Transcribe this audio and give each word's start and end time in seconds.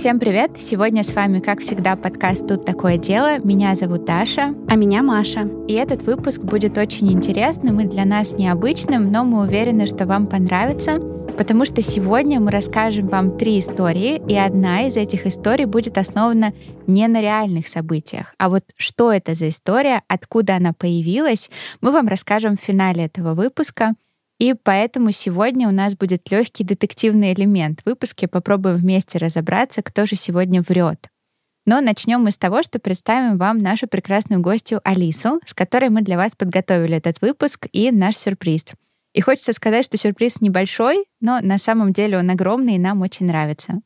Всем 0.00 0.18
привет! 0.18 0.52
Сегодня 0.58 1.02
с 1.02 1.12
вами, 1.12 1.40
как 1.40 1.60
всегда, 1.60 1.94
подкаст 1.94 2.46
«Тут 2.48 2.64
такое 2.64 2.96
дело». 2.96 3.38
Меня 3.40 3.74
зовут 3.74 4.06
Даша. 4.06 4.54
А 4.66 4.74
меня 4.74 5.02
Маша. 5.02 5.46
И 5.68 5.74
этот 5.74 6.00
выпуск 6.04 6.40
будет 6.40 6.78
очень 6.78 7.12
интересным 7.12 7.80
и 7.80 7.84
для 7.84 8.06
нас 8.06 8.32
необычным, 8.32 9.12
но 9.12 9.24
мы 9.24 9.42
уверены, 9.42 9.86
что 9.86 10.06
вам 10.06 10.26
понравится, 10.26 10.98
потому 11.36 11.66
что 11.66 11.82
сегодня 11.82 12.40
мы 12.40 12.50
расскажем 12.50 13.08
вам 13.08 13.36
три 13.36 13.58
истории, 13.58 14.22
и 14.26 14.34
одна 14.36 14.86
из 14.88 14.96
этих 14.96 15.26
историй 15.26 15.66
будет 15.66 15.98
основана 15.98 16.54
не 16.86 17.06
на 17.06 17.20
реальных 17.20 17.68
событиях. 17.68 18.34
А 18.38 18.48
вот 18.48 18.64
что 18.78 19.12
это 19.12 19.34
за 19.34 19.50
история, 19.50 20.00
откуда 20.08 20.56
она 20.56 20.72
появилась, 20.72 21.50
мы 21.82 21.92
вам 21.92 22.08
расскажем 22.08 22.56
в 22.56 22.60
финале 22.60 23.04
этого 23.04 23.34
выпуска— 23.34 23.92
и 24.40 24.54
поэтому 24.54 25.12
сегодня 25.12 25.68
у 25.68 25.70
нас 25.70 25.94
будет 25.94 26.30
легкий 26.30 26.64
детективный 26.64 27.34
элемент. 27.34 27.82
В 27.82 27.86
выпуске 27.86 28.26
попробуем 28.26 28.76
вместе 28.76 29.18
разобраться, 29.18 29.82
кто 29.82 30.06
же 30.06 30.16
сегодня 30.16 30.62
врет. 30.62 31.08
Но 31.66 31.82
начнем 31.82 32.22
мы 32.22 32.30
с 32.30 32.38
того, 32.38 32.62
что 32.62 32.78
представим 32.78 33.36
вам 33.36 33.58
нашу 33.58 33.86
прекрасную 33.86 34.40
гостью 34.40 34.80
Алису, 34.82 35.40
с 35.44 35.52
которой 35.52 35.90
мы 35.90 36.00
для 36.00 36.16
вас 36.16 36.34
подготовили 36.34 36.96
этот 36.96 37.20
выпуск 37.20 37.66
и 37.70 37.92
наш 37.92 38.16
сюрприз. 38.16 38.64
И 39.12 39.20
хочется 39.20 39.52
сказать, 39.52 39.84
что 39.84 39.98
сюрприз 39.98 40.40
небольшой, 40.40 41.04
но 41.20 41.40
на 41.42 41.58
самом 41.58 41.92
деле 41.92 42.16
он 42.16 42.30
огромный 42.30 42.76
и 42.76 42.78
нам 42.78 43.02
очень 43.02 43.26
нравится. 43.26 43.82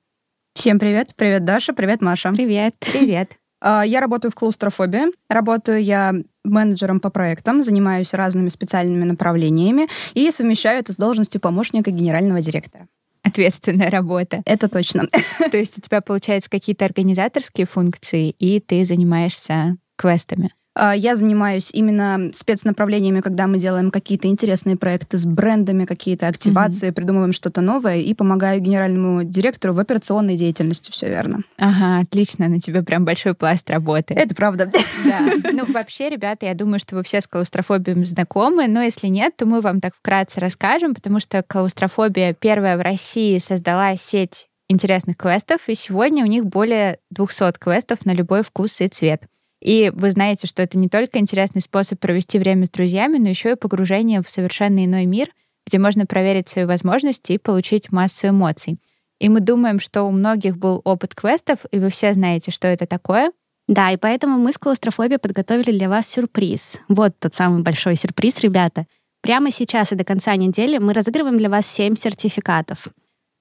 Всем 0.55 0.79
привет. 0.79 1.15
Привет, 1.17 1.45
Даша. 1.45 1.73
Привет, 1.73 2.01
Маша. 2.01 2.33
Привет. 2.33 2.77
Привет. 2.79 3.39
А, 3.65 3.83
я 3.83 4.01
работаю 4.01 4.31
в 4.31 4.35
клаустрофобии. 4.35 5.07
Работаю 5.31 5.83
я 5.83 6.15
менеджером 6.45 7.01
по 7.01 7.09
проектам, 7.09 7.63
занимаюсь 7.63 8.13
разными 8.13 8.51
специальными 8.51 9.05
направлениями 9.05 9.89
и 10.13 10.31
совмещаю 10.31 10.81
это 10.81 10.93
с 10.93 10.97
должностью 10.97 11.41
помощника 11.41 11.91
генерального 11.91 12.43
директора. 12.43 12.87
Ответственная 13.23 13.91
работа. 13.91 14.43
Это 14.45 14.69
точно. 14.69 15.09
То 15.51 15.57
есть 15.57 15.79
у 15.79 15.81
тебя, 15.81 16.03
получается, 16.03 16.51
какие-то 16.51 16.85
организаторские 16.85 17.67
функции, 17.67 18.34
и 18.39 18.61
ты 18.61 18.84
занимаешься 18.84 19.78
квестами. 19.97 20.51
А, 20.75 20.94
я 20.94 21.14
занимаюсь 21.14 21.70
именно 21.72 22.30
спецнаправлениями, 22.33 23.20
когда 23.20 23.47
мы 23.47 23.58
делаем 23.58 23.91
какие-то 23.91 24.28
интересные 24.28 24.77
проекты 24.77 25.16
с 25.16 25.25
брендами, 25.25 25.84
какие-то 25.84 26.27
активации, 26.27 26.89
mm-hmm. 26.89 26.92
придумываем 26.92 27.33
что-то 27.33 27.61
новое 27.61 27.98
и 27.98 28.12
помогаю 28.14 28.61
генеральному 28.61 29.22
директору 29.25 29.72
в 29.72 29.78
операционной 29.78 30.36
деятельности. 30.36 30.91
Все 30.91 31.08
верно. 31.08 31.42
Ага, 31.58 32.00
отлично. 32.00 32.48
На 32.48 32.61
тебе 32.61 32.83
прям 32.83 33.05
большой 33.05 33.34
пласт 33.34 33.70
работы. 33.70 34.14
Это 34.14 34.34
правда. 34.34 34.70
Да. 35.05 35.20
Ну, 35.53 35.64
вообще, 35.72 36.11
ребята, 36.11 36.47
я 36.47 36.55
думаю, 36.55 36.81
что 36.81 36.97
вы 36.97 37.05
все 37.05 37.20
с 37.20 37.27
клаустрофобией 37.27 38.05
знакомы, 38.05 38.66
но 38.66 38.83
если 38.83 39.06
нет, 39.06 39.36
то 39.36 39.47
мы 39.47 39.61
вам 39.61 39.81
так 39.81 39.94
вкратце 39.94 40.41
расскажем, 40.41 40.94
потому 40.94 41.20
что 41.20 41.42
клаустрофобия 41.42 42.34
первая 42.34 42.77
в 42.77 42.81
России 42.81 43.38
создала 43.38 43.97
сеть 43.97 44.48
интересных 44.69 45.16
квестов, 45.16 45.69
и 45.69 45.75
сегодня 45.75 46.25
у 46.25 46.27
них 46.27 46.47
более 46.47 46.98
200 47.11 47.59
квестов 47.59 48.05
на 48.05 48.12
любой 48.12 48.42
вкус 48.42 48.81
и 48.81 48.88
цвет. 48.88 49.22
И 49.65 49.91
вы 49.95 50.11
знаете, 50.11 50.47
что 50.47 50.62
это 50.62 50.77
не 50.77 50.89
только 50.89 51.19
интересный 51.19 51.62
способ 51.62 51.98
провести 51.98 52.39
время 52.39 52.67
с 52.67 52.70
друзьями, 52.70 53.17
но 53.17 53.31
еще 53.31 53.53
и 53.53 53.57
погружение 53.57 54.21
в 54.21 54.29
совершенно 54.29 54.84
иной 54.84 55.06
мир, 55.06 55.31
где 55.67 55.79
можно 55.79 56.05
проверить 56.05 56.48
свои 56.48 56.67
возможности 56.67 57.33
и 57.33 57.39
получить 57.39 57.91
массу 57.91 58.29
эмоций. 58.29 58.79
И 59.21 59.31
мы 59.31 59.41
думаем, 59.41 59.81
что 59.81 60.03
у 60.03 60.11
многих 60.11 60.59
был 60.59 60.83
опыт 60.84 61.15
квестов, 61.15 61.61
и 61.71 61.79
вы 61.79 61.89
все 61.89 62.12
знаете, 62.12 62.51
что 62.51 62.69
это 62.69 62.87
такое. 62.87 63.33
Да, 63.67 63.91
и 63.91 63.97
поэтому 63.97 64.37
мы 64.37 64.53
с 64.53 64.59
клаустрофобией 64.59 65.19
подготовили 65.19 65.73
для 65.73 65.89
вас 65.89 66.06
сюрприз. 66.09 66.81
Вот 66.89 67.19
тот 67.19 67.34
самый 67.34 67.62
большой 67.62 67.97
сюрприз, 67.97 68.41
ребята. 68.41 68.87
Прямо 69.23 69.51
сейчас 69.51 69.93
и 69.93 69.95
до 69.97 70.05
конца 70.05 70.37
недели 70.37 70.77
мы 70.77 70.93
разыгрываем 70.93 71.39
для 71.39 71.49
вас 71.49 71.67
7 71.67 71.97
сертификатов. 71.97 72.89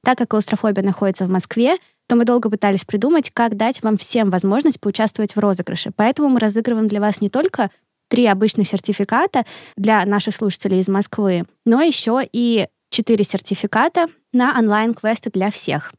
Так 0.02 0.18
как 0.18 0.30
клаустрофобия 0.30 0.84
находится 0.84 1.26
в 1.26 1.30
Москве, 1.30 1.76
то 2.08 2.16
мы 2.16 2.26
долго 2.26 2.50
пытались 2.50 2.86
придумать, 2.86 3.32
как 3.32 3.56
дать 3.56 3.82
вам 3.84 3.98
всем 3.98 4.30
возможность 4.30 4.80
поучаствовать 4.80 5.36
в 5.36 5.40
розыгрыше. 5.40 5.92
Поэтому 5.96 6.30
мы 6.30 6.40
разыгрываем 6.40 6.88
для 6.88 7.00
вас 7.00 7.22
не 7.22 7.30
только 7.30 7.70
три 8.10 8.26
обычных 8.28 8.68
сертификата 8.68 9.44
для 9.76 10.06
наших 10.06 10.36
слушателей 10.36 10.80
из 10.80 10.88
Москвы, 10.88 11.46
но 11.66 11.82
еще 11.82 12.22
и 12.32 12.68
четыре 12.90 13.24
сертификата 13.24 14.08
на 14.32 14.58
онлайн-квесты 14.58 15.32
для 15.32 15.50
всех. 15.50 15.94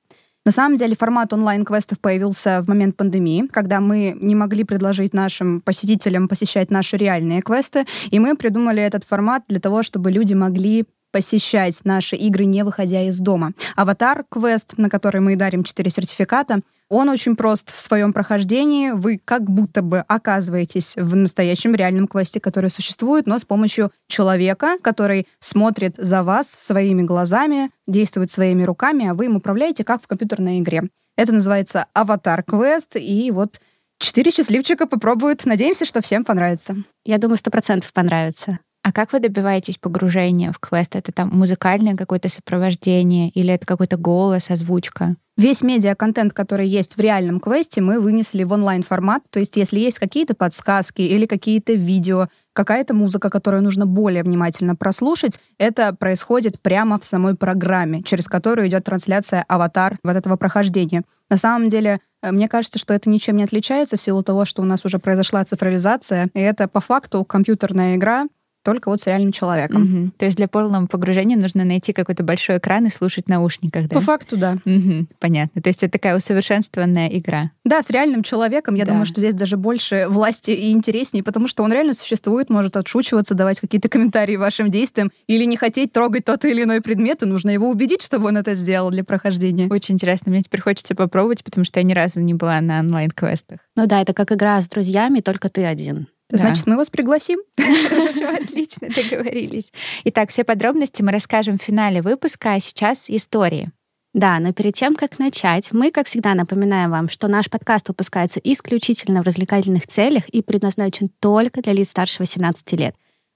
На 0.47 0.53
самом 0.53 0.77
деле 0.77 0.95
формат 0.95 1.33
онлайн-квестов 1.33 1.99
появился 1.99 2.61
в 2.61 2.69
момент 2.69 2.97
пандемии, 2.97 3.49
когда 3.51 3.81
мы 3.81 4.15
не 4.21 4.35
могли 4.35 4.63
предложить 4.65 5.15
нашим 5.15 5.63
посетителям 5.63 6.29
посещать 6.29 6.71
наши 6.71 6.99
реальные 6.99 7.41
квесты, 7.41 7.87
и 8.11 8.19
мы 8.19 8.37
придумали 8.37 8.83
этот 8.83 9.05
формат 9.05 9.45
для 9.49 9.59
того, 9.59 9.83
чтобы 9.83 10.11
люди 10.11 10.35
могли 10.35 10.85
посещать 11.15 11.79
наши 11.85 12.17
игры, 12.17 12.45
не 12.45 12.65
выходя 12.65 13.03
из 13.03 13.21
дома. 13.21 13.53
Аватар 13.77 14.25
квест, 14.29 14.75
на 14.79 14.91
который 14.91 15.21
мы 15.21 15.37
дарим 15.37 15.63
4 15.63 15.89
сертификата, 15.89 16.59
он 16.89 17.09
очень 17.09 17.37
прост 17.37 17.73
в 17.73 17.81
своем 17.81 18.13
прохождении. 18.13 18.91
Вы 18.91 19.21
как 19.25 19.49
будто 19.49 19.81
бы 19.81 20.01
оказываетесь 20.01 20.97
в 20.97 21.15
настоящем 21.15 21.77
реальном 21.77 22.09
квесте, 22.09 22.41
который 22.41 22.69
существует, 22.69 23.29
но 23.29 23.39
с 23.39 23.45
помощью 23.45 23.93
человека, 24.09 24.77
который 24.83 25.29
смотрит 25.39 25.95
за 25.95 26.25
вас 26.25 26.49
своими 26.51 27.03
глазами, 27.03 27.71
действует 27.87 28.33
своими 28.33 28.65
руками, 28.65 29.07
а 29.07 29.15
вы 29.15 29.27
им 29.27 29.37
управляете, 29.37 29.85
как 29.85 30.03
в 30.03 30.09
компьютерной 30.09 30.59
игре. 30.59 30.83
Это 31.17 31.33
называется 31.33 31.87
Аватар 31.93 32.43
квест, 32.43 32.97
и 32.97 33.31
вот 33.31 33.61
четыре 34.01 34.33
счастливчика 34.33 34.89
попробуют. 34.89 35.45
Надеемся, 35.45 35.85
что 35.85 36.03
всем 36.03 36.25
понравится. 36.25 36.75
Я 37.05 37.19
думаю, 37.19 37.37
сто 37.37 37.53
процентов 37.53 37.93
понравится. 37.93 38.59
А 38.85 38.93
как 38.93 39.15
вы 39.15 39.21
добиваетесь 39.21 39.79
погружения 39.79 40.53
в 40.53 40.59
квест? 40.59 40.95
Это 40.95 41.11
там 41.11 41.31
музыкальное 41.31 41.97
какое-то 41.97 42.29
сопровождение 42.29 43.31
или 43.31 43.51
это 43.55 43.65
какой-то 43.65 43.97
голос, 43.97 44.51
озвучка? 44.51 45.17
Весь 45.39 45.63
медиа-контент, 45.63 46.35
который 46.35 46.69
есть 46.69 46.99
в 46.99 47.01
реальном 47.01 47.41
квесте, 47.41 47.81
мы 47.81 47.99
вынесли 47.99 48.45
в 48.45 48.53
онлайн-формат. 48.53 49.23
То 49.31 49.41
есть 49.41 49.57
если 49.57 49.81
есть 49.81 49.99
какие-то 49.99 50.35
подсказки 50.35 51.01
или 51.01 51.25
какие-то 51.25 51.73
видео, 51.73 52.29
какая-то 52.53 52.93
музыка, 52.93 53.31
которую 53.31 53.63
нужно 53.63 53.87
более 53.87 54.23
внимательно 54.23 54.77
прослушать, 54.77 55.41
это 55.57 55.95
происходит 55.95 56.61
прямо 56.61 56.99
в 56.99 57.07
самой 57.07 57.37
программе, 57.37 58.03
через 58.03 58.27
которую 58.27 58.69
идет 58.69 58.85
трансляция 58.85 59.47
аватар 59.49 59.97
вот 60.05 60.15
этого 60.15 60.37
прохождения. 60.37 61.05
На 61.31 61.39
самом 61.39 61.71
деле, 61.71 62.01
э, 62.23 62.31
мне 62.33 62.49
кажется, 62.49 62.79
что 62.79 62.93
это 62.93 63.09
ничем 63.09 63.39
не 63.39 63.45
отличается 63.45 63.97
в 63.97 64.01
силу 64.03 64.23
того, 64.23 64.45
что 64.45 64.61
у 64.61 64.67
нас 64.67 64.85
уже 64.85 64.99
произошла 64.99 65.43
цифровизация, 65.43 66.29
и 66.35 66.41
это 66.41 66.69
по 66.69 66.81
факту 66.81 67.25
компьютерная 67.25 67.97
игра, 67.97 68.27
только 68.65 68.89
вот 68.89 69.01
с 69.01 69.07
реальным 69.07 69.31
человеком. 69.31 69.83
Угу. 69.83 70.11
То 70.19 70.25
есть 70.25 70.37
для 70.37 70.49
полного 70.49 70.87
погружения 70.87 71.37
нужно 71.37 71.65
найти 71.65 71.93
какой-то 71.93 72.25
большой 72.25 72.59
экран 72.59 72.87
и 72.87 72.91
слушать 72.91 73.27
в 73.27 73.29
наушниках, 73.29 73.89
да? 73.89 73.95
По 73.95 74.01
факту, 74.01 74.37
да. 74.37 74.57
Угу. 74.65 75.07
Понятно. 75.21 75.63
То 75.63 75.69
есть 75.69 75.83
это 75.83 75.93
такая 75.93 76.17
усовершенствованная 76.17 77.09
игра. 77.09 77.51
Да, 77.65 77.83
с 77.83 77.91
реальным 77.91 78.23
человеком. 78.23 78.75
Я 78.75 78.85
Да. 78.85 78.93
думаю, 78.93 79.07
что 79.07 79.21
здесь 79.21 79.35
даже 79.35 79.57
больше 79.57 80.07
власти 80.09 80.51
и 80.51 80.73
интереснее, 80.73 81.23
потому 81.23 81.47
что 81.47 81.63
он 81.63 81.73
реально 81.73 81.95
существует, 81.95 82.51
может 82.51 82.77
отшучиваться, 82.77 83.35
давать 83.35 83.61
какие-то 83.61 83.89
комментарии 83.89 84.37
вашим 84.37 84.71
действиям 84.71 85.11
или 85.27 85.45
не 85.45 85.57
хотеть 85.57 85.93
трогать 85.93 86.25
тот 86.25 86.45
или 86.45 86.63
иной 86.63 86.81
предмет, 86.81 87.23
и 87.23 87.27
нужно 87.27 87.51
его 87.51 87.69
убедить, 87.71 88.03
чтобы 88.03 88.29
он 88.29 88.37
это 88.37 88.55
сделал 88.55 88.91
для 88.91 89.05
прохождения. 89.05 89.69
Очень 89.69 89.95
интересно. 89.97 90.33
Мне 90.33 90.43
теперь 90.43 90.61
хочется 90.61 90.95
попробовать, 90.95 91.45
потому 91.45 91.65
что 91.65 91.81
я 91.81 91.85
ни 91.85 91.93
разу 91.93 92.21
не 92.21 92.35
была 92.35 92.61
на 92.61 92.81
онлайн-квестах. 92.81 93.61
Ну 93.77 93.87
да, 93.87 94.01
это 94.01 94.15
как 94.15 94.33
игра 94.33 94.61
с 94.61 94.69
друзьями, 94.69 95.21
только 95.21 95.49
ты 95.49 95.65
один. 95.65 96.09
Да. 96.31 96.39
Значит, 96.39 96.67
мы 96.67 96.77
вас 96.77 96.91
пригласим. 96.91 97.39
Хорошо, 97.57 98.29
отлично, 98.29 98.89
договорились. 98.89 99.73
Итак, 100.05 100.31
все 100.31 100.45
подробности 100.45 101.03
мы 101.03 101.13
расскажем 101.13 101.59
в 101.59 101.63
финале 101.63 102.03
выпуска, 102.03 102.55
а 102.55 102.61
сейчас 102.61 103.09
истории. 103.09 103.71
Да, 104.15 104.39
но 104.39 104.53
перед 104.53 104.75
тем, 104.75 104.95
как 104.95 105.19
начать, 105.19 105.73
мы, 105.73 105.91
как 105.91 106.07
всегда, 106.07 106.35
напоминаем 106.35 106.91
вам, 106.91 107.09
что 107.09 107.27
наш 107.27 107.51
подкаст 107.51 107.89
выпускается 107.89 108.41
исключительно 108.45 109.23
в 109.23 109.27
развлекательных 109.27 109.89
целях 109.89 110.29
и 110.29 110.41
предназначен 110.41 111.11
только 111.21 111.61
для 111.63 111.73
лиц 111.73 111.91
старше 111.91 112.21
18 112.21 112.73
лет. 112.73 112.95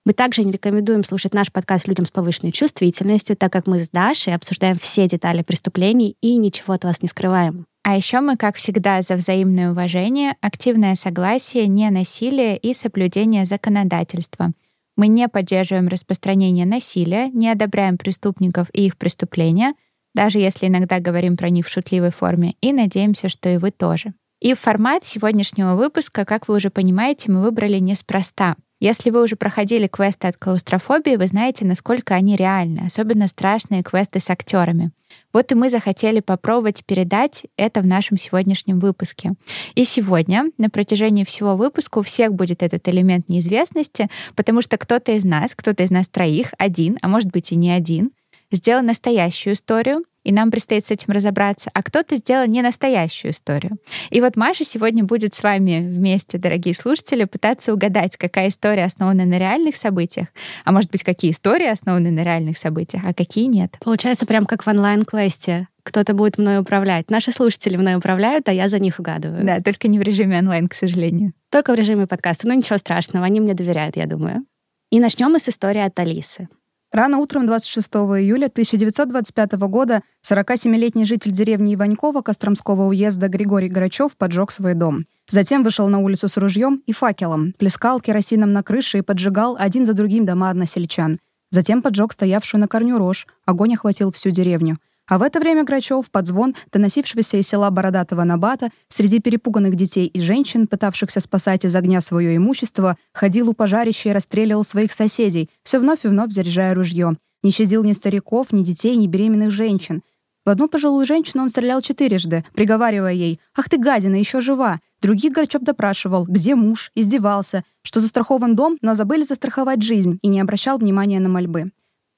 Мы 0.09 0.15
также 0.15 0.43
не 0.43 0.53
рекомендуем 0.53 1.05
слушать 1.05 1.35
наш 1.35 1.53
подкаст 1.53 1.87
людям 1.87 2.07
с 2.07 2.11
повышенной 2.11 2.51
чувствительностью, 2.51 3.37
так 3.37 3.53
как 3.53 3.67
мы 3.67 3.79
с 3.79 3.91
Дашей 3.91 4.35
обсуждаем 4.35 4.79
все 4.79 5.07
детали 5.07 5.43
преступлений 5.43 6.17
и 6.23 6.39
ничего 6.39 6.73
от 6.73 6.85
вас 6.85 7.03
не 7.03 7.09
скрываем. 7.09 7.67
А 7.83 7.95
еще 7.95 8.21
мы, 8.21 8.39
как 8.39 8.57
всегда, 8.57 9.03
за 9.03 9.17
взаимное 9.17 9.71
уважение, 9.71 10.35
активное 10.41 10.95
согласие, 10.95 11.67
не 11.67 11.91
насилие 11.91 12.57
и 12.57 12.73
соблюдение 12.73 13.45
законодательства. 13.45 14.53
Мы 14.97 15.09
не 15.09 15.29
поддерживаем 15.29 15.89
распространение 15.89 16.65
насилия, 16.65 17.29
не 17.29 17.51
одобряем 17.51 17.99
преступников 17.99 18.69
и 18.73 18.87
их 18.87 18.97
преступления, 18.97 19.75
даже 20.15 20.39
если 20.39 20.69
иногда 20.69 21.01
говорим 21.01 21.37
про 21.37 21.51
них 21.51 21.67
в 21.67 21.71
шутливой 21.71 22.13
форме, 22.13 22.55
и 22.63 22.73
надеемся, 22.73 23.29
что 23.29 23.51
и 23.51 23.59
вы 23.59 23.73
тоже. 23.73 24.15
И 24.41 24.55
формат 24.55 25.05
сегодняшнего 25.05 25.75
выпуска, 25.75 26.25
как 26.25 26.49
вы 26.49 26.57
уже 26.57 26.71
понимаете, 26.71 27.31
мы 27.31 27.43
выбрали 27.43 27.79
неспроста. 27.79 28.57
Если 28.81 29.11
вы 29.11 29.23
уже 29.25 29.35
проходили 29.35 29.89
квесты 29.89 30.29
от 30.29 30.37
клаустрофобии, 30.37 31.17
вы 31.17 31.27
знаете, 31.27 31.65
насколько 31.65 32.15
они 32.15 32.37
реальны, 32.37 32.83
особенно 32.87 33.27
страшные 33.27 33.83
квесты 33.83 34.21
с 34.21 34.31
актерами. 34.31 34.93
Вот 35.33 35.51
и 35.51 35.57
мы 35.57 35.69
захотели 35.69 36.21
попробовать 36.21 36.85
передать 36.85 37.47
это 37.57 37.81
в 37.81 37.87
нашем 37.87 38.19
сегодняшнем 38.19 38.79
выпуске. 38.79 39.33
И 39.75 39.85
сегодня, 39.85 40.45
на 40.59 40.71
протяжении 40.71 41.25
всего 41.25 41.57
выпуска, 41.57 41.99
у 41.99 42.03
всех 42.03 42.35
будет 42.35 42.63
этот 42.63 42.87
элемент 42.89 43.29
неизвестности, 43.29 44.09
потому 44.37 44.63
что 44.63 44.79
кто-то 44.79 45.13
из 45.13 45.25
нас, 45.25 45.55
кто-то 45.57 45.83
из 45.83 45.91
нас 45.91 46.07
троих, 46.07 46.55
один, 46.57 46.99
а 47.03 47.09
может 47.09 47.31
быть 47.31 47.51
и 47.51 47.57
не 47.57 47.71
один, 47.73 48.13
сделал 48.53 48.83
настоящую 48.83 49.55
историю, 49.55 50.05
и 50.25 50.33
нам 50.33 50.51
предстоит 50.51 50.87
с 50.87 50.91
этим 50.91 51.13
разобраться, 51.13 51.71
а 51.73 51.83
кто-то 51.83 52.17
сделал 52.17 52.47
не 52.47 52.63
настоящую 52.63 53.33
историю. 53.33 53.79
И 54.11 54.21
вот 54.21 54.37
Маша 54.37 54.65
сегодня 54.65 55.05
будет 55.05 55.35
с 55.35 55.43
вами 55.43 55.81
вместе, 55.81 56.39
дорогие 56.39 56.75
слушатели, 56.75 57.25
пытаться 57.25 57.73
угадать, 57.73 58.17
какая 58.17 58.49
история 58.49 58.85
основана 58.85 59.25
на 59.25 59.39
реальных 59.39 59.77
событиях, 59.77 60.29
а 60.65 60.73
может 60.73 60.91
быть, 60.91 61.03
какие 61.03 61.31
истории 61.31 61.69
основаны 61.69 62.11
на 62.11 62.25
реальных 62.25 62.59
событиях, 62.59 63.03
а 63.07 63.15
какие 63.15 63.47
нет. 63.47 63.77
Получается 63.81 64.27
прям 64.27 64.45
как 64.45 64.65
в 64.65 64.69
онлайн-квесте. 64.69 65.69
Кто-то 65.83 66.13
будет 66.13 66.37
мной 66.37 66.59
управлять. 66.59 67.09
Наши 67.09 67.33
слушатели 67.33 67.77
мной 67.77 67.95
управляют, 67.95 68.47
а 68.49 68.53
я 68.53 68.69
за 68.69 68.79
них 68.79 68.99
угадываю. 68.99 69.47
Да, 69.47 69.63
только 69.63 69.89
не 69.89 69.99
в 69.99 70.03
режиме 70.03 70.39
онлайн, 70.39 70.69
к 70.69 70.75
сожалению. 70.75 71.33
Только 71.51 71.73
в 71.73 71.77
режиме 71.77 72.07
подкаста. 72.07 72.47
Ну 72.47 72.53
ничего 72.53 72.77
страшного, 72.77 73.25
они 73.25 73.41
мне 73.41 73.55
доверяют, 73.55 73.97
я 73.97 74.05
думаю. 74.05 74.45
И 74.91 75.01
начнем 75.01 75.31
мы 75.31 75.39
с 75.39 75.49
истории 75.49 75.81
от 75.81 75.99
Алисы. 75.99 76.49
Рано 76.91 77.19
утром 77.19 77.47
26 77.47 77.87
июля 77.87 78.47
1925 78.47 79.53
года 79.69 80.03
47-летний 80.27 81.05
житель 81.05 81.33
деревни 81.33 81.75
Иванькова 81.75 82.23
Костромского 82.23 82.85
уезда 82.85 83.29
Григорий 83.29 83.69
Грачев 83.69 84.17
поджег 84.17 84.51
свой 84.51 84.73
дом. 84.73 85.05
Затем 85.29 85.65
вышел 85.65 85.87
на 85.89 85.99
улицу 85.99 86.29
с 86.29 86.39
ружьем 86.39 86.83
и 86.87 86.93
факелом, 86.93 87.53
плескал 87.59 88.01
керосином 88.01 88.55
на 88.55 88.63
крыше 88.63 88.99
и 88.99 89.03
поджигал 89.03 89.55
один 89.59 89.85
за 89.85 89.93
другим 89.93 90.25
дома 90.25 90.49
односельчан. 90.49 91.21
Затем 91.51 91.83
поджег 91.83 92.13
стоявшую 92.13 92.63
на 92.63 92.69
корню 92.69 92.97
рожь. 92.97 93.27
Огонь 93.45 93.75
охватил 93.75 94.11
всю 94.11 94.31
деревню. 94.31 94.79
А 95.09 95.17
в 95.17 95.23
это 95.23 95.41
время 95.41 95.65
Грачев, 95.65 96.11
под 96.11 96.27
звон 96.27 96.55
доносившегося 96.71 97.39
из 97.39 97.49
села 97.49 97.71
Бородатого 97.71 98.25
Набата, 98.25 98.69
среди 98.89 99.21
перепуганных 99.21 99.75
детей 99.75 100.07
и 100.07 100.21
женщин, 100.21 100.67
пытавшихся 100.67 101.21
спасать 101.21 101.65
из 101.65 101.75
огня 101.75 102.03
свое 102.03 102.37
имущество, 102.37 102.99
ходил 103.15 103.49
у 103.49 103.55
пожарища 103.55 104.11
и 104.11 104.13
расстреливал 104.13 104.65
своих 104.65 104.93
соседей, 104.93 105.49
все 105.63 105.79
вновь 105.79 106.05
и 106.05 106.09
вновь 106.09 106.31
заряжая 106.31 106.75
ружье. 106.75 107.17
Не 107.43 107.51
щадил 107.51 107.85
ни 107.85 107.93
стариков, 107.93 108.53
ни 108.53 108.63
детей, 108.63 108.97
ни 108.97 109.07
беременных 109.07 109.51
женщин. 109.51 110.03
В 110.45 110.51
одну 110.51 110.69
пожилую 110.69 111.07
женщину 111.07 111.43
он 111.43 111.49
стрелял 111.49 111.81
четырежды, 111.81 112.45
приговаривая 112.55 113.13
ей 113.13 113.41
«Ах 113.57 113.69
ты, 113.71 113.79
гадина, 113.79 114.17
еще 114.17 114.41
жива!» 114.41 114.81
Других 115.01 115.33
Грачев 115.33 115.63
допрашивал, 115.63 116.25
где 116.25 116.55
муж, 116.55 116.91
издевался, 116.95 117.65
что 117.83 118.01
застрахован 118.01 118.57
дом, 118.57 118.77
но 118.83 118.95
забыли 118.95 119.23
застраховать 119.23 119.83
жизнь 119.83 120.19
и 120.23 120.29
не 120.29 120.41
обращал 120.41 120.77
внимания 120.79 121.21
на 121.21 121.29
мольбы. 121.29 121.71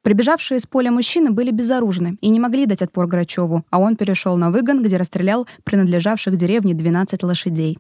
Прибежавшие 0.03 0.59
из 0.59 0.67
поля 0.67 0.91
мужчины 0.91 1.31
были 1.31 1.51
безоружны 1.51 2.17
и 2.23 2.31
не 2.31 2.41
могли 2.41 2.65
дать 2.65 2.81
отпор 2.81 3.07
Грачеву, 3.07 3.65
а 3.71 3.79
он 3.79 3.97
перешел 3.97 4.37
на 4.39 4.51
выгон, 4.51 4.83
где 4.83 4.97
расстрелял 4.97 5.47
принадлежавших 5.65 6.37
деревне 6.37 6.73
12 6.73 7.23
лошадей. 7.23 7.79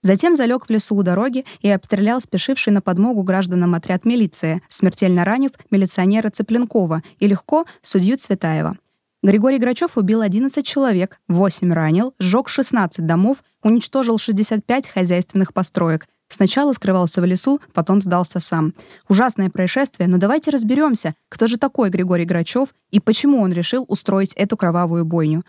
Затем 0.00 0.34
залег 0.34 0.66
в 0.66 0.70
лесу 0.70 0.94
у 0.94 1.02
дороги 1.02 1.44
и 1.60 1.68
обстрелял 1.68 2.20
спешивший 2.20 2.72
на 2.72 2.80
подмогу 2.80 3.22
гражданам 3.22 3.74
отряд 3.74 4.04
милиции, 4.04 4.62
смертельно 4.68 5.24
ранив 5.24 5.50
милиционера 5.70 6.30
Цыпленкова 6.30 7.02
и 7.18 7.26
легко 7.26 7.66
судью 7.82 8.16
Цветаева. 8.16 8.78
Григорий 9.22 9.58
Грачев 9.58 9.98
убил 9.98 10.20
11 10.20 10.64
человек, 10.64 11.20
8 11.26 11.72
ранил, 11.72 12.14
сжег 12.20 12.48
16 12.48 13.04
домов, 13.04 13.42
уничтожил 13.64 14.16
65 14.16 14.88
хозяйственных 14.88 15.52
построек, 15.52 16.06
Сначала 16.28 16.72
скрывался 16.72 17.20
в 17.22 17.24
лесу, 17.24 17.60
потом 17.72 18.02
сдался 18.02 18.38
сам. 18.38 18.74
Ужасное 19.08 19.50
происшествие, 19.50 20.08
но 20.08 20.18
давайте 20.18 20.50
разберемся, 20.50 21.14
кто 21.28 21.46
же 21.46 21.56
такой 21.56 21.90
Григорий 21.90 22.26
Грачев 22.26 22.74
и 22.90 23.00
почему 23.00 23.40
он 23.40 23.52
решил 23.52 23.84
устроить 23.88 24.34
эту 24.34 24.56
кровавую 24.56 25.04
бойню. 25.04 25.44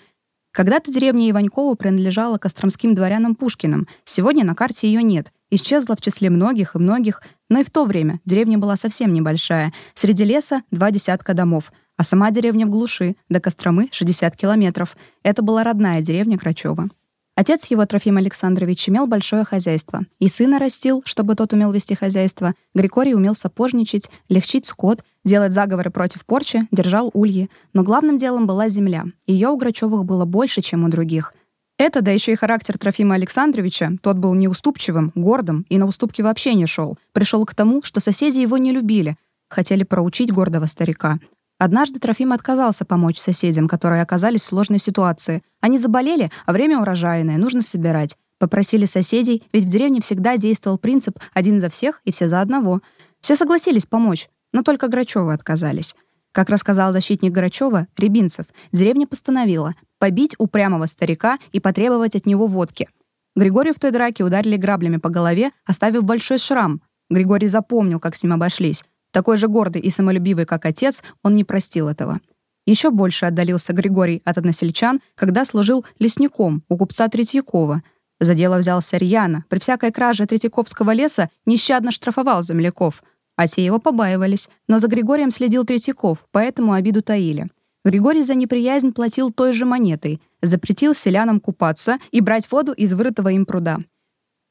Когда-то 0.51 0.91
деревня 0.91 1.29
Иванькова 1.29 1.75
принадлежала 1.75 2.37
костромским 2.37 2.95
дворянам 2.95 3.35
Пушкиным. 3.35 3.87
Сегодня 4.03 4.43
на 4.43 4.55
карте 4.55 4.87
ее 4.87 5.03
нет. 5.03 5.31
Исчезла 5.51 5.95
в 5.95 6.01
числе 6.01 6.29
многих 6.29 6.75
и 6.75 6.79
многих, 6.79 7.21
но 7.49 7.59
и 7.59 7.63
в 7.63 7.69
то 7.69 7.85
время 7.85 8.19
деревня 8.25 8.57
была 8.57 8.75
совсем 8.75 9.13
небольшая. 9.13 9.73
Среди 9.93 10.23
леса 10.23 10.63
два 10.71 10.91
десятка 10.91 11.33
домов, 11.33 11.71
а 11.97 12.03
сама 12.03 12.31
деревня 12.31 12.65
в 12.65 12.69
глуши, 12.69 13.15
до 13.29 13.39
Костромы 13.39 13.89
60 13.91 14.35
километров. 14.35 14.95
Это 15.21 15.41
была 15.43 15.63
родная 15.63 16.01
деревня 16.01 16.37
Крачева. 16.37 16.89
Отец 17.39 17.67
его, 17.67 17.85
Трофим 17.85 18.17
Александрович, 18.17 18.89
имел 18.89 19.07
большое 19.07 19.45
хозяйство. 19.45 20.01
И 20.19 20.27
сына 20.27 20.59
растил, 20.59 21.03
чтобы 21.05 21.35
тот 21.35 21.53
умел 21.53 21.71
вести 21.71 21.95
хозяйство. 21.95 22.53
Григорий 22.75 23.15
умел 23.15 23.33
сапожничать, 23.33 24.11
легчить 24.27 24.65
скот, 24.65 25.05
делать 25.23 25.53
заговоры 25.53 25.89
против 25.89 26.25
порчи, 26.25 26.67
держал 26.71 27.09
ульи. 27.13 27.49
Но 27.71 27.83
главным 27.83 28.17
делом 28.17 28.45
была 28.45 28.67
земля. 28.67 29.05
Ее 29.25 29.47
у 29.47 29.55
Грачевых 29.55 30.03
было 30.03 30.25
больше, 30.25 30.59
чем 30.59 30.83
у 30.83 30.89
других. 30.89 31.33
Это, 31.77 32.01
да 32.01 32.11
еще 32.11 32.33
и 32.33 32.35
характер 32.35 32.77
Трофима 32.77 33.15
Александровича, 33.15 33.93
тот 34.03 34.17
был 34.17 34.33
неуступчивым, 34.33 35.13
гордым 35.15 35.65
и 35.69 35.77
на 35.77 35.85
уступки 35.85 36.21
вообще 36.21 36.55
не 36.55 36.65
шел. 36.65 36.97
Пришел 37.13 37.45
к 37.45 37.55
тому, 37.55 37.81
что 37.83 38.01
соседи 38.01 38.39
его 38.39 38.57
не 38.57 38.73
любили, 38.73 39.15
хотели 39.47 39.85
проучить 39.85 40.33
гордого 40.33 40.65
старика. 40.65 41.19
Однажды 41.59 41.99
Трофим 41.99 42.31
отказался 42.31 42.85
помочь 42.85 43.19
соседям, 43.19 43.67
которые 43.67 44.01
оказались 44.01 44.41
в 44.41 44.45
сложной 44.45 44.79
ситуации. 44.79 45.43
Они 45.59 45.77
заболели, 45.77 46.31
а 46.45 46.53
время 46.53 46.79
урожайное, 46.79 47.37
нужно 47.37 47.59
собирать. 47.59 48.15
Попросили 48.37 48.85
соседей, 48.85 49.43
ведь 49.51 49.65
в 49.65 49.69
деревне 49.69 49.99
всегда 49.99 50.37
действовал 50.37 50.77
принцип 50.77 51.19
«один 51.33 51.59
за 51.59 51.69
всех 51.69 52.01
и 52.05 52.13
все 52.13 52.29
за 52.29 52.39
одного». 52.39 52.79
Все 53.19 53.35
согласились 53.35 53.85
помочь, 53.85 54.29
но 54.53 54.63
только 54.63 54.87
Грачевы 54.87 55.33
отказались. 55.33 55.97
Как 56.31 56.49
рассказал 56.49 56.93
защитник 56.93 57.33
Грачева, 57.33 57.87
Рябинцев, 57.97 58.45
деревня 58.71 59.05
постановила 59.05 59.75
побить 59.97 60.35
упрямого 60.37 60.85
старика 60.85 61.39
и 61.51 61.59
потребовать 61.59 62.15
от 62.15 62.25
него 62.25 62.47
водки. 62.47 62.87
Григорию 63.35 63.73
в 63.73 63.79
той 63.79 63.91
драке 63.91 64.23
ударили 64.23 64.55
граблями 64.55 64.97
по 64.97 65.09
голове, 65.09 65.51
оставив 65.65 66.05
большой 66.05 66.37
шрам. 66.37 66.81
Григорий 67.09 67.47
запомнил, 67.47 67.99
как 67.99 68.15
с 68.15 68.23
ним 68.23 68.33
обошлись. 68.33 68.85
Такой 69.11 69.37
же 69.37 69.47
гордый 69.47 69.81
и 69.81 69.89
самолюбивый, 69.89 70.45
как 70.45 70.65
отец, 70.65 71.01
он 71.23 71.35
не 71.35 71.43
простил 71.43 71.87
этого. 71.87 72.19
Еще 72.65 72.91
больше 72.91 73.25
отдалился 73.25 73.73
Григорий 73.73 74.21
от 74.25 74.37
односельчан, 74.37 75.01
когда 75.15 75.45
служил 75.45 75.85
лесником 75.97 76.63
у 76.69 76.77
купца 76.77 77.07
Третьякова. 77.07 77.81
За 78.19 78.35
дело 78.35 78.57
взялся 78.57 78.97
рьяно, 78.97 79.45
при 79.49 79.59
всякой 79.59 79.91
краже 79.91 80.25
Третьяковского 80.25 80.91
леса 80.91 81.29
нещадно 81.45 81.91
штрафовал 81.91 82.43
земляков, 82.43 83.01
а 83.35 83.47
те 83.47 83.65
его 83.65 83.79
побаивались, 83.79 84.49
но 84.67 84.77
за 84.77 84.87
Григорием 84.87 85.31
следил 85.31 85.65
Третьяков, 85.65 86.27
поэтому 86.31 86.73
обиду 86.73 87.01
таили. 87.01 87.49
Григорий 87.85 88.21
за 88.21 88.35
неприязнь 88.35 88.91
платил 88.91 89.31
той 89.31 89.53
же 89.53 89.65
монетой, 89.65 90.21
запретил 90.41 90.93
селянам 90.93 91.39
купаться 91.39 91.97
и 92.11 92.19
брать 92.19 92.51
воду 92.51 92.73
из 92.73 92.93
вырытого 92.93 93.29
им 93.29 93.45
пруда. 93.45 93.79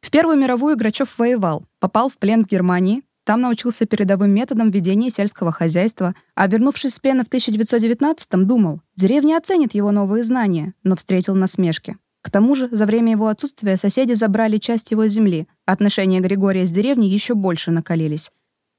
В 0.00 0.10
Первую 0.10 0.38
мировую 0.38 0.76
Грачев 0.76 1.18
воевал, 1.18 1.66
попал 1.78 2.08
в 2.08 2.16
плен 2.16 2.44
в 2.44 2.48
Германии, 2.48 3.02
там 3.28 3.42
научился 3.42 3.84
передовым 3.84 4.30
методам 4.30 4.70
ведения 4.70 5.10
сельского 5.10 5.52
хозяйства, 5.52 6.14
а 6.34 6.46
вернувшись 6.46 6.94
с 6.94 6.98
плена 6.98 7.24
в 7.24 7.28
1919-м, 7.28 8.46
думал, 8.46 8.80
деревня 8.96 9.36
оценит 9.36 9.74
его 9.74 9.90
новые 9.90 10.24
знания, 10.24 10.72
но 10.82 10.96
встретил 10.96 11.34
насмешки. 11.34 11.98
К 12.22 12.30
тому 12.30 12.54
же, 12.54 12.70
за 12.72 12.86
время 12.86 13.12
его 13.12 13.28
отсутствия 13.28 13.76
соседи 13.76 14.14
забрали 14.14 14.56
часть 14.56 14.92
его 14.92 15.06
земли, 15.08 15.46
отношения 15.66 16.20
Григория 16.20 16.64
с 16.64 16.70
деревней 16.70 17.10
еще 17.10 17.34
больше 17.34 17.70
накалились. 17.70 18.30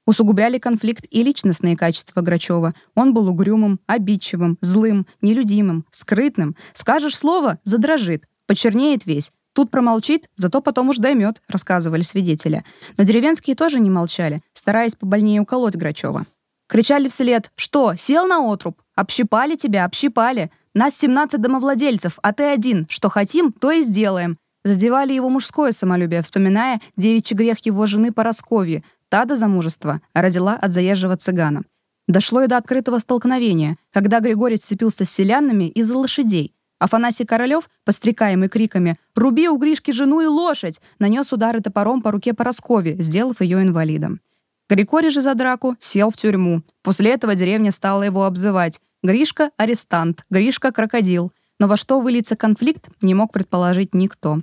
Усугубляли 0.04 0.58
конфликт 0.58 1.06
и 1.08 1.22
личностные 1.22 1.76
качества 1.76 2.20
Грачева. 2.20 2.74
Он 2.96 3.14
был 3.14 3.28
угрюмым, 3.28 3.78
обидчивым, 3.86 4.58
злым, 4.60 5.06
нелюдимым, 5.22 5.86
скрытным. 5.92 6.56
Скажешь 6.72 7.16
слово— 7.16 7.60
задрожит, 7.62 8.24
почернеет 8.48 9.06
весь, 9.06 9.30
Тут 9.52 9.70
промолчит, 9.70 10.28
зато 10.36 10.60
потом 10.60 10.90
уж 10.90 10.98
доймет, 10.98 11.42
рассказывали 11.48 12.02
свидетели. 12.02 12.64
Но 12.96 13.04
деревенские 13.04 13.56
тоже 13.56 13.80
не 13.80 13.90
молчали, 13.90 14.42
стараясь 14.52 14.94
побольнее 14.94 15.40
уколоть 15.40 15.76
Грачева. 15.76 16.26
Кричали 16.68 17.08
вслед 17.08 17.50
«Что, 17.56 17.96
сел 17.96 18.26
на 18.26 18.52
отруб? 18.52 18.80
Общипали 18.94 19.56
тебя, 19.56 19.84
общипали! 19.84 20.52
Нас 20.72 20.94
17 20.94 21.40
домовладельцев, 21.40 22.20
а 22.22 22.32
ты 22.32 22.44
один. 22.44 22.86
Что 22.88 23.08
хотим, 23.08 23.52
то 23.52 23.72
и 23.72 23.82
сделаем». 23.82 24.38
Задевали 24.62 25.12
его 25.12 25.28
мужское 25.30 25.72
самолюбие, 25.72 26.22
вспоминая 26.22 26.80
девичий 26.96 27.34
грех 27.34 27.58
его 27.64 27.86
жены 27.86 28.12
Поросковьи. 28.12 28.84
Та 29.08 29.24
до 29.24 29.34
замужества 29.34 30.00
родила 30.14 30.54
от 30.54 30.70
заезжего 30.70 31.16
цыгана. 31.16 31.64
Дошло 32.06 32.42
и 32.42 32.46
до 32.46 32.56
открытого 32.56 32.98
столкновения, 32.98 33.76
когда 33.92 34.20
Григорий 34.20 34.56
сцепился 34.56 35.04
с 35.04 35.10
селянами 35.10 35.64
из-за 35.64 35.98
лошадей. 35.98 36.54
Афанасий 36.80 37.26
Королёв, 37.26 37.68
пострекаемый 37.84 38.48
криками 38.48 38.98
«Руби 39.14 39.48
у 39.48 39.58
Гришки 39.58 39.90
жену 39.90 40.22
и 40.22 40.26
лошадь!» 40.26 40.80
нанес 40.98 41.30
удары 41.30 41.60
топором 41.60 42.00
по 42.00 42.10
руке 42.10 42.32
Пороскови, 42.32 42.96
сделав 42.98 43.42
ее 43.42 43.62
инвалидом. 43.62 44.20
Григорий 44.68 45.10
же 45.10 45.20
за 45.20 45.34
драку 45.34 45.76
сел 45.78 46.10
в 46.10 46.16
тюрьму. 46.16 46.62
После 46.82 47.10
этого 47.10 47.34
деревня 47.34 47.70
стала 47.70 48.02
его 48.02 48.24
обзывать 48.24 48.80
«Гришка– 49.02 49.50
арестант», 49.58 50.24
«Гришка– 50.30 50.72
крокодил». 50.72 51.32
Но 51.58 51.68
во 51.68 51.76
что 51.76 52.00
выльется 52.00 52.34
конфликт, 52.36 52.88
не 53.02 53.12
мог 53.12 53.30
предположить 53.30 53.94
никто. 53.94 54.38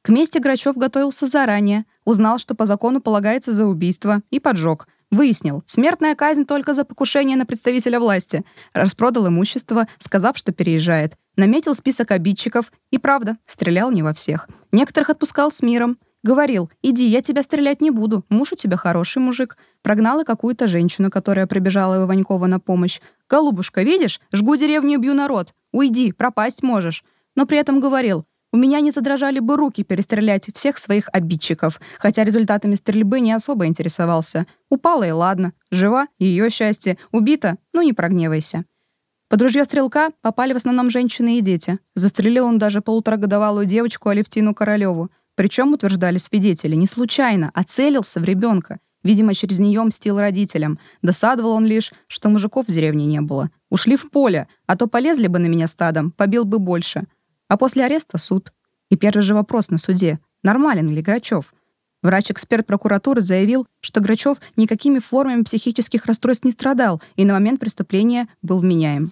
К 0.00 0.08
мести 0.08 0.38
Грачев 0.38 0.76
готовился 0.76 1.26
заранее, 1.26 1.84
узнал, 2.06 2.38
что 2.38 2.54
по 2.54 2.64
закону 2.64 3.02
полагается 3.02 3.52
за 3.52 3.66
убийство, 3.66 4.22
и 4.30 4.40
поджег– 4.40 4.88
Выяснил, 5.12 5.62
смертная 5.66 6.14
казнь 6.14 6.46
только 6.46 6.72
за 6.72 6.86
покушение 6.86 7.36
на 7.36 7.44
представителя 7.44 8.00
власти. 8.00 8.44
Распродал 8.72 9.28
имущество, 9.28 9.86
сказав, 9.98 10.38
что 10.38 10.52
переезжает. 10.52 11.18
Наметил 11.36 11.74
список 11.74 12.10
обидчиков 12.10 12.72
и, 12.90 12.98
правда, 12.98 13.38
стрелял 13.46 13.90
не 13.90 14.02
во 14.02 14.12
всех. 14.12 14.48
Некоторых 14.70 15.10
отпускал 15.10 15.50
с 15.50 15.62
миром. 15.62 15.98
Говорил, 16.22 16.70
иди, 16.82 17.06
я 17.06 17.20
тебя 17.20 17.42
стрелять 17.42 17.80
не 17.80 17.90
буду, 17.90 18.24
муж 18.28 18.52
у 18.52 18.56
тебя 18.56 18.76
хороший 18.76 19.18
мужик. 19.18 19.56
Прогнал 19.82 20.20
и 20.20 20.24
какую-то 20.24 20.68
женщину, 20.68 21.10
которая 21.10 21.46
прибежала 21.46 21.98
в 21.98 22.06
Иванькова 22.06 22.46
на 22.46 22.60
помощь. 22.60 23.00
«Голубушка, 23.28 23.82
видишь, 23.82 24.20
жгу 24.32 24.56
деревню 24.56 24.98
бью 25.00 25.14
народ. 25.14 25.54
Уйди, 25.72 26.12
пропасть 26.12 26.62
можешь». 26.62 27.02
Но 27.34 27.46
при 27.46 27.56
этом 27.58 27.80
говорил, 27.80 28.26
у 28.52 28.58
меня 28.58 28.80
не 28.80 28.90
задрожали 28.90 29.40
бы 29.40 29.56
руки 29.56 29.82
перестрелять 29.82 30.54
всех 30.54 30.76
своих 30.76 31.08
обидчиков, 31.10 31.80
хотя 31.98 32.22
результатами 32.22 32.74
стрельбы 32.74 33.20
не 33.20 33.32
особо 33.32 33.64
интересовался. 33.64 34.46
Упала 34.68 35.04
и 35.04 35.10
ладно. 35.10 35.54
Жива— 35.70 36.06
ее 36.18 36.50
счастье. 36.50 36.98
Убита— 37.10 37.56
ну 37.72 37.80
не 37.80 37.94
прогневайся. 37.94 38.66
Под 39.32 39.40
ружье 39.40 39.64
стрелка 39.64 40.10
попали 40.20 40.52
в 40.52 40.56
основном 40.56 40.90
женщины 40.90 41.38
и 41.38 41.40
дети. 41.40 41.78
Застрелил 41.94 42.44
он 42.44 42.58
даже 42.58 42.82
полуторагодовалую 42.82 43.64
девочку 43.64 44.10
Алевтину 44.10 44.54
Королеву. 44.54 45.10
Причем, 45.36 45.72
утверждали 45.72 46.18
свидетели, 46.18 46.74
не 46.74 46.86
случайно, 46.86 47.50
а 47.54 47.64
целился 47.64 48.20
в 48.20 48.24
ребенка. 48.24 48.78
Видимо, 49.02 49.32
через 49.32 49.58
нее 49.58 49.82
мстил 49.84 50.18
родителям. 50.18 50.78
Досадовал 51.00 51.52
он 51.52 51.64
лишь, 51.64 51.94
что 52.08 52.28
мужиков 52.28 52.68
в 52.68 52.70
деревне 52.70 53.06
не 53.06 53.22
было. 53.22 53.50
Ушли 53.70 53.96
в 53.96 54.10
поле, 54.10 54.48
а 54.66 54.76
то 54.76 54.86
полезли 54.86 55.28
бы 55.28 55.38
на 55.38 55.46
меня 55.46 55.66
стадом, 55.66 56.10
побил 56.10 56.44
бы 56.44 56.58
больше. 56.58 57.04
А 57.48 57.56
после 57.56 57.86
ареста 57.86 58.18
суд. 58.18 58.52
И 58.90 58.96
первый 58.96 59.22
же 59.22 59.32
вопрос 59.32 59.70
на 59.70 59.78
суде. 59.78 60.20
Нормален 60.42 60.90
ли 60.90 61.00
Грачев? 61.00 61.54
Врач-эксперт 62.02 62.66
прокуратуры 62.66 63.22
заявил, 63.22 63.66
что 63.80 64.02
Грачев 64.02 64.42
никакими 64.56 64.98
формами 64.98 65.40
психических 65.40 66.04
расстройств 66.04 66.44
не 66.44 66.50
страдал 66.50 67.00
и 67.16 67.24
на 67.24 67.32
момент 67.32 67.60
преступления 67.60 68.28
был 68.42 68.58
вменяем. 68.58 69.10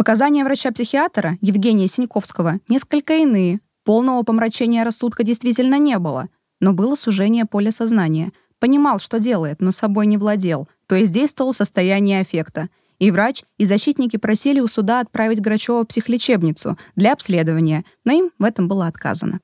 Показания 0.00 0.44
врача-психиатра 0.44 1.36
Евгения 1.42 1.86
Синьковского 1.86 2.60
несколько 2.70 3.18
иные. 3.18 3.60
Полного 3.84 4.22
помрачения 4.22 4.82
рассудка 4.82 5.24
действительно 5.24 5.78
не 5.78 5.98
было, 5.98 6.30
но 6.58 6.72
было 6.72 6.94
сужение 6.94 7.44
поля 7.44 7.70
сознания. 7.70 8.32
Понимал, 8.60 8.98
что 8.98 9.18
делает, 9.18 9.60
но 9.60 9.72
собой 9.72 10.06
не 10.06 10.16
владел, 10.16 10.70
то 10.86 10.94
есть 10.94 11.12
действовал 11.12 11.52
в 11.52 11.56
состоянии 11.56 12.18
аффекта. 12.18 12.70
И 12.98 13.10
врач, 13.10 13.44
и 13.58 13.66
защитники 13.66 14.16
просили 14.16 14.60
у 14.60 14.68
суда 14.68 15.00
отправить 15.00 15.42
Грачева 15.42 15.82
в 15.82 15.88
психлечебницу 15.88 16.78
для 16.96 17.12
обследования, 17.12 17.84
но 18.06 18.12
им 18.12 18.30
в 18.38 18.44
этом 18.44 18.68
было 18.68 18.86
отказано. 18.86 19.40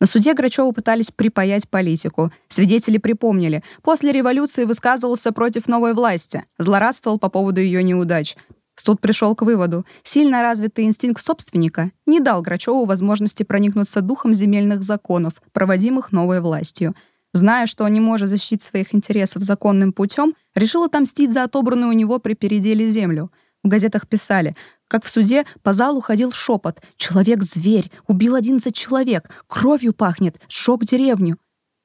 На 0.00 0.06
суде 0.06 0.32
Грачеву 0.32 0.72
пытались 0.72 1.10
припаять 1.10 1.68
политику. 1.68 2.32
Свидетели 2.48 2.96
припомнили. 2.96 3.62
После 3.82 4.10
революции 4.12 4.64
высказывался 4.64 5.32
против 5.32 5.68
новой 5.68 5.92
власти, 5.92 6.46
злорадствовал 6.56 7.18
по 7.18 7.28
поводу 7.28 7.60
ее 7.60 7.82
неудач. 7.82 8.36
Суд 8.78 9.00
пришел 9.00 9.34
к 9.34 9.42
выводу. 9.42 9.84
Сильно 10.04 10.40
развитый 10.40 10.84
инстинкт 10.84 11.24
собственника 11.24 11.90
не 12.06 12.20
дал 12.20 12.42
Грачеву 12.42 12.84
возможности 12.84 13.42
проникнуться 13.42 14.02
духом 14.02 14.32
земельных 14.32 14.84
законов, 14.84 15.42
проводимых 15.52 16.12
новой 16.12 16.40
властью. 16.40 16.94
Зная, 17.34 17.66
что 17.66 17.84
он 17.84 17.92
не 17.92 18.00
может 18.00 18.28
защитить 18.28 18.62
своих 18.62 18.94
интересов 18.94 19.42
законным 19.42 19.92
путем, 19.92 20.34
решил 20.54 20.84
отомстить 20.84 21.32
за 21.32 21.42
отобранную 21.42 21.90
у 21.90 21.92
него 21.92 22.20
при 22.20 22.34
переделе 22.34 22.88
землю. 22.88 23.32
В 23.64 23.68
газетах 23.68 24.06
писали, 24.06 24.56
как 24.86 25.04
в 25.04 25.10
суде 25.10 25.44
по 25.62 25.72
залу 25.72 26.00
ходил 26.00 26.30
шепот 26.30 26.80
«Человек-зверь! 26.96 27.90
Убил 28.06 28.36
11 28.36 28.74
человек! 28.74 29.28
Кровью 29.48 29.92
пахнет! 29.92 30.40
Сжег 30.48 30.84
деревню!» 30.84 31.36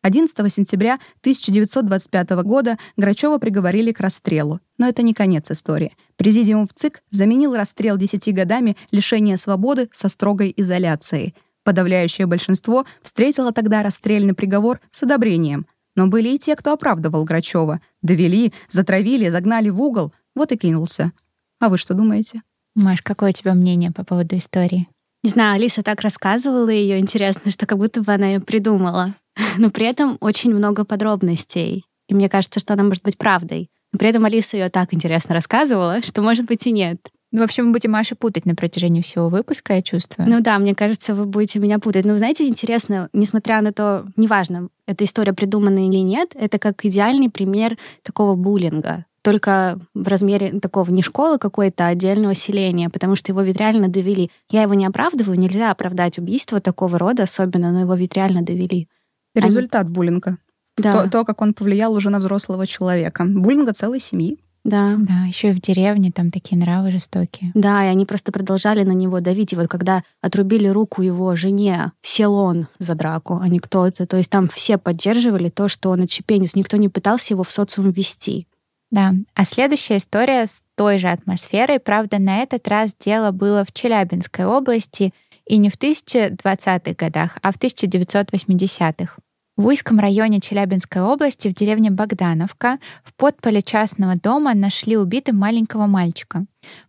11 0.04 0.54
сентября 0.54 0.96
1925 1.22 2.32
года 2.44 2.78
Грачева 2.98 3.38
приговорили 3.38 3.94
к 3.94 4.02
расстрелу. 4.02 4.60
Но 4.78 4.90
это 4.90 5.02
не 5.02 5.14
конец 5.14 5.50
истории. 5.50 5.96
Президиум 6.18 6.68
в 6.68 6.74
ЦИК 6.74 7.02
заменил 7.10 7.56
расстрел 7.56 7.96
10 7.96 8.34
годами 8.34 8.76
лишения 8.92 9.38
свободы 9.38 9.88
со 9.94 10.10
строгой 10.10 10.54
изоляцией. 10.58 11.36
Подавляющее 11.64 12.28
большинство 12.28 12.86
встретило 13.02 13.54
тогда 13.54 13.82
расстрельный 13.82 14.34
приговор 14.34 14.82
с 14.92 15.04
одобрением. 15.04 15.68
Но 15.96 16.08
были 16.08 16.36
и 16.36 16.38
те, 16.38 16.58
кто 16.58 16.74
оправдывал 16.74 17.24
Грачева. 17.24 17.80
Довели, 18.02 18.52
затравили, 18.68 19.30
загнали 19.30 19.70
в 19.70 19.82
угол. 19.82 20.12
Вот 20.36 20.52
и 20.52 20.58
кинулся. 20.58 21.14
А 21.62 21.70
вы 21.70 21.78
что 21.78 21.94
думаете? 21.94 22.42
Маш, 22.76 23.02
какое 23.02 23.30
у 23.30 23.34
тебя 23.34 23.54
мнение 23.54 23.94
по 23.94 24.04
поводу 24.04 24.36
истории? 24.36 24.90
Не 25.24 25.30
знаю, 25.30 25.56
Алиса 25.56 25.82
так 25.82 26.02
рассказывала 26.02 26.68
ее, 26.68 27.00
интересно, 27.00 27.52
что 27.52 27.66
как 27.66 27.78
будто 27.78 28.02
бы 28.02 28.12
она 28.12 28.28
ее 28.28 28.42
придумала. 28.42 29.14
Но 29.58 29.70
при 29.70 29.86
этом 29.86 30.18
очень 30.20 30.54
много 30.54 30.86
подробностей. 30.86 31.86
И 32.08 32.14
мне 32.14 32.30
кажется, 32.30 32.60
что 32.60 32.74
она 32.74 32.84
может 32.84 33.04
быть 33.04 33.18
правдой. 33.18 33.70
Но 33.92 34.00
при 34.00 34.10
этом 34.10 34.26
Алиса 34.26 34.58
ее 34.58 34.70
так 34.70 34.94
интересно 34.94 35.36
рассказывала, 35.36 36.02
что 36.02 36.22
может 36.22 36.46
быть 36.46 36.66
и 36.68 36.72
нет. 36.72 36.98
Ну, 37.32 37.42
в 37.42 37.46
общем, 37.46 37.66
мы 37.66 37.72
будем 37.72 37.92
Машу 37.92 38.16
путать 38.16 38.46
на 38.46 38.54
протяжении 38.54 39.02
всего 39.02 39.28
выпуска, 39.28 39.74
я 39.74 39.82
чувствую. 39.82 40.30
Ну 40.30 40.40
да, 40.40 40.60
мне 40.60 40.76
кажется, 40.76 41.16
вы 41.16 41.26
будете 41.26 41.58
меня 41.58 41.80
путать. 41.80 42.06
Но, 42.06 42.16
знаете, 42.16 42.48
интересно, 42.48 43.10
несмотря 43.12 43.62
на 43.62 43.74
то, 43.74 44.06
неважно, 44.18 44.70
эта 44.86 45.04
история 45.04 45.34
придумана 45.34 45.88
или 45.88 45.98
нет, 45.98 46.34
это 46.36 46.60
как 46.60 46.86
идеальный 46.86 47.30
пример 47.30 47.78
такого 48.04 48.36
буллинга 48.36 49.06
только 49.24 49.80
в 49.94 50.08
размере 50.08 50.60
такого 50.60 50.92
не 50.92 51.02
школы 51.02 51.40
какой-то, 51.40 51.88
а 51.88 51.92
отдельного 51.92 52.36
селения, 52.36 52.90
потому 52.90 53.16
что 53.16 53.32
его 53.32 53.42
ведь 53.42 53.58
реально 53.58 53.88
довели. 53.88 54.30
Я 54.52 54.64
его 54.64 54.74
не 54.74 54.86
оправдываю, 54.86 55.40
нельзя 55.40 55.72
оправдать 55.72 56.20
убийство 56.20 56.60
такого 56.60 57.00
рода 57.00 57.24
особенно, 57.24 57.72
но 57.72 57.80
его 57.80 57.96
ведь 57.96 58.16
реально 58.16 58.42
довели. 58.42 58.90
Результат 59.36 59.86
Они... 59.86 59.94
буллинга. 59.94 60.38
Да. 60.78 61.04
То, 61.04 61.10
то, 61.10 61.26
как 61.26 61.42
он 61.42 61.54
повлиял 61.54 61.94
уже 61.94 62.10
на 62.10 62.20
взрослого 62.20 62.66
человека. 62.66 63.26
Буллинга 63.26 63.74
целой 63.74 64.00
семьи. 64.00 64.40
Да. 64.64 64.96
Да, 64.98 65.26
еще 65.28 65.50
и 65.50 65.54
в 65.54 65.60
деревне 65.60 66.12
там 66.12 66.32
такие 66.32 66.58
нравы 66.58 66.92
жестокие. 66.92 67.52
Да, 67.54 67.84
и 67.84 67.88
они 67.88 68.06
просто 68.06 68.32
продолжали 68.32 68.84
на 68.84 68.94
него 68.94 69.20
давить. 69.20 69.52
И 69.52 69.56
вот 69.56 69.68
когда 69.68 70.04
отрубили 70.22 70.68
руку 70.68 71.02
его 71.02 71.36
жене, 71.36 71.92
сел 72.02 72.36
он 72.36 72.68
за 72.80 72.96
драку, 72.96 73.40
а 73.42 73.50
не 73.50 73.60
кто-то. 73.60 74.06
То 74.08 74.18
есть 74.18 74.30
там 74.30 74.48
все 74.48 74.78
поддерживали 74.78 75.50
то, 75.50 75.68
что 75.68 75.90
он 75.90 76.04
отщепенец. 76.04 76.56
Никто 76.56 76.78
не 76.78 76.88
пытался 76.88 77.34
его 77.34 77.44
в 77.44 77.52
социум 77.52 77.92
ввести. 77.92 78.48
Да, 78.90 79.14
а 79.34 79.44
следующая 79.44 79.98
история 79.98 80.46
с 80.46 80.62
той 80.76 81.00
же 81.00 81.08
атмосферой. 81.08 81.80
Правда, 81.80 82.20
на 82.20 82.38
этот 82.38 82.68
раз 82.68 82.96
дело 82.98 83.32
было 83.32 83.66
в 83.66 83.74
Челябинской 83.74 84.46
области 84.46 85.14
и 85.46 85.58
не 85.58 85.70
в 85.70 85.78
1020-х 85.78 86.94
годах, 86.94 87.38
а 87.42 87.52
в 87.52 87.58
1980-х. 87.58 89.18
В 89.56 89.68
Уйском 89.68 90.00
районе 90.00 90.40
Челябинской 90.40 91.02
области, 91.02 91.48
в 91.48 91.54
деревне 91.54 91.92
Богдановка, 91.92 92.80
в 93.04 93.14
подполе 93.14 93.62
частного 93.62 94.16
дома 94.16 94.54
нашли 94.54 94.98
убитым 94.98 95.38
маленького 95.38 95.86
мальчика. 95.86 96.46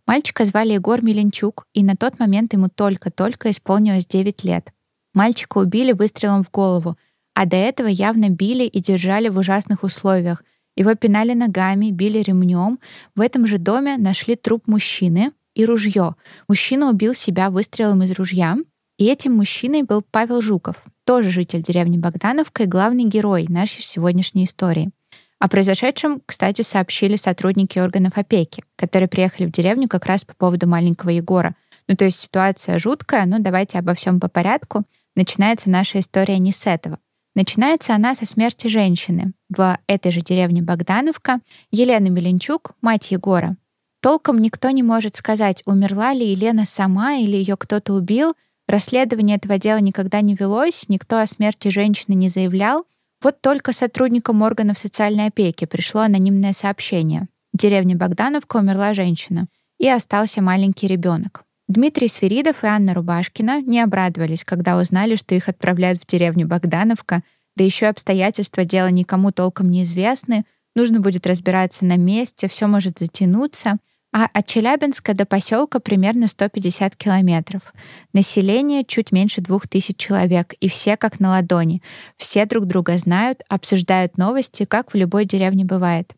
Мальчика 0.07 0.45
звали 0.45 0.73
Егор 0.73 1.03
Миленчук, 1.03 1.65
и 1.73 1.83
на 1.83 1.95
тот 1.95 2.19
момент 2.19 2.53
ему 2.53 2.69
только-только 2.69 3.51
исполнилось 3.51 4.05
9 4.07 4.43
лет. 4.43 4.71
Мальчика 5.13 5.59
убили 5.59 5.91
выстрелом 5.91 6.43
в 6.43 6.49
голову, 6.49 6.97
а 7.33 7.45
до 7.45 7.55
этого 7.55 7.87
явно 7.87 8.29
били 8.29 8.63
и 8.63 8.81
держали 8.81 9.29
в 9.29 9.37
ужасных 9.37 9.83
условиях— 9.83 10.43
его 10.75 10.93
пинали 10.95 11.33
ногами, 11.33 11.91
били 11.91 12.19
ремнем. 12.19 12.79
В 13.15 13.21
этом 13.21 13.47
же 13.47 13.57
доме 13.57 13.97
нашли 13.97 14.35
труп 14.35 14.67
мужчины 14.67 15.31
и 15.53 15.65
ружье. 15.65 16.15
Мужчина 16.49 16.89
убил 16.89 17.13
себя 17.13 17.49
выстрелом 17.49 18.03
из 18.03 18.11
ружья. 18.11 18.57
И 18.97 19.05
этим 19.05 19.33
мужчиной 19.33 19.83
был 19.83 20.01
Павел 20.09 20.41
Жуков, 20.41 20.77
тоже 21.05 21.31
житель 21.31 21.61
деревни 21.61 21.97
Богдановка 21.97 22.63
и 22.63 22.67
главный 22.67 23.05
герой 23.05 23.45
нашей 23.47 23.83
сегодняшней 23.83 24.45
истории. 24.45 24.91
О 25.39 25.47
произошедшем, 25.47 26.21
кстати, 26.25 26.61
сообщили 26.61 27.15
сотрудники 27.15 27.77
органов 27.77 28.17
опеки, 28.17 28.63
которые 28.75 29.07
приехали 29.07 29.45
в 29.45 29.51
деревню 29.51 29.87
как 29.87 30.05
раз 30.05 30.23
по 30.25 30.33
поводу 30.33 30.67
маленького 30.67 31.09
Егора. 31.09 31.55
Ну, 31.87 31.95
то 31.95 32.05
есть 32.05 32.19
ситуация 32.19 32.79
жуткая, 32.79 33.25
но 33.25 33.39
давайте 33.39 33.77
обо 33.77 33.93
всем 33.93 34.19
по 34.19 34.27
порядку. 34.27 34.83
Начинается 35.15 35.69
наша 35.69 35.99
история 35.99 36.39
не 36.39 36.51
с 36.51 36.65
этого. 36.65 36.99
Начинается 37.35 37.93
она 37.93 38.15
со 38.15 38.25
смерти 38.25 38.67
женщины 38.67 39.33
в 39.49 39.77
этой 39.87 40.11
же 40.11 40.21
деревне 40.21 40.61
Богдановка, 40.61 41.41
Елены 41.69 42.09
Меленчук, 42.09 42.71
мать 42.81 43.11
Егора. 43.11 43.57
Толком 44.01 44.41
никто 44.41 44.69
не 44.69 44.83
может 44.83 45.15
сказать, 45.15 45.61
умерла 45.65 46.13
ли 46.13 46.25
Елена 46.25 46.65
сама 46.65 47.15
или 47.15 47.35
ее 47.35 47.57
кто-то 47.57 47.93
убил. 47.93 48.35
Расследование 48.67 49.37
этого 49.37 49.57
дела 49.57 49.79
никогда 49.79 50.21
не 50.21 50.35
велось, 50.35 50.89
никто 50.89 51.19
о 51.19 51.27
смерти 51.27 51.67
женщины 51.69 52.15
не 52.15 52.29
заявлял. 52.29 52.85
Вот 53.21 53.41
только 53.41 53.73
сотрудникам 53.73 54.41
органов 54.41 54.79
социальной 54.79 55.27
опеки 55.27 55.65
пришло 55.65 56.01
анонимное 56.01 56.53
сообщение. 56.53 57.27
В 57.53 57.57
деревне 57.57 57.95
Богдановка 57.95 58.57
умерла 58.57 58.93
женщина, 58.93 59.47
и 59.77 59.87
остался 59.87 60.41
маленький 60.41 60.87
ребенок. 60.87 61.43
Дмитрий 61.67 62.07
Свиридов 62.07 62.63
и 62.63 62.67
Анна 62.67 62.93
Рубашкина 62.93 63.61
не 63.61 63.79
обрадовались, 63.81 64.43
когда 64.43 64.77
узнали, 64.77 65.15
что 65.15 65.33
их 65.33 65.49
отправляют 65.49 66.01
в 66.01 66.05
деревню 66.05 66.47
Богдановка, 66.47 67.23
да 67.55 67.63
еще 67.63 67.87
обстоятельства 67.87 68.65
дела 68.65 68.91
никому 68.91 69.31
толком 69.31 69.69
неизвестны, 69.69 70.45
нужно 70.75 70.99
будет 70.99 71.25
разбираться 71.25 71.85
на 71.85 71.97
месте, 71.97 72.47
все 72.47 72.67
может 72.67 72.99
затянуться. 72.99 73.77
А 74.17 74.29
от 74.31 74.47
Челябинска 74.47 75.13
до 75.13 75.25
поселка 75.25 75.81
примерно 75.81 76.29
150 76.29 76.95
километров. 76.95 77.73
Население 78.13 78.85
чуть 78.85 79.11
меньше 79.11 79.41
двух 79.41 79.67
тысяч 79.67 79.97
человек, 79.97 80.53
и 80.61 80.69
все 80.69 80.95
как 80.95 81.19
на 81.19 81.31
ладони. 81.31 81.81
Все 82.15 82.45
друг 82.45 82.63
друга 82.63 82.97
знают, 82.97 83.41
обсуждают 83.49 84.17
новости, 84.17 84.63
как 84.63 84.93
в 84.93 84.95
любой 84.95 85.25
деревне 85.25 85.65
бывает. 85.65 86.13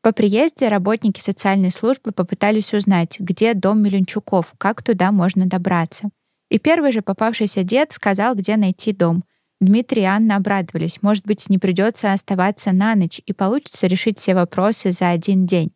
По 0.00 0.12
приезде 0.12 0.68
работники 0.68 1.20
социальной 1.20 1.70
службы 1.70 2.12
попытались 2.12 2.72
узнать, 2.72 3.20
где 3.20 3.52
дом 3.52 3.82
Миленчуков, 3.82 4.54
как 4.56 4.82
туда 4.82 5.12
можно 5.12 5.44
добраться. 5.44 6.08
И 6.48 6.58
первый 6.58 6.90
же 6.90 7.02
попавшийся 7.02 7.64
дед 7.64 7.92
сказал, 7.92 8.34
где 8.34 8.56
найти 8.56 8.94
дом. 8.94 9.24
Дмитрий 9.60 10.02
и 10.02 10.06
Анна 10.06 10.36
обрадовались. 10.36 11.02
Может 11.02 11.26
быть, 11.26 11.50
не 11.50 11.58
придется 11.58 12.14
оставаться 12.14 12.72
на 12.72 12.94
ночь 12.94 13.20
и 13.26 13.34
получится 13.34 13.88
решить 13.88 14.18
все 14.18 14.34
вопросы 14.34 14.90
за 14.90 15.10
один 15.10 15.44
день. 15.44 15.70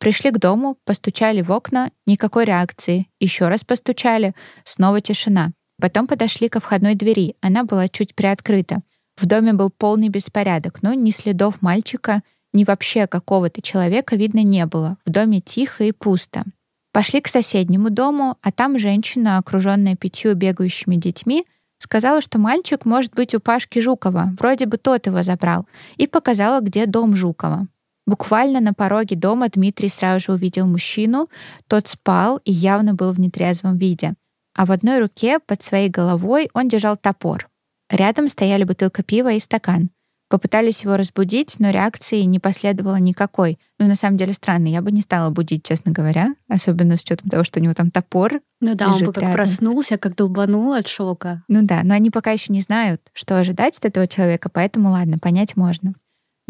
Пришли 0.00 0.30
к 0.30 0.38
дому, 0.38 0.78
постучали 0.86 1.42
в 1.42 1.52
окна, 1.52 1.90
никакой 2.06 2.46
реакции. 2.46 3.06
Еще 3.20 3.48
раз 3.48 3.64
постучали, 3.64 4.34
снова 4.64 5.02
тишина. 5.02 5.52
Потом 5.78 6.06
подошли 6.06 6.48
ко 6.48 6.58
входной 6.58 6.94
двери, 6.94 7.36
она 7.42 7.64
была 7.64 7.86
чуть 7.88 8.14
приоткрыта. 8.14 8.80
В 9.18 9.26
доме 9.26 9.52
был 9.52 9.68
полный 9.68 10.08
беспорядок, 10.08 10.82
но 10.82 10.94
ни 10.94 11.10
следов 11.10 11.60
мальчика, 11.60 12.22
ни 12.54 12.64
вообще 12.64 13.06
какого-то 13.06 13.60
человека 13.60 14.16
видно 14.16 14.42
не 14.42 14.64
было. 14.64 14.96
В 15.04 15.10
доме 15.10 15.42
тихо 15.42 15.84
и 15.84 15.92
пусто. 15.92 16.44
Пошли 16.92 17.20
к 17.20 17.28
соседнему 17.28 17.90
дому, 17.90 18.38
а 18.40 18.52
там 18.52 18.78
женщина, 18.78 19.36
окруженная 19.36 19.96
пятью 19.96 20.34
бегающими 20.34 20.96
детьми, 20.96 21.44
сказала, 21.76 22.22
что 22.22 22.38
мальчик 22.38 22.86
может 22.86 23.12
быть 23.14 23.34
у 23.34 23.40
Пашки 23.40 23.80
Жукова, 23.80 24.32
вроде 24.38 24.64
бы 24.64 24.78
тот 24.78 25.06
его 25.06 25.22
забрал, 25.22 25.66
и 25.98 26.06
показала, 26.06 26.60
где 26.60 26.86
дом 26.86 27.14
Жукова. 27.14 27.68
Буквально 28.06 28.60
на 28.60 28.74
пороге 28.74 29.16
дома 29.16 29.48
Дмитрий 29.48 29.88
сразу 29.88 30.26
же 30.26 30.32
увидел 30.32 30.66
мужчину. 30.66 31.28
Тот 31.68 31.88
спал 31.88 32.40
и 32.44 32.52
явно 32.52 32.94
был 32.94 33.12
в 33.12 33.20
нетрезвом 33.20 33.76
виде. 33.76 34.14
А 34.56 34.66
в 34.66 34.72
одной 34.72 35.00
руке 35.00 35.38
под 35.38 35.62
своей 35.62 35.88
головой 35.88 36.50
он 36.54 36.68
держал 36.68 36.96
топор. 36.96 37.48
Рядом 37.88 38.28
стояли 38.28 38.64
бутылка 38.64 39.02
пива 39.02 39.32
и 39.32 39.40
стакан. 39.40 39.90
Попытались 40.30 40.84
его 40.84 40.96
разбудить, 40.96 41.56
но 41.58 41.70
реакции 41.70 42.20
не 42.20 42.38
последовало 42.38 42.96
никакой. 42.96 43.58
Ну, 43.80 43.88
на 43.88 43.96
самом 43.96 44.16
деле, 44.16 44.32
странно. 44.32 44.68
Я 44.68 44.80
бы 44.80 44.92
не 44.92 45.02
стала 45.02 45.30
будить, 45.30 45.64
честно 45.64 45.90
говоря. 45.90 46.36
Особенно 46.48 46.96
с 46.96 47.02
учетом 47.02 47.28
того, 47.28 47.42
что 47.42 47.58
у 47.58 47.62
него 47.62 47.74
там 47.74 47.90
топор. 47.90 48.40
Ну 48.60 48.76
да, 48.76 48.92
он 48.92 49.00
бы 49.00 49.12
как 49.12 49.22
рядом. 49.22 49.34
проснулся, 49.34 49.98
как 49.98 50.14
долбанул 50.14 50.72
от 50.72 50.86
шока. 50.86 51.42
Ну 51.48 51.62
да, 51.62 51.80
но 51.82 51.94
они 51.94 52.10
пока 52.10 52.30
еще 52.30 52.52
не 52.52 52.60
знают, 52.60 53.02
что 53.12 53.40
ожидать 53.40 53.76
от 53.78 53.86
этого 53.86 54.06
человека, 54.06 54.48
поэтому 54.52 54.90
ладно, 54.90 55.18
понять 55.18 55.56
можно. 55.56 55.94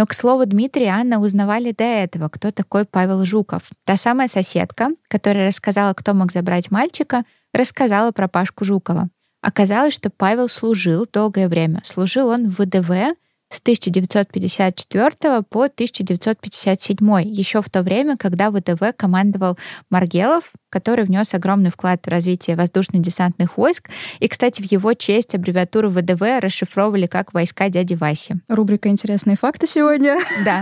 Но, 0.00 0.07
к 0.07 0.14
слову, 0.14 0.47
Дмитрий 0.47 0.85
и 0.85 0.88
Анна 0.88 1.21
узнавали 1.21 1.73
до 1.73 1.85
этого, 1.85 2.30
кто 2.30 2.50
такой 2.52 2.87
Павел 2.87 3.26
Жуков. 3.26 3.64
Та 3.85 3.99
самая 3.99 4.28
соседка, 4.28 4.88
которая 5.09 5.49
рассказала, 5.49 5.92
кто 5.92 6.14
мог 6.14 6.33
забрать 6.33 6.71
мальчика, 6.71 7.25
рассказала 7.52 8.11
про 8.11 8.26
Пашку 8.26 8.64
Жукова. 8.64 9.11
Оказалось, 9.42 9.92
что 9.92 10.09
Павел 10.09 10.49
служил 10.49 11.07
долгое 11.12 11.49
время. 11.49 11.83
Служил 11.85 12.28
он 12.28 12.49
в 12.49 12.62
ВДВ, 12.62 13.14
с 13.50 13.59
1954 13.61 15.42
по 15.42 15.64
1957, 15.64 16.99
еще 17.25 17.62
в 17.62 17.69
то 17.69 17.83
время, 17.83 18.16
когда 18.16 18.50
ВДВ 18.50 18.97
командовал 18.97 19.59
Маргелов, 19.90 20.52
который 20.71 21.04
внес 21.04 21.35
огромный 21.35 21.71
вклад 21.71 22.07
в 22.07 22.09
развитие 22.09 22.57
воздушно-десантных 22.57 23.57
войск. 23.57 23.90
И, 24.21 24.28
кстати, 24.28 24.62
в 24.62 24.71
его 24.71 24.95
честь 24.95 25.35
аббревиатуру 25.35 25.90
ВДВ 25.90 26.23
расшифровывали 26.40 27.07
как 27.07 27.35
«Войска 27.35 27.69
дяди 27.69 27.95
Васи». 27.95 28.37
Рубрика 28.49 28.88
«Интересные 28.88 29.37
факты» 29.37 29.66
сегодня. 29.66 30.19
Да, 30.45 30.61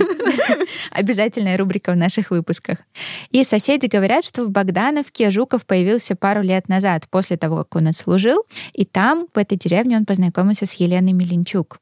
обязательная 0.91 1.59
рубрика 1.59 1.93
в 1.93 1.97
наших 1.97 2.31
выпусках. 2.31 2.79
И 3.31 3.45
соседи 3.45 3.87
говорят, 3.87 4.25
что 4.25 4.45
в 4.45 4.51
Богдановке 4.51 5.31
Жуков 5.31 5.67
появился 5.67 6.17
пару 6.17 6.41
лет 6.43 6.69
назад, 6.69 7.07
после 7.11 7.37
того, 7.37 7.59
как 7.59 7.77
он 7.77 7.89
отслужил, 7.89 8.39
и 8.73 8.87
там, 8.87 9.27
в 9.35 9.39
этой 9.39 9.59
деревне, 9.59 9.99
он 9.99 10.07
познакомился 10.07 10.65
с 10.65 10.73
Еленой 10.75 11.13
Миленчук. 11.13 11.79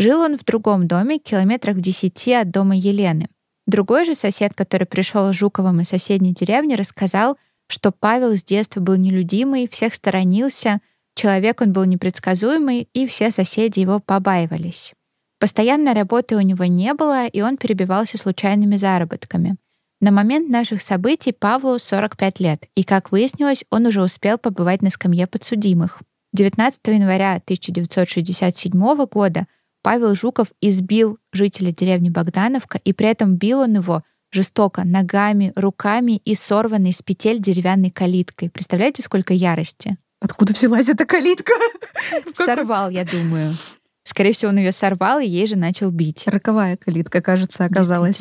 Жил 0.00 0.22
он 0.22 0.38
в 0.38 0.44
другом 0.46 0.88
доме, 0.88 1.18
километрах 1.18 1.76
в 1.76 1.82
десяти 1.82 2.32
от 2.32 2.50
дома 2.50 2.74
Елены. 2.74 3.28
Другой 3.66 4.06
же 4.06 4.14
сосед, 4.14 4.54
который 4.54 4.86
пришел 4.86 5.30
Жуковым 5.34 5.82
из 5.82 5.88
соседней 5.88 6.32
деревни, 6.32 6.74
рассказал, 6.74 7.36
что 7.66 7.92
Павел 7.92 8.34
с 8.34 8.42
детства 8.42 8.80
был 8.80 8.96
нелюдимый, 8.96 9.68
всех 9.68 9.94
сторонился, 9.94 10.80
человек 11.14 11.60
он 11.60 11.74
был 11.74 11.84
непредсказуемый, 11.84 12.88
и 12.94 13.06
все 13.06 13.30
соседи 13.30 13.80
его 13.80 14.00
побаивались. 14.00 14.94
Постоянной 15.38 15.92
работы 15.92 16.34
у 16.34 16.40
него 16.40 16.64
не 16.64 16.94
было, 16.94 17.26
и 17.26 17.42
он 17.42 17.58
перебивался 17.58 18.16
случайными 18.16 18.76
заработками. 18.76 19.56
На 20.00 20.12
момент 20.12 20.48
наших 20.48 20.80
событий 20.80 21.32
Павлу 21.32 21.78
45 21.78 22.40
лет, 22.40 22.64
и, 22.74 22.84
как 22.84 23.12
выяснилось, 23.12 23.66
он 23.68 23.84
уже 23.84 24.02
успел 24.02 24.38
побывать 24.38 24.80
на 24.80 24.88
скамье 24.88 25.26
подсудимых. 25.26 26.00
19 26.32 26.80
января 26.86 27.34
1967 27.34 29.04
года 29.04 29.46
Павел 29.82 30.14
Жуков 30.14 30.48
избил 30.60 31.18
жителя 31.32 31.72
деревни 31.72 32.10
Богдановка, 32.10 32.78
и 32.84 32.92
при 32.92 33.06
этом 33.06 33.36
бил 33.36 33.60
он 33.60 33.74
его 33.74 34.02
жестоко 34.32 34.84
ногами, 34.84 35.52
руками 35.56 36.20
и 36.24 36.34
сорванной 36.34 36.92
с 36.92 37.02
петель 37.02 37.40
деревянной 37.40 37.90
калиткой. 37.90 38.50
Представляете, 38.50 39.02
сколько 39.02 39.32
ярости? 39.32 39.96
Откуда 40.20 40.52
взялась 40.52 40.88
эта 40.88 41.06
калитка? 41.06 41.52
Сорвал, 42.34 42.90
я 42.90 43.04
думаю. 43.04 43.54
Скорее 44.02 44.32
всего, 44.32 44.50
он 44.50 44.58
ее 44.58 44.72
сорвал 44.72 45.20
и 45.20 45.26
ей 45.26 45.46
же 45.46 45.56
начал 45.56 45.90
бить. 45.90 46.26
Роковая 46.26 46.76
калитка, 46.76 47.22
кажется, 47.22 47.64
оказалась. 47.64 48.20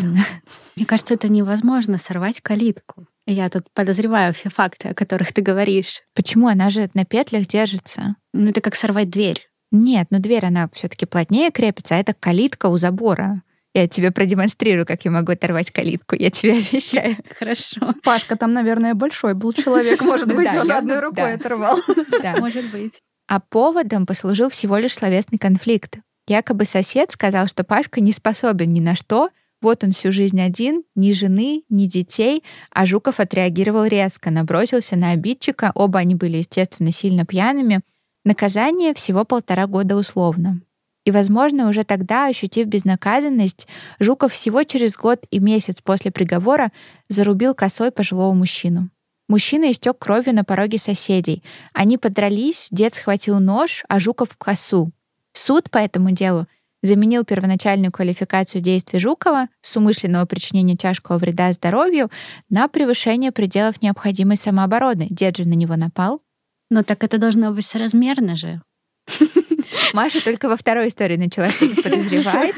Мне 0.76 0.86
кажется, 0.86 1.16
это 1.16 1.30
невозможно 1.30 1.98
сорвать 1.98 2.42
калитку. 2.42 3.08
Я 3.26 3.50
тут 3.50 3.72
подозреваю 3.74 4.34
все 4.34 4.50
факты, 4.50 4.90
о 4.90 4.94
которых 4.94 5.34
ты 5.34 5.42
говоришь. 5.42 6.02
Почему? 6.14 6.48
Она 6.48 6.70
же 6.70 6.90
на 6.94 7.06
петлях 7.06 7.48
держится. 7.48 8.16
Ну, 8.34 8.50
это 8.50 8.62
как 8.62 8.76
сорвать 8.76 9.10
дверь. 9.10 9.49
Нет, 9.72 10.08
но 10.10 10.20
дверь, 10.20 10.46
она 10.46 10.70
все-таки 10.74 11.06
плотнее 11.06 11.52
крепится, 11.52 11.96
а 11.96 12.00
это 12.00 12.14
калитка 12.14 12.68
у 12.68 12.78
забора. 12.78 13.44
Я 13.76 13.88
тебе 13.88 14.10
продемонстрирую, 14.10 14.86
как 14.86 15.06
я 15.06 15.12
могу 15.12 15.32
оторвать 15.32 15.70
калитку, 15.70 16.16
я 16.16 16.32
тебе 16.32 16.54
обещаю. 16.58 17.18
Хорошо. 17.38 17.94
Пашка 18.04 18.36
там, 18.36 18.54
наверное, 18.54 18.96
большой 18.96 19.36
был 19.36 19.54
человек, 19.54 20.02
может 20.02 20.28
быть, 20.36 20.54
он 20.56 20.72
одной 20.72 21.00
рукой 21.00 21.34
оторвал. 21.34 21.78
Да, 22.22 22.38
может 22.38 22.70
быть. 22.72 23.02
А 23.28 23.40
поводом 23.40 24.06
послужил 24.06 24.50
всего 24.50 24.78
лишь 24.78 24.96
словесный 24.96 25.38
конфликт. 25.38 26.00
Якобы 26.28 26.66
сосед 26.66 27.12
сказал, 27.12 27.48
что 27.48 27.64
Пашка 27.64 28.02
не 28.02 28.12
способен 28.12 28.74
ни 28.74 28.80
на 28.80 28.96
что, 28.96 29.30
вот 29.62 29.84
он 29.84 29.92
всю 29.92 30.12
жизнь 30.12 30.42
один, 30.42 30.84
ни 30.96 31.12
жены, 31.12 31.64
ни 31.70 31.86
детей, 31.86 32.44
а 32.72 32.86
Жуков 32.86 33.20
отреагировал 33.20 33.86
резко, 33.86 34.32
набросился 34.32 34.96
на 34.96 35.12
обидчика, 35.12 35.72
оба 35.76 36.00
они 36.00 36.16
были, 36.16 36.38
естественно, 36.38 36.92
сильно 36.92 37.26
пьяными— 37.26 37.82
Наказание 38.26 38.94
всего 38.94 39.24
полтора 39.24 39.68
года 39.68 39.96
условно. 39.96 40.62
И, 41.06 41.12
возможно, 41.12 41.70
уже 41.70 41.84
тогда, 41.84 42.28
ощутив 42.28 42.68
безнаказанность, 42.68 43.68
Жуков 44.00 44.34
всего 44.34 44.64
через 44.64 44.96
год 44.96 45.26
и 45.32 45.40
месяц 45.40 45.82
после 45.82 46.12
приговора 46.12 46.72
зарубил 47.08 47.56
косой 47.56 47.92
пожилого 47.92 48.34
мужчину. 48.34 48.90
Мужчина 49.28 49.72
истек 49.72 49.98
кровью 50.00 50.36
на 50.36 50.44
пороге 50.44 50.78
соседей. 50.78 51.44
Они 51.74 51.98
подрались, 51.98 52.68
дед 52.72 52.96
схватил 52.96 53.40
нож, 53.40 53.84
а 53.88 54.00
Жуков— 54.00 54.36
косу. 54.38 54.92
Суд 55.34 55.70
по 55.70 55.78
этому 55.78 56.12
делу 56.12 56.48
заменил 56.82 57.24
первоначальную 57.24 57.92
квалификацию 57.92 58.62
действий 58.62 59.00
Жукова 59.00 59.48
с 59.62 59.76
умышленного 59.78 60.26
причинения 60.26 60.76
тяжкого 60.76 61.18
вреда 61.18 61.52
здоровью 61.54 62.10
на 62.50 62.68
превышение 62.68 63.32
пределов 63.32 63.82
необходимой 63.82 64.38
самообороны. 64.38 65.08
Дед 65.10 65.38
же 65.38 65.48
на 65.48 65.54
него 65.54 65.76
напал, 65.76 66.22
но 66.70 66.84
так 66.84 67.04
это 67.04 67.18
должно 67.18 67.52
быть 67.52 67.66
соразмерно 67.66 68.36
же. 68.36 68.62
Маша 69.94 70.24
только 70.24 70.48
во 70.48 70.58
второй 70.58 70.90
истории 70.90 71.18
начала 71.18 71.50
что-то 71.50 71.82
подозревать, 71.84 72.56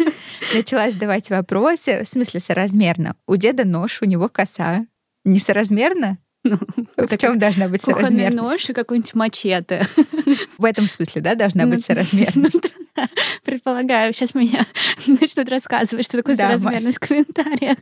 начала 0.54 0.90
задавать 0.90 1.30
вопросы, 1.30 2.04
в 2.04 2.08
смысле 2.08 2.40
соразмерно. 2.40 3.16
У 3.28 3.36
деда 3.36 3.66
нож, 3.66 4.02
у 4.02 4.06
него 4.06 4.30
коса. 4.30 4.86
Несоразмерно? 5.24 6.18
Ну, 6.44 6.58
в 6.98 7.18
чем 7.18 7.38
должна 7.38 7.68
быть 7.68 7.84
соразмерность? 7.84 8.36
нож 8.36 8.70
и 8.70 8.74
какой-нибудь 8.74 9.14
мачете. 9.14 9.86
В 10.58 10.66
этом 10.66 10.88
смысле, 10.88 11.22
да, 11.22 11.36
должна 11.36 11.68
быть 11.68 11.80
ну, 11.80 11.82
соразмерность? 11.82 12.74
Предполагаю. 13.46 14.12
Сейчас 14.12 14.34
меня 14.34 14.66
начнут 15.06 15.50
рассказывать, 15.50 16.06
что 16.06 16.18
такое 16.18 16.36
соразмерность 16.36 16.98
в 16.98 17.08
комментариях. 17.08 17.78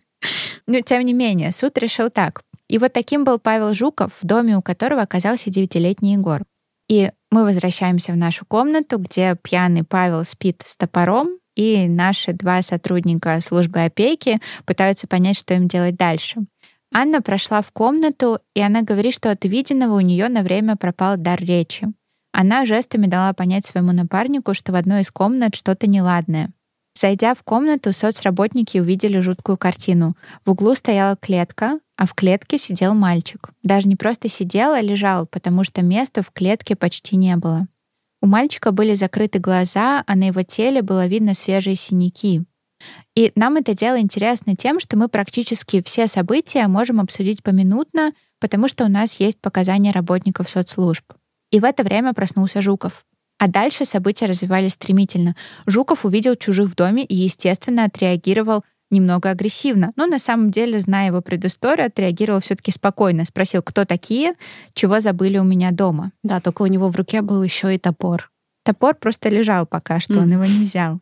Но, 0.68 0.82
тем 0.82 1.04
не 1.04 1.14
менее, 1.14 1.54
суд 1.54 1.78
решил 1.78 2.10
так. 2.10 2.42
И 2.70 2.78
вот 2.78 2.94
таким 2.94 3.24
был 3.24 3.40
Павел 3.40 3.74
Жуков, 3.74 4.14
в 4.22 4.26
доме 4.26 4.56
у 4.56 4.62
которого 4.62 5.02
оказался 5.02 5.50
девятилетний 5.50 6.14
Егор. 6.14 6.44
И 6.88 7.12
мы 7.32 7.44
возвращаемся 7.44 8.14
в 8.14 8.18
нашу 8.18 8.46
комнату, 8.46 8.98
где 9.00 9.36
пьяный 9.42 9.84
Павел 9.84 10.24
спит 10.24 10.62
с 10.64 10.76
топором, 10.76 11.40
и 11.56 11.88
наши 11.88 12.32
два 12.32 12.62
сотрудника 12.62 13.42
службы 13.42 13.82
опеки 13.82 14.40
пытаются 14.66 15.08
понять, 15.08 15.38
что 15.38 15.54
им 15.56 15.68
делать 15.68 15.98
дальше. 15.98 16.38
Анна 16.94 17.22
прошла 17.22 17.62
в 17.62 17.72
комнату, 17.72 18.40
и 18.56 18.62
она 18.62 18.82
говорит, 18.82 19.14
что 19.14 19.30
от 19.30 19.46
виденного 19.46 19.96
у 19.96 20.00
нее 20.00 20.30
на 20.30 20.42
время 20.42 20.76
пропал 20.76 21.18
дар 21.18 21.40
речи. 21.40 21.88
Она 22.32 22.66
жестами 22.66 23.08
дала 23.08 23.34
понять 23.34 23.66
своему 23.66 23.92
напарнику, 23.92 24.54
что 24.54 24.72
в 24.72 24.76
одной 24.76 25.02
из 25.02 25.12
комнат 25.12 25.56
что-то 25.56 25.88
неладное. 25.88 26.52
Зайдя 27.00 27.34
в 27.34 27.44
комнату, 27.44 27.94
соцработники 27.94 28.78
увидели 28.78 29.20
жуткую 29.20 29.58
картину. 29.58 30.18
В 30.44 30.52
углу 30.52 30.76
стояла 30.76 31.16
клетка, 31.16 31.80
а 31.96 32.06
в 32.06 32.14
клетке 32.14 32.58
сидел 32.58 32.94
мальчик. 32.94 33.52
Даже 33.64 33.88
не 33.88 33.96
просто 33.96 34.28
сидел, 34.28 34.74
а 34.74 34.82
лежал, 34.82 35.26
потому 35.26 35.64
что 35.64 35.82
места 35.82 36.22
в 36.24 36.32
клетке 36.32 36.76
почти 36.76 37.16
не 37.16 37.38
было. 37.38 37.68
У 38.22 38.28
мальчика 38.28 38.74
были 38.74 38.96
закрыты 38.96 39.40
глаза, 39.40 40.04
а 40.06 40.16
на 40.16 40.26
его 40.26 40.44
теле 40.44 40.82
было 40.82 41.08
видно 41.08 41.34
свежие 41.34 41.76
синяки. 41.76 42.44
И 43.16 43.32
нам 43.36 43.56
это 43.56 43.74
дело 43.74 43.98
интересно 44.02 44.58
тем, 44.58 44.82
что 44.82 44.98
мы 44.98 45.08
практически 45.08 45.82
все 45.82 46.06
события 46.08 46.68
можем 46.68 47.00
обсудить 47.00 47.44
поминутно, 47.44 48.12
потому 48.42 48.68
что 48.68 48.84
у 48.84 48.90
нас 48.90 49.22
есть 49.22 49.40
показания 49.40 49.94
работников 49.94 50.50
соцслужб. 50.50 51.06
И 51.52 51.62
в 51.62 51.64
это 51.64 51.84
время 51.84 52.14
проснулся 52.14 52.62
Жуков. 52.62 53.06
А 53.40 53.48
дальше 53.48 53.86
события 53.86 54.26
развивались 54.26 54.74
стремительно. 54.74 55.36
Жуков 55.66 56.06
увидел 56.06 56.36
чужих 56.36 56.70
в 56.70 56.76
доме 56.76 57.06
и, 57.06 57.16
естественно, 57.16 57.86
отреагировал 57.86 58.64
немного 58.92 59.30
агрессивно, 59.30 59.94
но 59.96 60.08
на 60.08 60.20
самом 60.20 60.52
деле, 60.52 60.80
зная 60.80 61.08
его 61.08 61.22
предысторию, 61.22 61.88
отреагировал 61.88 62.42
все-таки 62.42 62.72
спокойно, 62.72 63.24
спросил, 63.24 63.62
кто 63.62 63.86
такие, 63.86 64.34
чего 64.74 65.00
забыли 65.00 65.38
у 65.38 65.44
меня 65.44 65.72
дома. 65.72 66.12
Да, 66.24 66.42
только 66.42 66.64
у 66.64 66.68
него 66.68 66.90
в 66.90 66.96
руке 66.96 67.22
был 67.22 67.42
еще 67.42 67.74
и 67.74 67.78
топор. 67.78 68.30
Топор 68.66 68.96
просто 68.96 69.30
лежал 69.30 69.66
пока 69.66 70.00
что, 70.00 70.16
mm. 70.16 70.22
он 70.22 70.32
его 70.34 70.46
не 70.46 70.66
взял. 70.66 71.00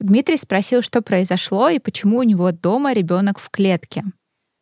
Дмитрий 0.00 0.36
спросил, 0.36 0.80
что 0.82 1.02
произошло 1.02 1.68
и 1.68 1.78
почему 1.78 2.18
у 2.18 2.22
него 2.22 2.50
дома 2.50 2.92
ребенок 2.92 3.38
в 3.38 3.50
клетке. 3.50 4.04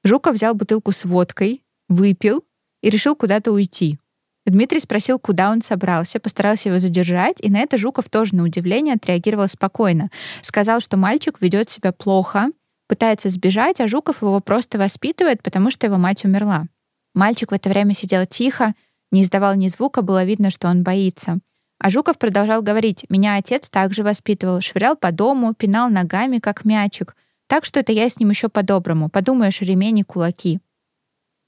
Жуков 0.03 0.35
взял 0.35 0.55
бутылку 0.55 0.93
с 0.93 1.05
водкой, 1.05 1.63
выпил 1.89 2.45
и 2.83 2.91
решил 2.91 3.15
куда-то 3.15 3.53
уйти. 3.53 3.99
Дмитрий 4.45 4.81
спросил, 4.81 5.19
куда 5.19 5.51
он 5.51 5.63
собрался, 5.63 6.19
постарался 6.19 6.69
его 6.69 6.79
задержать, 6.81 7.39
и 7.41 7.51
на 7.51 7.61
это 7.61 7.79
Жуков 7.79 8.09
тоже 8.09 8.35
на 8.35 8.43
удивление 8.43 8.95
отреагировал 8.95 9.47
спокойно. 9.49 10.11
Сказал, 10.41 10.81
что 10.81 10.97
мальчик 10.97 11.41
ведет 11.41 11.71
себя 11.71 11.93
плохо, 11.93 12.49
пытается 12.89 13.29
сбежать, 13.29 13.81
а 13.81 13.87
Жуков 13.87 14.23
его 14.23 14.41
просто 14.41 14.79
воспитывает, 14.79 15.43
потому 15.43 15.71
что 15.71 15.87
его 15.87 15.97
мать 15.97 16.25
умерла. 16.25 16.67
Мальчик 17.15 17.53
в 17.53 17.55
это 17.55 17.69
время 17.69 17.95
сидел 17.95 18.27
тихо, 18.27 18.75
не 19.13 19.23
издавал 19.23 19.55
ни 19.55 19.69
звука, 19.69 20.03
было 20.03 20.25
видно, 20.25 20.51
что 20.51 20.69
он 20.69 20.83
боится. 20.83 21.39
А 21.79 21.91
Жуков 21.91 22.19
продолжал 22.19 22.63
говорить, 22.63 23.05
«Меня 23.09 23.37
отец 23.37 23.69
также 23.69 24.03
воспитывал, 24.03 24.61
швырял 24.61 24.97
по 24.97 25.13
дому, 25.13 25.55
пинал 25.55 25.91
ногами, 25.91 26.39
как 26.39 26.65
мячик. 26.65 27.17
Так 27.49 27.65
что 27.65 27.81
это 27.81 27.93
я 27.93 28.09
с 28.09 28.19
ним 28.19 28.31
еще 28.31 28.49
по-доброму. 28.49 29.09
Подумаешь, 29.09 29.61
ремень 29.61 29.99
и 29.99 30.03
кулаки». 30.03 30.61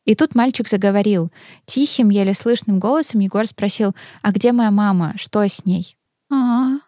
И 0.04 0.14
тут 0.14 0.34
мальчик 0.34 0.68
заговорил. 0.68 1.30
Тихим, 1.64 2.10
еле 2.10 2.34
слышным 2.34 2.78
голосом 2.78 3.20
Егор 3.20 3.46
спросил, 3.46 3.94
«А 4.22 4.32
где 4.32 4.52
моя 4.52 4.70
мама? 4.70 5.14
Что 5.16 5.42
с 5.46 5.64
ней?» 5.64 5.96
А, 6.30 6.78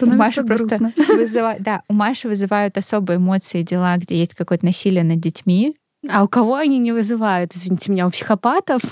у 0.00 0.06
Маши 0.06 0.44
просто 0.44 0.92
вызывают, 1.08 1.62
да, 1.62 1.82
у 1.88 1.94
Маши 1.94 2.28
вызывают 2.28 2.76
особые 2.76 3.16
эмоции 3.16 3.62
дела, 3.62 3.96
где 3.96 4.16
есть 4.16 4.34
какое-то 4.34 4.66
насилие 4.66 5.04
над 5.04 5.20
детьми. 5.20 5.76
А 6.08 6.24
у 6.24 6.28
кого 6.28 6.56
они 6.56 6.78
не 6.78 6.92
вызывают? 6.92 7.54
Извините 7.54 7.92
меня, 7.92 8.06
у 8.06 8.10
психопатов? 8.10 8.82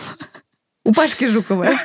У 0.84 0.92
Пашки 0.92 1.26
Жуковой. 1.26 1.68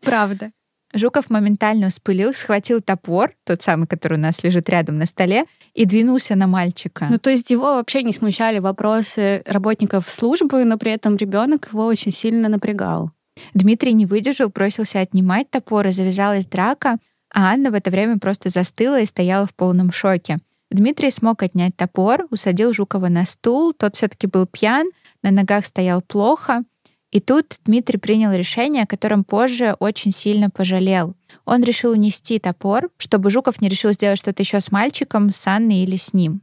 Правда. 0.00 0.52
Жуков 0.92 1.30
моментально 1.30 1.88
вспылил, 1.88 2.34
схватил 2.34 2.80
топор, 2.80 3.32
тот 3.44 3.62
самый, 3.62 3.86
который 3.86 4.14
у 4.18 4.20
нас 4.20 4.42
лежит 4.42 4.68
рядом 4.68 4.98
на 4.98 5.06
столе, 5.06 5.44
и 5.72 5.84
двинулся 5.84 6.34
на 6.34 6.46
мальчика. 6.46 7.06
Ну, 7.08 7.18
то 7.18 7.30
есть 7.30 7.50
его 7.50 7.76
вообще 7.76 8.02
не 8.02 8.12
смущали 8.12 8.58
вопросы 8.58 9.42
работников 9.46 10.08
службы, 10.08 10.64
но 10.64 10.78
при 10.78 10.92
этом 10.92 11.16
ребенок 11.16 11.68
его 11.72 11.86
очень 11.86 12.12
сильно 12.12 12.48
напрягал. 12.48 13.12
Дмитрий 13.54 13.92
не 13.92 14.06
выдержал, 14.06 14.48
бросился 14.48 15.00
отнимать 15.00 15.48
топор, 15.50 15.86
и 15.86 15.92
завязалась 15.92 16.46
драка, 16.46 16.98
а 17.32 17.52
Анна 17.52 17.70
в 17.70 17.74
это 17.74 17.90
время 17.90 18.18
просто 18.18 18.48
застыла 18.48 19.00
и 19.00 19.06
стояла 19.06 19.46
в 19.46 19.54
полном 19.54 19.92
шоке. 19.92 20.38
Дмитрий 20.70 21.10
смог 21.10 21.42
отнять 21.42 21.76
топор, 21.76 22.26
усадил 22.30 22.72
Жукова 22.72 23.08
на 23.08 23.24
стул, 23.24 23.72
тот 23.72 23.96
все-таки 23.96 24.26
был 24.26 24.46
пьян, 24.46 24.90
на 25.22 25.30
ногах 25.30 25.66
стоял 25.66 26.02
плохо, 26.02 26.64
и 27.10 27.18
тут 27.18 27.58
Дмитрий 27.64 27.98
принял 27.98 28.32
решение, 28.32 28.84
о 28.84 28.86
котором 28.86 29.24
позже 29.24 29.74
очень 29.80 30.12
сильно 30.12 30.48
пожалел. 30.48 31.14
Он 31.44 31.62
решил 31.62 31.92
унести 31.92 32.38
топор, 32.38 32.90
чтобы 32.98 33.30
Жуков 33.30 33.60
не 33.60 33.68
решил 33.68 33.92
сделать 33.92 34.18
что-то 34.18 34.42
еще 34.42 34.60
с 34.60 34.70
мальчиком, 34.70 35.32
с 35.32 35.46
Анной 35.46 35.78
или 35.78 35.96
с 35.96 36.12
ним. 36.12 36.42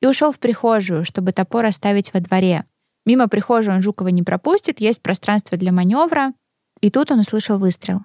И 0.00 0.06
ушел 0.06 0.32
в 0.32 0.40
прихожую, 0.40 1.04
чтобы 1.04 1.32
топор 1.32 1.64
оставить 1.64 2.12
во 2.12 2.20
дворе. 2.20 2.64
Мимо 3.06 3.28
прихожей 3.28 3.72
он 3.72 3.82
Жукова 3.82 4.08
не 4.08 4.22
пропустит, 4.22 4.80
есть 4.80 5.00
пространство 5.00 5.56
для 5.56 5.72
маневра. 5.72 6.32
И 6.80 6.90
тут 6.90 7.10
он 7.12 7.20
услышал 7.20 7.58
выстрел. 7.58 8.00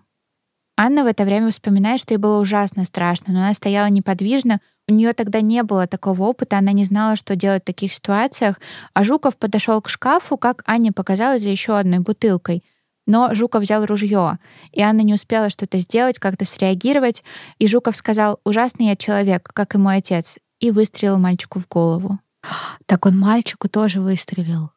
Анна 0.77 1.03
в 1.03 1.07
это 1.07 1.23
время 1.23 1.51
вспоминает, 1.51 2.01
что 2.01 2.13
ей 2.13 2.17
было 2.17 2.39
ужасно 2.39 2.83
страшно, 2.83 3.33
но 3.33 3.39
она 3.39 3.53
стояла 3.53 3.88
неподвижно, 3.88 4.59
у 4.88 4.93
нее 4.93 5.13
тогда 5.13 5.41
не 5.41 5.63
было 5.63 5.88
такого 5.88 6.23
опыта, 6.23 6.57
она 6.57 6.71
не 6.71 6.83
знала, 6.83 7.15
что 7.15 7.35
делать 7.35 7.63
в 7.63 7.65
таких 7.65 7.91
ситуациях, 7.91 8.59
а 8.93 9.03
Жуков 9.03 9.35
подошел 9.38 9.81
к 9.81 9.89
шкафу, 9.89 10.38
как 10.38 10.63
Аня 10.67 10.91
показала, 10.91 11.39
за 11.39 11.49
еще 11.49 11.77
одной 11.77 11.99
бутылкой. 11.99 12.63
Но 13.07 13.33
Жуков 13.33 13.63
взял 13.63 13.85
ружье, 13.85 14.38
и 14.71 14.81
Анна 14.81 15.01
не 15.01 15.13
успела 15.13 15.49
что-то 15.49 15.79
сделать, 15.79 16.19
как-то 16.19 16.45
среагировать, 16.45 17.23
и 17.57 17.67
Жуков 17.67 17.95
сказал 17.95 18.39
«Ужасный 18.43 18.88
я 18.88 18.95
человек, 18.95 19.49
как 19.53 19.75
и 19.75 19.77
мой 19.77 19.97
отец», 19.97 20.38
и 20.59 20.71
выстрелил 20.71 21.17
мальчику 21.19 21.59
в 21.59 21.67
голову. 21.67 22.19
Так 22.85 23.05
он 23.05 23.17
мальчику 23.17 23.69
тоже 23.69 24.01
выстрелил. 24.01 24.71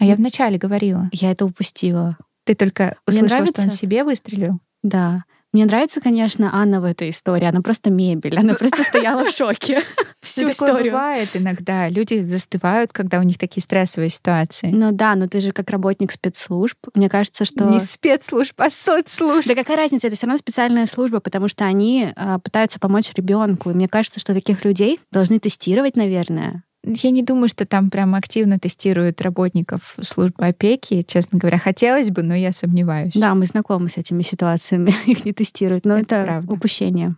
А 0.00 0.04
я 0.04 0.16
вначале 0.16 0.58
говорила. 0.58 1.08
Я 1.12 1.30
это 1.30 1.44
упустила. 1.44 2.16
Ты 2.44 2.56
только 2.56 2.96
услышала, 3.06 3.46
что 3.46 3.62
он 3.62 3.70
себе 3.70 4.02
выстрелил? 4.02 4.58
Да. 4.82 5.24
Мне 5.52 5.66
нравится, 5.66 6.00
конечно, 6.00 6.50
Анна 6.52 6.80
в 6.80 6.84
этой 6.84 7.10
истории. 7.10 7.44
Она 7.44 7.60
просто 7.60 7.90
мебель. 7.90 8.38
Она 8.38 8.54
просто 8.54 8.82
стояла 8.88 9.24
в 9.24 9.30
шоке. 9.30 9.82
Всю 10.22 10.42
ну, 10.42 10.48
такое 10.48 10.82
бывает 10.82 11.30
иногда. 11.34 11.88
Люди 11.90 12.20
застывают, 12.22 12.92
когда 12.92 13.18
у 13.18 13.22
них 13.22 13.36
такие 13.36 13.62
стрессовые 13.62 14.08
ситуации. 14.08 14.70
Ну 14.72 14.92
да, 14.92 15.14
но 15.14 15.28
ты 15.28 15.40
же 15.40 15.52
как 15.52 15.68
работник 15.68 16.10
спецслужб. 16.10 16.78
Мне 16.94 17.10
кажется, 17.10 17.44
что... 17.44 17.64
Не 17.64 17.80
спецслужб, 17.80 18.58
а 18.58 18.70
соцслужб. 18.70 19.46
Да 19.46 19.54
какая 19.54 19.76
разница? 19.76 20.06
Это 20.06 20.16
все 20.16 20.26
равно 20.26 20.38
специальная 20.38 20.86
служба, 20.86 21.20
потому 21.20 21.48
что 21.48 21.64
они 21.64 22.12
а, 22.16 22.38
пытаются 22.38 22.78
помочь 22.78 23.12
ребенку. 23.14 23.70
И 23.70 23.74
мне 23.74 23.88
кажется, 23.88 24.20
что 24.20 24.32
таких 24.32 24.64
людей 24.64 25.00
должны 25.10 25.38
тестировать, 25.38 25.96
наверное. 25.96 26.64
Я 26.84 27.10
не 27.10 27.22
думаю, 27.22 27.48
что 27.48 27.64
там 27.64 27.90
прям 27.90 28.14
активно 28.14 28.58
тестируют 28.58 29.20
работников 29.20 29.96
службы 30.02 30.46
опеки. 30.46 31.02
Честно 31.02 31.38
говоря, 31.38 31.58
хотелось 31.58 32.10
бы, 32.10 32.22
но 32.22 32.34
я 32.34 32.52
сомневаюсь. 32.52 33.14
Да, 33.14 33.34
мы 33.34 33.46
знакомы 33.46 33.88
с 33.88 33.98
этими 33.98 34.22
ситуациями. 34.22 34.92
Их 35.06 35.24
не 35.24 35.32
тестируют, 35.32 35.84
но 35.84 35.96
это, 35.96 36.16
это 36.16 36.24
правда. 36.24 36.52
упущение. 36.52 37.16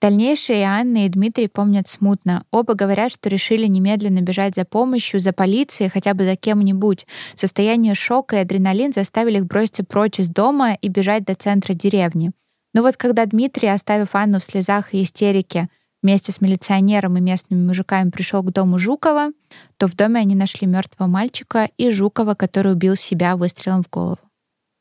Дальнейшие 0.00 0.64
Анна 0.64 1.06
и 1.06 1.08
Дмитрий 1.08 1.48
помнят 1.48 1.88
смутно. 1.88 2.44
Оба 2.50 2.74
говорят, 2.74 3.12
что 3.12 3.28
решили 3.28 3.66
немедленно 3.66 4.20
бежать 4.20 4.54
за 4.54 4.64
помощью, 4.64 5.18
за 5.18 5.32
полицией, 5.32 5.90
хотя 5.90 6.12
бы 6.12 6.24
за 6.24 6.36
кем-нибудь. 6.36 7.06
Состояние 7.34 7.94
шока 7.94 8.36
и 8.36 8.40
адреналин 8.40 8.92
заставили 8.92 9.38
их 9.38 9.46
броситься 9.46 9.82
прочь 9.82 10.20
из 10.20 10.28
дома 10.28 10.74
и 10.74 10.88
бежать 10.88 11.24
до 11.24 11.34
центра 11.34 11.72
деревни. 11.72 12.32
Но 12.74 12.82
вот 12.82 12.96
когда 12.96 13.24
Дмитрий, 13.24 13.68
оставив 13.68 14.14
Анну 14.14 14.40
в 14.40 14.44
слезах 14.44 14.92
и 14.92 15.02
истерике, 15.02 15.68
вместе 16.04 16.32
с 16.32 16.40
милиционером 16.42 17.16
и 17.16 17.20
местными 17.20 17.66
мужиками 17.66 18.10
пришел 18.10 18.42
к 18.42 18.52
дому 18.52 18.78
Жукова, 18.78 19.30
то 19.78 19.88
в 19.88 19.96
доме 19.96 20.20
они 20.20 20.34
нашли 20.34 20.66
мертвого 20.66 21.08
мальчика 21.08 21.70
и 21.78 21.90
Жукова, 21.90 22.34
который 22.34 22.72
убил 22.72 22.94
себя 22.94 23.36
выстрелом 23.36 23.82
в 23.82 23.88
голову. 23.88 24.18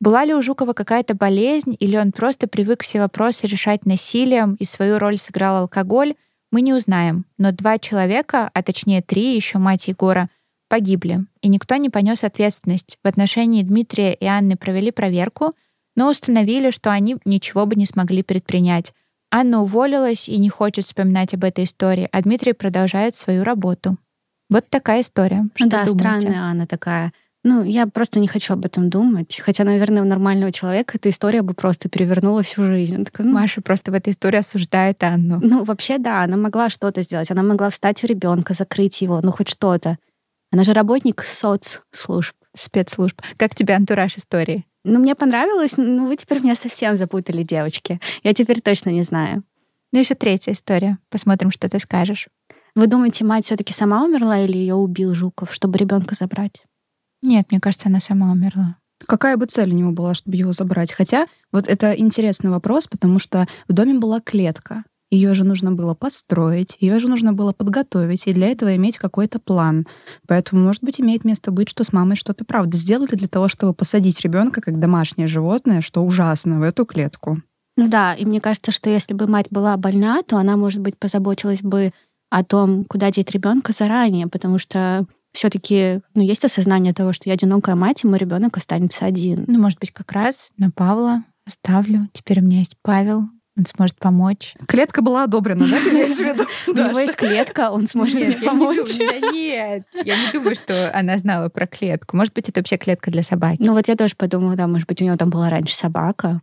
Была 0.02 0.26
ли 0.26 0.34
у 0.34 0.42
Жукова 0.42 0.74
какая-то 0.74 1.16
болезнь, 1.16 1.78
или 1.80 1.96
он 1.96 2.12
просто 2.12 2.48
привык 2.48 2.84
все 2.84 3.00
вопросы 3.00 3.48
решать 3.48 3.86
насилием 3.86 4.56
и 4.56 4.66
свою 4.66 5.00
роль 5.00 5.18
сыграл 5.18 5.62
алкоголь, 5.62 6.16
мы 6.52 6.62
не 6.62 6.74
узнаем. 6.74 7.26
Но 7.38 7.54
два 7.54 7.80
человека, 7.80 8.52
а 8.54 8.62
точнее 8.62 9.02
три, 9.02 9.34
еще 9.34 9.60
мать 9.60 9.88
Егора, 9.88 10.30
погибли, 10.68 11.26
и 11.42 11.48
никто 11.48 11.78
не 11.78 11.90
понес 11.90 12.26
ответственность. 12.26 13.00
В 13.02 13.08
отношении 13.08 13.64
Дмитрия 13.64 14.14
и 14.14 14.26
Анны 14.26 14.58
провели 14.58 14.92
проверку, 14.92 15.56
но 15.96 16.10
установили, 16.10 16.70
что 16.70 16.92
они 16.92 17.16
ничего 17.24 17.66
бы 17.66 17.76
не 17.76 17.86
смогли 17.86 18.24
предпринять. 18.24 18.92
Анна 19.36 19.64
уволилась 19.64 20.30
и 20.30 20.38
не 20.38 20.50
хочет 20.50 20.86
вспоминать 20.86 21.34
об 21.34 21.44
этой 21.44 21.64
истории, 21.64 22.08
а 22.12 22.22
Дмитрий 22.22 22.54
продолжает 22.54 23.16
свою 23.16 23.44
работу. 23.44 23.98
Вот 24.48 24.70
такая 24.70 25.02
история. 25.02 25.48
Что 25.56 25.70
да, 25.70 25.86
думаете? 25.86 26.22
странная 26.22 26.42
Анна 26.42 26.68
такая. 26.68 27.14
Ну, 27.44 27.64
я 27.64 27.88
просто 27.88 28.20
не 28.20 28.28
хочу 28.28 28.54
об 28.54 28.64
этом 28.64 28.92
думать. 28.92 29.42
Хотя, 29.44 29.64
наверное, 29.64 30.04
у 30.04 30.06
нормального 30.06 30.52
человека 30.52 30.98
эта 30.98 31.10
история 31.10 31.42
бы 31.42 31.56
просто 31.56 31.90
перевернула 31.90 32.44
всю 32.44 32.64
жизнь. 32.64 33.04
Такая, 33.06 33.26
ну... 33.26 33.34
Маша 33.34 33.62
просто 33.62 33.92
в 33.92 33.96
этой 33.96 34.12
истории 34.12 34.38
осуждает 34.38 35.04
Анну. 35.04 35.40
Ну, 35.42 35.64
вообще, 35.64 35.98
да, 35.98 36.22
она 36.22 36.38
могла 36.38 36.70
что-то 36.70 37.02
сделать. 37.02 37.32
Она 37.32 37.42
могла 37.42 37.72
встать 37.72 38.04
у 38.04 38.08
ребенка, 38.08 38.54
закрыть 38.54 39.02
его, 39.02 39.20
ну, 39.24 39.32
хоть 39.32 39.50
что-то. 39.50 39.98
Она 40.52 40.64
же 40.64 40.74
работник 40.74 41.24
соцслужб. 41.24 42.36
Спецслужб. 42.56 43.20
Как 43.38 43.56
тебе 43.56 43.74
антураж 43.74 44.16
истории? 44.16 44.68
Ну, 44.84 45.00
мне 45.00 45.16
понравилось, 45.16 45.78
но 45.78 46.06
вы 46.06 46.18
теперь 46.18 46.42
меня 46.42 46.56
совсем 46.56 46.96
запутали, 46.96 47.44
девочки. 47.44 48.00
Я 48.24 48.34
теперь 48.34 48.62
точно 48.62 48.90
не 48.90 49.04
знаю. 49.04 49.44
Ну, 49.92 50.00
еще 50.00 50.16
третья 50.16 50.52
история. 50.52 50.98
Посмотрим, 51.10 51.52
что 51.52 51.70
ты 51.70 51.80
скажешь. 51.80 52.28
Вы 52.76 52.88
думаете, 52.88 53.24
мать 53.24 53.46
все-таки 53.46 53.72
сама 53.72 54.04
умерла 54.04 54.40
или 54.40 54.58
ее 54.58 54.76
убил 54.76 55.14
Жуков, 55.14 55.54
чтобы 55.54 55.78
ребенка 55.78 56.16
забрать? 56.16 56.64
Нет, 57.22 57.52
мне 57.52 57.62
кажется, 57.62 57.88
она 57.88 58.00
сама 58.00 58.32
умерла. 58.32 58.78
Какая 59.06 59.38
бы 59.38 59.46
цель 59.46 59.72
у 59.72 59.76
него 59.76 59.92
была, 59.92 60.14
чтобы 60.14 60.36
его 60.36 60.52
забрать? 60.52 60.92
Хотя 60.92 61.28
вот 61.52 61.68
это 61.68 61.94
интересный 61.94 62.50
вопрос, 62.50 62.88
потому 62.88 63.20
что 63.20 63.48
в 63.68 63.74
доме 63.74 63.94
была 63.94 64.20
клетка. 64.20 64.84
Ее 65.14 65.36
же 65.36 65.44
нужно 65.44 65.72
было 65.72 65.94
построить, 65.94 66.76
ее 66.80 66.98
же 66.98 67.08
нужно 67.08 67.34
было 67.34 67.54
подготовить, 67.54 68.26
и 68.26 68.34
для 68.34 68.48
этого 68.48 68.76
иметь 68.76 68.98
какой-то 68.98 69.38
план. 69.38 69.86
Поэтому, 70.28 70.64
может 70.64 70.84
быть, 70.84 71.00
имеет 71.00 71.24
место 71.24 71.52
быть, 71.52 71.70
что 71.70 71.84
с 71.84 71.94
мамой 71.94 72.16
что-то 72.16 72.46
правда 72.46 72.76
сделали 72.76 73.14
для 73.14 73.28
того, 73.28 73.48
чтобы 73.48 73.76
посадить 73.76 74.22
ребенка 74.22 74.60
как 74.60 74.80
домашнее 74.80 75.28
животное, 75.28 75.82
что 75.82 76.04
ужасно, 76.04 76.58
в 76.58 76.64
эту 76.64 76.88
клетку. 76.88 77.44
Ну 77.78 77.88
да, 77.88 78.16
и 78.16 78.26
мне 78.26 78.42
кажется, 78.42 78.72
что 78.72 78.90
если 78.90 79.14
бы 79.14 79.28
мать 79.28 79.46
была 79.52 79.78
больна, 79.78 80.24
то 80.24 80.38
она, 80.38 80.58
может 80.58 80.82
быть, 80.82 80.98
позаботилась 80.98 81.62
бы 81.62 81.92
о 82.32 82.44
том, 82.44 82.84
куда 82.84 83.12
деть 83.12 83.30
ребенка 83.30 83.72
заранее, 83.72 84.26
потому 84.26 84.58
что 84.58 85.06
все-таки 85.32 86.02
ну, 86.16 86.24
есть 86.24 86.44
осознание 86.44 86.92
того, 86.92 87.14
что 87.14 87.30
я 87.30 87.36
одинокая 87.36 87.76
мать, 87.76 88.04
и 88.04 88.08
мой 88.08 88.18
ребенок 88.18 88.58
останется 88.58 89.06
один. 89.06 89.46
Ну, 89.48 89.62
может 89.62 89.80
быть, 89.80 89.92
как 89.92 90.12
раз 90.12 90.50
на 90.58 90.72
Павла 90.72 91.24
оставлю. 91.46 92.10
Теперь 92.14 92.40
у 92.40 92.44
меня 92.44 92.60
есть 92.60 92.78
Павел, 92.82 93.28
Он 93.56 93.66
сможет 93.68 94.00
помочь. 94.00 94.56
Клетка 94.68 95.04
была 95.04 95.26
одобрена, 95.26 95.68
да, 95.68 95.78
ты 95.80 95.90
имеешь 95.92 96.18
в 96.18 96.20
виду? 96.20 96.48
У 96.68 96.74
него 96.74 97.00
есть 97.00 97.16
клетка, 97.16 97.70
он 97.70 97.88
сможет 97.88 98.44
помочь. 98.44 98.98
нет, 98.98 99.84
я 100.04 100.16
не 100.26 100.32
думаю, 100.32 100.56
что 100.56 100.92
она 100.94 101.18
знала 101.18 101.50
про 101.50 101.68
клетку. 101.68 102.18
Может 102.18 102.34
быть, 102.34 102.50
это 102.50 102.62
вообще 102.62 102.78
клетка 102.78 103.12
для 103.12 103.22
собаки. 103.22 103.58
Ну 103.60 103.74
вот 103.74 103.88
я 103.88 103.96
тоже 103.96 104.16
подумала, 104.16 104.56
да, 104.56 104.66
может 104.68 104.88
быть, 104.88 105.02
у 105.02 105.06
него 105.06 105.18
там 105.18 105.30
была 105.30 105.50
раньше 105.50 105.76
собака. 105.76 106.42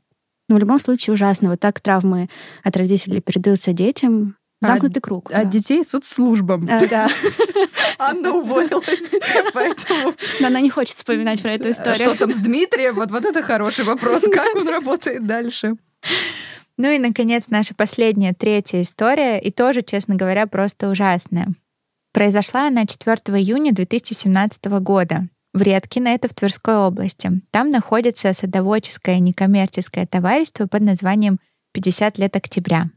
Но 0.48 0.56
в 0.56 0.58
любом 0.58 0.78
случае 0.78 1.14
ужасно. 1.14 1.50
Вот 1.50 1.60
так 1.60 1.80
травмы 1.80 2.28
от 2.64 2.76
родителей 2.76 3.20
передаются 3.20 3.72
детям. 3.72 4.36
А 4.62 4.66
Замкнутый 4.66 5.00
круг. 5.00 5.32
От 5.32 5.48
детей 5.48 5.82
соцслужбам. 5.82 6.68
А, 6.70 6.86
да. 6.86 7.08
Анна 7.98 8.32
уволилась, 8.32 9.10
поэтому... 9.54 10.14
Но 10.38 10.48
она 10.48 10.60
не 10.60 10.68
хочет 10.68 10.96
вспоминать 10.96 11.40
про 11.40 11.52
эту 11.52 11.72
Что 11.72 11.82
историю. 11.92 12.16
там 12.16 12.34
с 12.34 12.38
Дмитрием? 12.38 12.94
Вот, 12.94 13.10
вот 13.10 13.24
это 13.24 13.42
хороший 13.42 13.84
вопрос. 13.84 14.22
Как 14.32 14.54
он 14.56 14.68
работает 14.68 15.26
дальше? 15.26 15.76
Ну 16.80 16.90
и, 16.90 16.98
наконец, 16.98 17.48
наша 17.48 17.74
последняя, 17.74 18.32
третья 18.32 18.80
история, 18.80 19.38
и 19.38 19.50
тоже, 19.50 19.82
честно 19.82 20.14
говоря, 20.14 20.46
просто 20.46 20.88
ужасная. 20.88 21.48
Произошла 22.14 22.68
она 22.68 22.86
4 22.86 23.16
июня 23.38 23.74
2017 23.74 24.64
года. 24.80 25.28
В 25.52 25.60
Редкино, 25.60 26.08
это 26.08 26.28
в 26.28 26.32
Тверской 26.32 26.76
области. 26.76 27.42
Там 27.50 27.70
находится 27.70 28.32
садоводческое 28.32 29.18
некоммерческое 29.18 30.06
товарищество 30.06 30.68
под 30.68 30.80
названием 30.80 31.38
«50 31.76 32.18
лет 32.18 32.34
октября». 32.34 32.88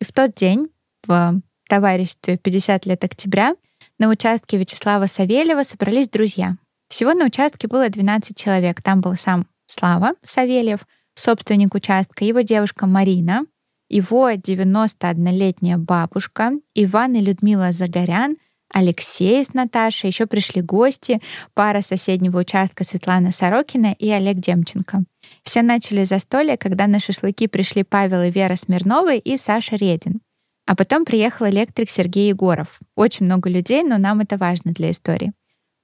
И 0.00 0.04
в 0.04 0.12
тот 0.12 0.34
день 0.34 0.70
в 1.06 1.40
товариществе 1.68 2.40
«50 2.42 2.88
лет 2.88 3.04
октября» 3.04 3.54
на 4.00 4.08
участке 4.08 4.58
Вячеслава 4.58 5.06
Савельева 5.06 5.62
собрались 5.62 6.08
друзья. 6.08 6.56
Всего 6.88 7.14
на 7.14 7.26
участке 7.26 7.68
было 7.68 7.88
12 7.88 8.36
человек. 8.36 8.82
Там 8.82 9.00
был 9.00 9.14
сам 9.14 9.46
Слава 9.70 10.14
Савельев, 10.24 10.80
собственник 11.18 11.74
участка, 11.74 12.24
его 12.24 12.40
девушка 12.40 12.86
Марина, 12.86 13.44
его 13.88 14.30
91-летняя 14.30 15.78
бабушка, 15.78 16.52
Иван 16.74 17.14
и 17.14 17.20
Людмила 17.20 17.72
Загорян, 17.72 18.36
Алексей 18.72 19.42
с 19.42 19.54
Наташей, 19.54 20.10
еще 20.10 20.26
пришли 20.26 20.60
гости, 20.60 21.22
пара 21.54 21.80
соседнего 21.80 22.38
участка 22.38 22.84
Светлана 22.84 23.32
Сорокина 23.32 23.94
и 23.98 24.10
Олег 24.10 24.36
Демченко. 24.36 25.04
Все 25.42 25.62
начали 25.62 26.04
застолье, 26.04 26.58
когда 26.58 26.86
на 26.86 27.00
шашлыки 27.00 27.46
пришли 27.46 27.82
Павел 27.82 28.22
и 28.22 28.30
Вера 28.30 28.56
Смирновы 28.56 29.16
и 29.16 29.36
Саша 29.38 29.76
Редин. 29.76 30.20
А 30.66 30.76
потом 30.76 31.06
приехал 31.06 31.46
электрик 31.46 31.88
Сергей 31.88 32.28
Егоров. 32.28 32.78
Очень 32.94 33.24
много 33.24 33.48
людей, 33.48 33.82
но 33.82 33.96
нам 33.96 34.20
это 34.20 34.36
важно 34.36 34.72
для 34.72 34.90
истории. 34.90 35.32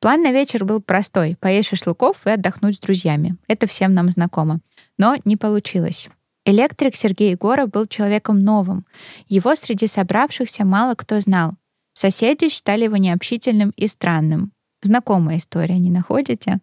План 0.04 0.20
на 0.20 0.32
вечер 0.32 0.66
был 0.66 0.82
простой— 0.82 1.34
поесть 1.40 1.70
шашлыков 1.70 2.26
и 2.26 2.30
отдохнуть 2.30 2.76
с 2.76 2.80
друзьями. 2.80 3.36
Это 3.48 3.66
всем 3.66 3.94
нам 3.94 4.10
знакомо. 4.10 4.60
Но 4.98 5.16
не 5.24 5.36
получилось. 5.36 6.08
Электрик 6.44 6.94
Сергей 6.94 7.30
Егоров 7.30 7.70
был 7.70 7.86
человеком 7.86 8.42
новым. 8.42 8.84
Его 9.28 9.56
среди 9.56 9.86
собравшихся 9.86 10.64
мало 10.64 10.94
кто 10.94 11.18
знал. 11.20 11.52
Соседи 11.94 12.48
считали 12.48 12.84
его 12.84 12.96
необщительным 12.96 13.72
и 13.76 13.86
странным. 13.86 14.52
Знакомая 14.82 15.38
история, 15.38 15.78
не 15.78 15.90
находите? 15.90 16.60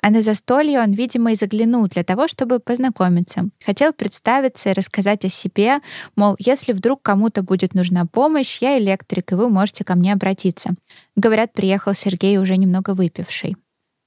А 0.00 0.10
на 0.10 0.22
застолье 0.22 0.78
он, 0.80 0.92
видимо, 0.92 1.32
и 1.32 1.34
заглянул 1.34 1.88
для 1.88 2.04
того, 2.04 2.28
чтобы 2.28 2.60
познакомиться. 2.60 3.48
Хотел 3.64 3.92
представиться 3.92 4.70
и 4.70 4.72
рассказать 4.72 5.24
о 5.24 5.28
себе, 5.28 5.80
мол, 6.14 6.36
если 6.38 6.72
вдруг 6.72 7.02
кому-то 7.02 7.42
будет 7.42 7.74
нужна 7.74 8.06
помощь, 8.06 8.58
я 8.60 8.78
электрик, 8.78 9.32
и 9.32 9.34
вы 9.34 9.48
можете 9.48 9.82
ко 9.82 9.96
мне 9.96 10.12
обратиться. 10.12 10.74
Говорят, 11.16 11.52
приехал 11.52 11.94
Сергей 11.94 12.38
уже 12.38 12.56
немного 12.56 12.94
выпивший. 12.94 13.56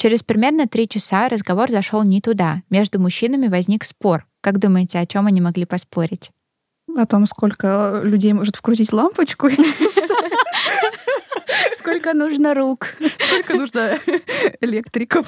Через 0.01 0.23
примерно 0.23 0.67
три 0.67 0.89
часа 0.89 1.29
разговор 1.29 1.69
зашел 1.69 2.01
не 2.01 2.21
туда. 2.21 2.63
Между 2.71 2.99
мужчинами 2.99 3.49
возник 3.49 3.83
спор. 3.83 4.25
Как 4.41 4.57
думаете, 4.57 4.97
о 4.97 5.05
чем 5.05 5.27
они 5.27 5.41
могли 5.41 5.65
поспорить? 5.65 6.31
О 6.97 7.05
том, 7.05 7.27
сколько 7.27 8.01
людей 8.03 8.33
может 8.33 8.55
вкрутить 8.55 8.91
лампочку, 8.91 9.47
Сколько 11.80 12.13
нужно 12.13 12.54
рук. 12.54 12.95
сколько 13.00 13.56
нужно 13.56 14.00
электриков. 14.62 15.28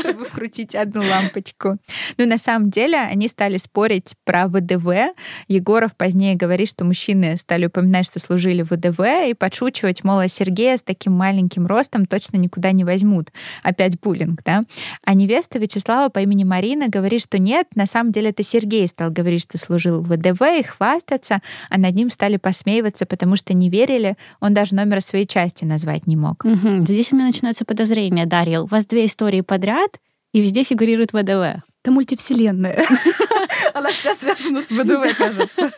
чтобы 0.00 0.24
вкрутить 0.24 0.74
одну 0.74 1.02
лампочку. 1.02 1.78
Ну, 2.18 2.26
на 2.26 2.38
самом 2.38 2.70
деле, 2.70 2.98
они 2.98 3.28
стали 3.28 3.56
спорить 3.56 4.14
про 4.24 4.48
ВДВ. 4.48 5.14
Егоров 5.48 5.96
позднее 5.96 6.34
говорит, 6.34 6.68
что 6.68 6.84
мужчины 6.84 7.36
стали 7.36 7.66
упоминать, 7.66 8.06
что 8.06 8.18
служили 8.18 8.62
в 8.62 8.70
ВДВ, 8.70 9.00
и 9.28 9.34
подшучивать, 9.34 10.04
мол, 10.04 10.18
а 10.18 10.28
Сергея 10.28 10.76
с 10.76 10.82
таким 10.82 11.12
маленьким 11.12 11.66
ростом 11.66 12.06
точно 12.06 12.36
никуда 12.36 12.72
не 12.72 12.84
возьмут. 12.84 13.30
Опять 13.62 14.00
буллинг, 14.00 14.42
да? 14.44 14.64
А 15.02 15.14
невеста 15.14 15.58
Вячеслава 15.58 16.08
по 16.08 16.20
имени 16.20 16.44
Марина 16.44 16.88
говорит, 16.88 17.22
что 17.22 17.38
нет, 17.38 17.68
на 17.74 17.86
самом 17.86 18.12
деле 18.12 18.30
это 18.30 18.42
Сергей 18.42 18.86
стал 18.88 19.10
говорить, 19.10 19.42
что 19.42 19.58
служил 19.58 20.00
в 20.00 20.08
ВДВ, 20.08 20.42
и 20.58 20.62
хвастаться, 20.62 21.40
а 21.70 21.78
над 21.78 21.94
ним 21.94 22.10
стали 22.10 22.36
посмеиваться, 22.36 23.06
потому 23.06 23.36
что 23.36 23.54
не 23.54 23.70
верили, 23.70 24.16
он 24.40 24.54
даже 24.54 24.74
номер 24.74 25.00
своей 25.00 25.26
части 25.26 25.64
назвать 25.66 26.06
не 26.06 26.16
мог. 26.16 26.44
Мгм. 26.44 26.86
Здесь 26.86 27.12
у 27.12 27.16
меня 27.16 27.26
начинается 27.26 27.64
подозрение, 27.64 28.26
Дарья. 28.26 28.60
У 28.60 28.66
вас 28.66 28.86
две 28.86 29.06
истории 29.06 29.40
подряд, 29.42 29.98
и 30.32 30.40
везде 30.40 30.64
фигурирует 30.64 31.12
ВДВ. 31.12 31.62
Это 31.82 31.92
мультивселенная. 31.92 32.84
Она 33.74 33.90
вся 33.90 34.14
связана 34.14 34.60
с 34.60 34.70
ВДВ, 34.70 35.16
кажется. 35.16 35.70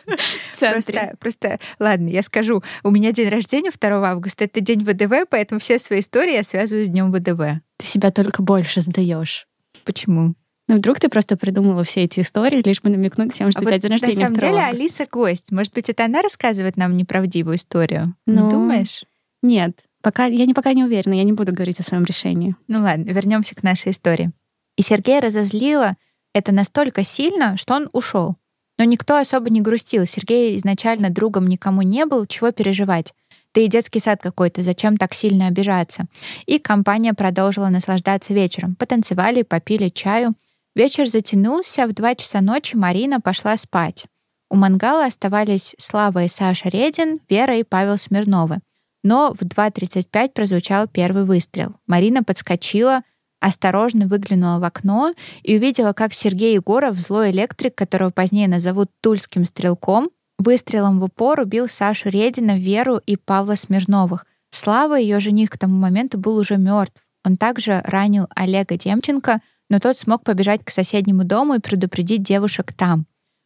Просто, 0.59 1.15
просто, 1.19 1.59
ладно, 1.79 2.07
я 2.07 2.23
скажу. 2.23 2.63
У 2.83 2.91
меня 2.91 3.11
день 3.11 3.29
рождения 3.29 3.71
2 3.71 4.09
августа, 4.09 4.45
это 4.45 4.59
день 4.61 4.83
ВДВ, 4.83 5.29
поэтому 5.29 5.59
все 5.59 5.79
свои 5.79 5.99
истории 5.99 6.33
я 6.33 6.43
связываю 6.43 6.85
с 6.85 6.89
днем 6.89 7.11
ВДВ. 7.11 7.61
Ты 7.77 7.85
себя 7.85 8.11
только 8.11 8.41
больше 8.41 8.81
сдаешь. 8.81 9.47
Почему? 9.85 10.33
Ну, 10.67 10.75
вдруг 10.75 10.99
ты 10.99 11.09
просто 11.09 11.35
придумала 11.35 11.83
все 11.83 12.03
эти 12.03 12.19
истории, 12.19 12.61
лишь 12.63 12.81
бы 12.81 12.89
намекнуть 12.89 13.33
всем, 13.33 13.51
что 13.51 13.59
А 13.59 13.63
у 13.63 13.65
тебя 13.65 13.75
вот 13.75 13.81
день 13.81 13.91
на 13.91 13.97
рождения 13.97 14.23
самом 14.25 14.33
2 14.39 14.47
деле 14.47 14.61
августа. 14.61 14.81
Алиса 14.81 15.07
гость. 15.11 15.51
Может 15.51 15.73
быть, 15.73 15.89
это 15.89 16.05
она 16.05 16.21
рассказывает 16.21 16.77
нам 16.77 16.95
неправдивую 16.95 17.55
историю? 17.55 18.15
Ну. 18.25 18.45
Не 18.45 18.51
думаешь? 18.51 19.03
Нет, 19.41 19.83
пока 20.01 20.25
я 20.25 20.45
не 20.45 20.53
пока 20.53 20.73
не 20.73 20.83
уверена, 20.83 21.13
я 21.13 21.23
не 21.23 21.33
буду 21.33 21.53
говорить 21.53 21.79
о 21.79 21.83
своем 21.83 22.05
решении. 22.05 22.55
Ну 22.67 22.81
ладно, 22.81 23.09
вернемся 23.09 23.55
к 23.55 23.63
нашей 23.63 23.91
истории. 23.91 24.31
И 24.77 24.81
Сергея 24.81 25.21
разозлило 25.21 25.95
это 26.33 26.51
настолько 26.51 27.03
сильно, 27.03 27.57
что 27.57 27.75
он 27.75 27.89
ушел. 27.91 28.35
Но 28.77 28.85
никто 28.85 29.17
особо 29.17 29.49
не 29.49 29.61
грустил. 29.61 30.05
Сергей 30.05 30.55
изначально 30.57 31.09
другом 31.09 31.47
никому 31.47 31.81
не 31.81 32.05
был, 32.05 32.25
чего 32.25 32.51
переживать. 32.51 33.13
Да 33.53 33.61
и 33.61 33.67
детский 33.67 33.99
сад 33.99 34.21
какой-то, 34.21 34.63
зачем 34.63 34.95
так 34.95 35.13
сильно 35.13 35.47
обижаться? 35.47 36.05
И 36.45 36.59
компания 36.59 37.13
продолжила 37.13 37.69
наслаждаться 37.69 38.33
вечером. 38.33 38.75
Потанцевали, 38.75 39.41
попили 39.41 39.89
чаю. 39.89 40.35
Вечер 40.75 41.07
затянулся, 41.07 41.87
в 41.87 41.93
два 41.93 42.15
часа 42.15 42.41
ночи 42.41 42.75
Марина 42.75 43.19
пошла 43.19 43.57
спать. 43.57 44.05
У 44.49 44.55
мангала 44.55 45.05
оставались 45.05 45.75
Слава 45.77 46.23
и 46.23 46.27
Саша 46.27 46.69
Редин, 46.69 47.19
Вера 47.27 47.57
и 47.57 47.63
Павел 47.63 47.97
Смирновы. 47.97 48.59
Но 49.03 49.33
в 49.33 49.43
2.35 49.43 50.31
прозвучал 50.33 50.87
первый 50.87 51.23
выстрел. 51.23 51.75
Марина 51.87 52.23
подскочила, 52.23 53.01
осторожно 53.39 54.07
выглянула 54.07 54.59
в 54.59 54.63
окно 54.63 55.13
и 55.43 55.55
увидела, 55.55 55.93
как 55.93 56.13
Сергей 56.13 56.55
Егоров, 56.55 56.99
злой 56.99 57.31
электрик, 57.31 57.75
которого 57.75 58.11
позднее 58.11 58.47
назовут 58.47 58.89
Тульским 59.01 59.45
стрелком, 59.45 60.09
выстрелом 60.37 60.99
в 60.99 61.03
упор 61.05 61.39
убил 61.39 61.67
Сашу 61.67 62.09
Редина, 62.09 62.57
Веру 62.57 62.99
и 63.05 63.15
Павла 63.15 63.55
Смирновых. 63.55 64.25
Слава, 64.51 64.95
ее 64.95 65.19
жених, 65.19 65.51
к 65.51 65.57
тому 65.57 65.77
моменту 65.77 66.17
был 66.17 66.37
уже 66.37 66.57
мертв. 66.57 67.01
Он 67.25 67.37
также 67.37 67.81
ранил 67.85 68.27
Олега 68.35 68.77
Демченко, 68.77 69.41
но 69.69 69.79
тот 69.79 69.97
смог 69.97 70.23
побежать 70.23 70.63
к 70.63 70.71
соседнему 70.71 71.23
дому 71.23 71.55
и 71.55 71.59
предупредить 71.59 72.23
девушек 72.23 72.73
там. 72.73 73.05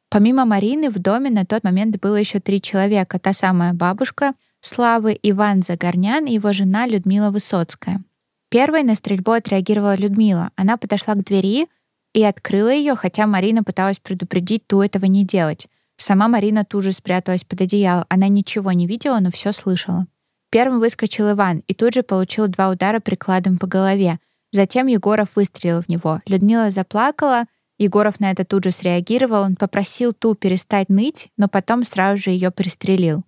Помимо 0.09 0.45
Марины 0.45 0.89
в 0.89 0.99
доме 0.99 1.29
на 1.29 1.45
тот 1.45 1.63
момент 1.63 1.99
было 1.99 2.15
еще 2.15 2.39
три 2.39 2.61
человека. 2.61 3.19
Та 3.19 3.33
самая 3.33 3.73
бабушка 3.73 4.33
Славы, 4.65 5.19
Иван 5.21 5.61
Загорнян 5.61 6.25
и 6.25 6.35
его 6.35 6.53
жена 6.53 6.87
Людмила 6.87 7.31
Высоцкая. 7.31 8.01
Первой 8.49 8.83
на 8.83 8.95
стрельбу 8.95 9.33
отреагировала 9.33 9.97
Людмила. 9.97 10.51
Она 10.55 10.77
подошла 10.77 11.15
к 11.15 11.23
двери 11.25 11.67
и 12.13 12.23
открыла 12.23 12.69
ее, 12.69 12.95
хотя 12.95 13.27
Марина 13.27 13.65
пыталась 13.65 13.99
предупредить 13.99 14.65
ту 14.65 14.81
этого 14.81 15.03
не 15.03 15.25
делать. 15.25 15.67
Сама 15.97 16.29
Марина 16.29 16.63
тут 16.63 16.85
же 16.85 16.93
спряталась 16.93 17.43
под 17.43 17.59
одеяло. 17.59 18.05
Она 18.07 18.29
ничего 18.29 18.71
не 18.71 18.87
видела, 18.87 19.19
но 19.19 19.31
все 19.31 19.51
слышала. 19.51 20.07
Первым 20.49 20.79
выскочил 20.79 21.29
Иван 21.33 21.61
и 21.67 21.73
тут 21.73 21.93
же 21.93 22.01
получил 22.01 22.47
два 22.47 22.69
удара 22.69 23.01
прикладом 23.01 23.57
по 23.57 23.67
голове. 23.67 24.19
Затем 24.53 24.87
Егоров 24.87 25.35
выстрелил 25.35 25.81
в 25.81 25.89
него. 25.89 26.21
Людмила 26.25 26.69
заплакала, 26.69 27.47
Егоров 27.77 28.21
на 28.21 28.31
это 28.31 28.45
тут 28.45 28.63
же 28.63 28.71
среагировал, 28.71 29.41
он 29.41 29.57
попросил 29.57 30.13
ту 30.13 30.35
перестать 30.35 30.87
ныть, 30.87 31.31
но 31.35 31.49
потом 31.49 31.83
сразу 31.83 32.23
же 32.23 32.29
ее 32.29 32.49
пристрелил. 32.49 33.25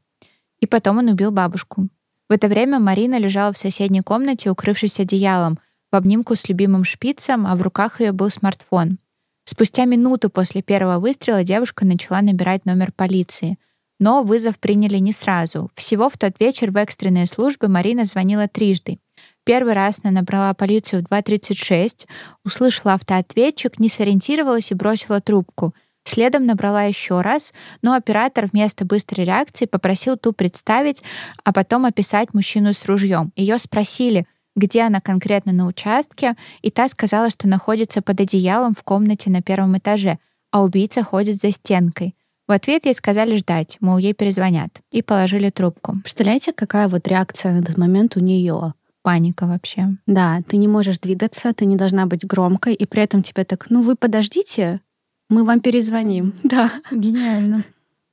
И 0.65 0.67
потом 0.67 0.97
он 0.97 1.09
убил 1.09 1.29
бабушку. 1.29 1.89
В 2.27 2.33
это 2.33 2.47
время 2.47 2.79
Марина 2.79 3.19
лежала 3.19 3.53
в 3.53 3.57
соседней 3.57 4.01
комнате, 4.01 4.49
укрывшись 4.49 4.99
одеялом, 4.99 5.59
в 5.91 5.95
обнимку 5.95 6.35
с 6.35 6.49
любимым 6.49 6.83
шпицем, 6.83 7.45
а 7.45 7.55
в 7.55 7.61
руках 7.61 8.01
ее 8.01 8.13
был 8.13 8.31
смартфон. 8.31 8.97
Спустя 9.43 9.85
минуту 9.85 10.31
после 10.31 10.63
первого 10.63 10.97
выстрела 10.97 11.43
девушка 11.43 11.85
начала 11.85 12.19
набирать 12.21 12.65
номер 12.65 12.91
полиции. 12.93 13.59
Но 13.99 14.23
вызов 14.23 14.57
приняли 14.57 14.97
не 14.97 15.11
сразу. 15.11 15.69
Всего 15.75 16.09
в 16.09 16.17
тот 16.17 16.33
вечер 16.39 16.71
в 16.71 16.77
экстренные 16.77 17.27
службы 17.27 17.67
Марина 17.67 18.05
звонила 18.05 18.47
трижды. 18.47 18.97
Первый 19.43 19.73
раз 19.73 19.99
она 20.01 20.21
набрала 20.21 20.55
полицию 20.55 21.03
в 21.03 21.11
2.36, 21.11 22.07
услышала 22.43 22.95
автоответчик, 22.95 23.77
не 23.77 23.87
сориентировалась 23.87 24.71
и 24.71 24.73
бросила 24.73 25.21
трубку. 25.21 25.75
Следом 26.05 26.45
набрала 26.45 26.83
еще 26.83 27.21
раз, 27.21 27.51
но 27.81 27.93
оператор 27.93 28.45
вместо 28.45 28.85
быстрой 28.85 29.25
реакции 29.25 29.65
попросил 29.65 30.17
ту 30.17 30.33
представить, 30.33 31.03
а 31.43 31.51
потом 31.51 31.85
описать 31.85 32.33
мужчину 32.33 32.73
с 32.73 32.85
ружьем. 32.85 33.33
Ее 33.35 33.57
спросили, 33.57 34.27
где 34.55 34.83
она 34.83 35.01
конкретно 35.01 35.51
на 35.51 35.65
участке, 35.65 36.35
и 36.61 36.69
та 36.69 36.87
сказала, 36.87 37.29
что 37.31 37.47
находится 37.47 38.01
под 38.01 38.21
одеялом 38.21 38.75
в 38.75 38.83
комнате 38.83 39.29
на 39.29 39.41
первом 39.41 39.77
этаже, 39.77 40.19
а 40.51 40.63
убийца 40.63 41.03
ходит 41.03 41.35
за 41.35 41.51
стенкой. 41.51 42.15
В 42.47 42.51
ответ 42.51 42.85
ей 42.85 42.93
сказали 42.93 43.35
ждать, 43.35 43.77
мол, 43.81 43.97
ей 43.97 44.13
перезвонят, 44.13 44.81
и 44.91 45.01
положили 45.01 45.49
трубку. 45.49 45.97
Представляете, 46.03 46.53
какая 46.53 46.87
вот 46.87 47.07
реакция 47.07 47.53
на 47.53 47.59
этот 47.59 47.77
момент 47.77 48.15
у 48.15 48.19
нее? 48.19 48.75
Паника 49.01 49.47
вообще. 49.47 49.97
Да, 50.05 50.41
ты 50.47 50.57
не 50.57 50.67
можешь 50.67 50.99
двигаться, 50.99 51.53
ты 51.53 51.65
не 51.65 51.75
должна 51.75 52.05
быть 52.05 52.25
громкой, 52.25 52.75
и 52.75 52.85
при 52.85 53.03
этом 53.03 53.23
тебе 53.23 53.43
так, 53.43 53.69
ну 53.69 53.81
вы 53.81 53.95
подождите, 53.95 54.81
мы 55.29 55.43
вам 55.43 55.59
перезвоним. 55.59 56.33
Да. 56.43 56.71
Гениально. 56.91 57.63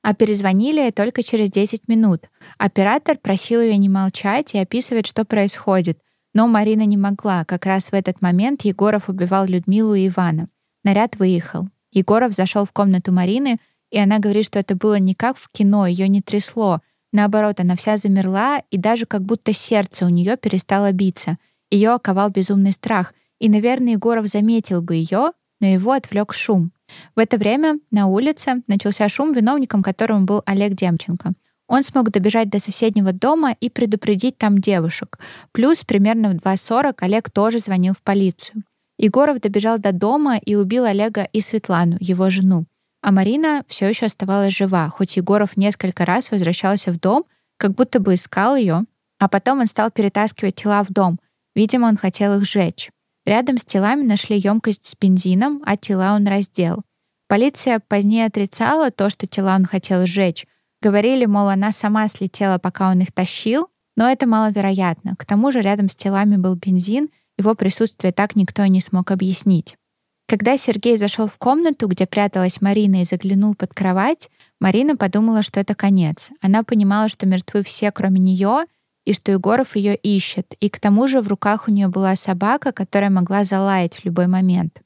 А 0.03 0.15
перезвонили 0.15 0.91
только 0.91 1.23
через 1.23 1.51
10 1.51 1.87
минут. 1.89 2.29
Оператор 2.59 3.19
просил 3.19 3.61
ее 3.61 3.77
не 3.77 3.89
молчать 3.89 4.55
и 4.55 4.59
описывать, 4.59 5.07
что 5.07 5.25
происходит. 5.25 5.99
Но 6.35 6.49
Марина 6.49 6.83
не 6.83 6.97
могла. 6.97 7.45
Как 7.45 7.67
раз 7.67 7.93
в 7.93 7.95
этот 7.95 8.21
момент 8.21 8.63
Егоров 8.63 9.09
убивал 9.09 9.47
Людмилу 9.47 9.95
и 9.95 10.09
Ивана. 10.09 10.49
Наряд 10.83 11.17
выехал. 11.17 11.69
Егоров 11.93 12.33
зашел 12.33 12.65
в 12.65 12.73
комнату 12.73 13.13
Марины, 13.13 13.59
и 13.91 13.99
она 13.99 14.19
говорит, 14.19 14.47
что 14.47 14.59
это 14.59 14.75
было 14.75 14.99
не 14.99 15.15
как 15.15 15.37
в 15.37 15.49
кино, 15.51 15.87
ее 15.87 16.09
не 16.09 16.23
трясло. 16.23 16.81
Наоборот, 17.13 17.61
она 17.61 17.77
вся 17.77 17.99
замерла, 17.99 18.63
и 18.71 18.79
даже 18.79 19.05
как 19.05 19.23
будто 19.23 19.53
сердце 19.53 20.07
у 20.07 20.09
нее 20.09 20.37
перестало 20.39 20.91
биться. 20.93 21.37
Ее 21.71 21.91
оковал 21.91 22.31
безумный 22.31 22.73
страх. 22.73 23.15
И, 23.39 23.51
наверное, 23.51 23.93
Егоров 23.93 24.27
заметил 24.27 24.81
бы 24.81 24.95
ее, 24.95 25.33
но 25.61 25.67
его 25.67 25.93
отвлек 25.93 26.33
шум. 26.33 26.73
В 27.15 27.19
это 27.19 27.37
время 27.39 27.79
на 27.91 28.07
улице 28.07 28.63
начался 28.67 29.09
шум, 29.09 29.33
виновником 29.33 29.83
которым 29.83 30.27
был 30.27 30.43
Олег 30.47 30.75
Демченко. 30.75 31.33
Он 31.69 31.83
смог 31.83 32.11
добежать 32.11 32.51
до 32.51 32.59
соседнего 32.59 33.13
дома 33.13 33.53
и 33.59 33.71
предупредить 33.71 34.37
там 34.37 34.59
девушек. 34.59 35.19
Плюс 35.53 35.85
примерно 35.85 36.31
в 36.31 36.35
2.40 36.35 36.95
Олег 36.99 37.31
тоже 37.31 37.59
звонил 37.61 37.95
в 37.95 38.03
полицию. 38.03 38.65
Егоров 38.99 39.41
добежал 39.41 39.79
до 39.79 39.93
дома 39.93 40.37
и 40.37 40.55
убил 40.55 40.85
Олега 40.85 41.29
и 41.33 41.41
Светлану, 41.41 41.97
его 41.99 42.31
жену. 42.31 42.67
А 43.01 43.11
Марина 43.11 43.65
все 43.67 43.89
еще 43.89 44.07
оставалась 44.07 44.55
жива, 44.55 44.89
хоть 44.91 45.17
Егоров 45.17 45.57
несколько 45.57 46.05
раз 46.05 46.31
возвращался 46.31 46.93
в 46.93 47.01
дом, 47.01 47.25
как 47.57 47.73
будто 47.73 48.01
бы 48.01 48.15
искал 48.15 48.55
ее, 48.55 48.85
а 49.19 49.29
потом 49.29 49.61
он 49.61 49.67
стал 49.67 49.91
перетаскивать 49.91 50.55
тела 50.55 50.85
в 50.85 50.93
дом. 50.93 51.19
Видимо, 51.55 51.87
он 51.87 51.97
хотел 51.97 52.37
их 52.39 52.45
сжечь. 52.45 52.91
Рядом 53.25 53.59
с 53.59 53.65
телами 53.65 54.03
нашли 54.03 54.39
емкость 54.39 54.85
с 54.85 54.97
бензином, 55.01 55.63
а 55.65 55.77
тела 55.77 56.15
он 56.15 56.27
раздел. 56.27 56.83
Полиция 57.29 57.81
позднее 57.81 58.27
отрицала 58.27 58.91
то, 58.91 59.11
что 59.11 59.27
тела 59.27 59.55
он 59.55 59.65
хотел 59.65 60.07
сжечь. 60.07 60.47
Говорили, 60.81 61.25
мол, 61.27 61.49
она 61.49 61.71
сама 61.71 62.09
слетела, 62.09 62.59
пока 62.59 62.91
он 62.91 63.01
их 63.01 63.13
тащил, 63.13 63.69
но 63.97 64.11
это 64.11 64.27
маловероятно. 64.27 65.15
К 65.17 65.25
тому 65.25 65.53
же 65.53 65.61
рядом 65.61 65.89
с 65.89 65.95
телами 65.95 66.37
был 66.37 66.57
бензин, 66.57 67.11
его 67.39 67.55
присутствие 67.55 68.13
так 68.13 68.37
никто 68.37 68.65
и 68.65 68.69
не 68.69 68.81
смог 68.81 69.11
объяснить. 69.11 69.77
Когда 70.29 70.57
Сергей 70.57 70.97
зашел 70.97 71.29
в 71.29 71.39
комнату, 71.39 71.87
где 71.89 72.07
пряталась 72.07 72.61
Марина 72.61 73.03
и 73.03 73.05
заглянул 73.05 73.55
под 73.55 73.75
кровать, 73.75 74.31
Марина 74.61 74.97
подумала, 74.97 75.43
что 75.43 75.61
это 75.61 75.75
конец. 75.75 76.31
Она 76.41 76.63
понимала, 76.65 77.09
что 77.09 77.27
мертвы 77.27 77.63
все, 77.63 77.93
кроме 77.93 78.21
нее, 78.21 78.65
и 79.05 79.13
что 79.13 79.33
Егоров 79.33 79.77
ее 79.77 79.97
ищет, 79.97 80.55
и 80.61 80.69
к 80.69 80.79
тому 80.79 81.09
же 81.09 81.21
в 81.21 81.29
руках 81.29 81.69
у 81.69 81.71
нее 81.71 81.89
была 81.89 82.15
собака, 82.17 82.73
которая 82.73 83.11
могла 83.11 83.45
залаять 83.45 83.97
в 83.97 84.05
любой 84.05 84.27
момент. 84.27 84.81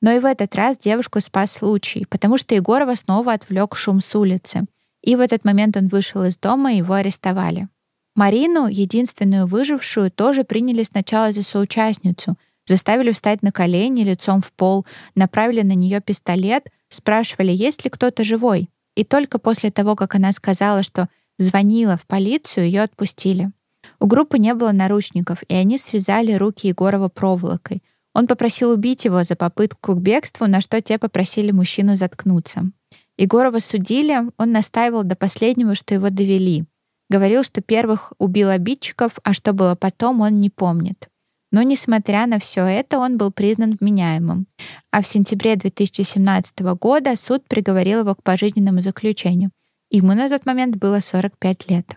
Но 0.00 0.12
и 0.12 0.18
в 0.18 0.24
этот 0.24 0.54
раз 0.54 0.78
девушку 0.78 1.20
спас 1.20 1.52
случай, 1.52 2.06
потому 2.08 2.38
что 2.38 2.54
Егорова 2.54 2.94
снова 2.94 3.32
отвлек 3.32 3.76
шум 3.76 4.00
с 4.00 4.14
улицы. 4.14 4.66
И 5.02 5.16
в 5.16 5.20
этот 5.20 5.44
момент 5.44 5.76
он 5.76 5.86
вышел 5.86 6.22
из 6.24 6.36
дома, 6.36 6.72
и 6.72 6.78
его 6.78 6.94
арестовали. 6.94 7.68
Марину, 8.14 8.66
единственную 8.66 9.46
выжившую, 9.46 10.10
тоже 10.10 10.44
приняли 10.44 10.82
сначала 10.82 11.32
за 11.32 11.42
соучастницу, 11.42 12.36
заставили 12.66 13.12
встать 13.12 13.42
на 13.42 13.52
колени 13.52 14.02
лицом 14.02 14.42
в 14.42 14.52
пол, 14.52 14.86
направили 15.14 15.62
на 15.62 15.74
нее 15.74 16.00
пистолет, 16.00 16.66
спрашивали, 16.88 17.52
есть 17.52 17.84
ли 17.84 17.90
кто-то 17.90 18.24
живой. 18.24 18.70
И 18.94 19.04
только 19.04 19.38
после 19.38 19.70
того, 19.70 19.96
как 19.96 20.14
она 20.14 20.32
сказала, 20.32 20.82
что 20.82 21.08
звонила 21.38 21.96
в 21.96 22.06
полицию, 22.06 22.66
ее 22.66 22.82
отпустили. 22.82 23.50
У 23.98 24.06
группы 24.06 24.38
не 24.38 24.54
было 24.54 24.72
наручников, 24.72 25.42
и 25.48 25.54
они 25.54 25.78
связали 25.78 26.32
руки 26.32 26.68
Егорова 26.68 27.08
проволокой. 27.08 27.82
Он 28.14 28.26
попросил 28.26 28.70
убить 28.70 29.04
его 29.04 29.24
за 29.24 29.36
попытку 29.36 29.94
к 29.94 30.00
бегству, 30.00 30.46
на 30.46 30.60
что 30.60 30.80
те 30.80 30.98
попросили 30.98 31.50
мужчину 31.50 31.96
заткнуться. 31.96 32.70
Егорова 33.18 33.58
судили, 33.58 34.18
он 34.36 34.52
настаивал 34.52 35.02
до 35.02 35.16
последнего, 35.16 35.74
что 35.74 35.94
его 35.94 36.10
довели. 36.10 36.64
Говорил, 37.08 37.44
что 37.44 37.62
первых 37.62 38.12
убил 38.18 38.50
обидчиков, 38.50 39.18
а 39.22 39.32
что 39.32 39.52
было 39.52 39.74
потом, 39.74 40.20
он 40.20 40.40
не 40.40 40.50
помнит. 40.50 41.08
Но, 41.52 41.62
несмотря 41.62 42.26
на 42.26 42.38
все 42.38 42.64
это, 42.64 42.98
он 42.98 43.16
был 43.16 43.30
признан 43.30 43.76
вменяемым. 43.80 44.46
А 44.90 45.00
в 45.00 45.06
сентябре 45.06 45.56
2017 45.56 46.58
года 46.78 47.16
суд 47.16 47.46
приговорил 47.48 48.00
его 48.00 48.14
к 48.14 48.22
пожизненному 48.22 48.80
заключению. 48.80 49.50
Ему 49.90 50.14
на 50.14 50.28
тот 50.28 50.44
момент 50.44 50.76
было 50.76 51.00
45 51.00 51.70
лет. 51.70 51.96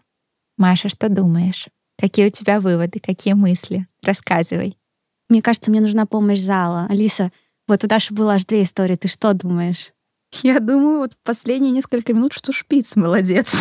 Маша, 0.57 0.89
что 0.89 1.09
думаешь? 1.09 1.67
Какие 1.99 2.27
у 2.27 2.31
тебя 2.31 2.61
выводы, 2.61 2.99
какие 2.99 3.33
мысли? 3.33 3.87
Рассказывай. 4.03 4.77
Мне 5.27 5.41
кажется, 5.41 5.69
мне 5.69 5.81
нужна 5.81 6.05
помощь 6.05 6.39
зала. 6.39 6.87
Алиса, 6.89 7.31
вот 7.67 7.83
у 7.83 7.87
Даши 7.87 8.13
было 8.13 8.35
аж 8.35 8.45
две 8.45 8.63
истории. 8.63 8.95
Ты 8.95 9.07
что 9.07 9.33
думаешь? 9.33 9.91
Я 10.43 10.59
думаю, 10.59 10.99
вот 10.99 11.13
в 11.13 11.17
последние 11.23 11.71
несколько 11.71 12.13
минут, 12.13 12.33
что 12.33 12.53
Шпиц 12.53 12.95
молодец. 12.95 13.47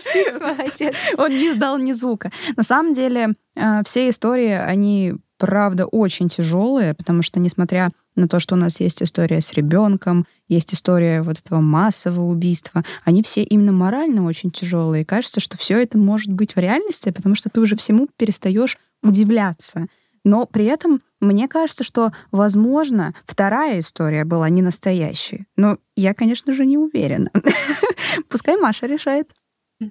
Шпиц 0.00 0.40
молодец. 0.40 0.94
Он 1.16 1.30
не 1.30 1.50
издал 1.50 1.78
ни 1.78 1.92
звука. 1.92 2.32
На 2.56 2.62
самом 2.62 2.92
деле, 2.92 3.34
э, 3.54 3.82
все 3.84 4.08
истории, 4.08 4.50
они 4.50 5.14
правда 5.38 5.86
очень 5.86 6.28
тяжелые, 6.28 6.94
потому 6.94 7.22
что, 7.22 7.38
несмотря 7.38 7.90
на 8.16 8.28
то, 8.28 8.40
что 8.40 8.54
у 8.54 8.58
нас 8.58 8.80
есть 8.80 9.02
история 9.02 9.40
с 9.40 9.52
ребенком, 9.52 10.26
есть 10.48 10.74
история 10.74 11.22
вот 11.22 11.38
этого 11.38 11.60
массового 11.60 12.26
убийства, 12.30 12.84
они 13.04 13.22
все 13.22 13.42
именно 13.42 13.72
морально 13.72 14.24
очень 14.24 14.50
тяжелые. 14.50 15.02
И 15.02 15.06
кажется, 15.06 15.40
что 15.40 15.56
все 15.56 15.78
это 15.80 15.98
может 15.98 16.32
быть 16.32 16.54
в 16.54 16.58
реальности, 16.58 17.10
потому 17.10 17.34
что 17.34 17.48
ты 17.48 17.60
уже 17.60 17.76
всему 17.76 18.08
перестаешь 18.16 18.78
удивляться. 19.02 19.86
Но 20.24 20.46
при 20.46 20.64
этом 20.64 21.02
мне 21.20 21.48
кажется, 21.48 21.84
что, 21.84 22.12
возможно, 22.30 23.14
вторая 23.26 23.80
история 23.80 24.24
была 24.24 24.48
не 24.48 24.62
настоящей. 24.62 25.46
Но 25.56 25.78
я, 25.96 26.14
конечно 26.14 26.52
же, 26.52 26.64
не 26.64 26.78
уверена. 26.78 27.30
Пускай 28.28 28.56
Маша 28.56 28.86
решает. 28.86 29.30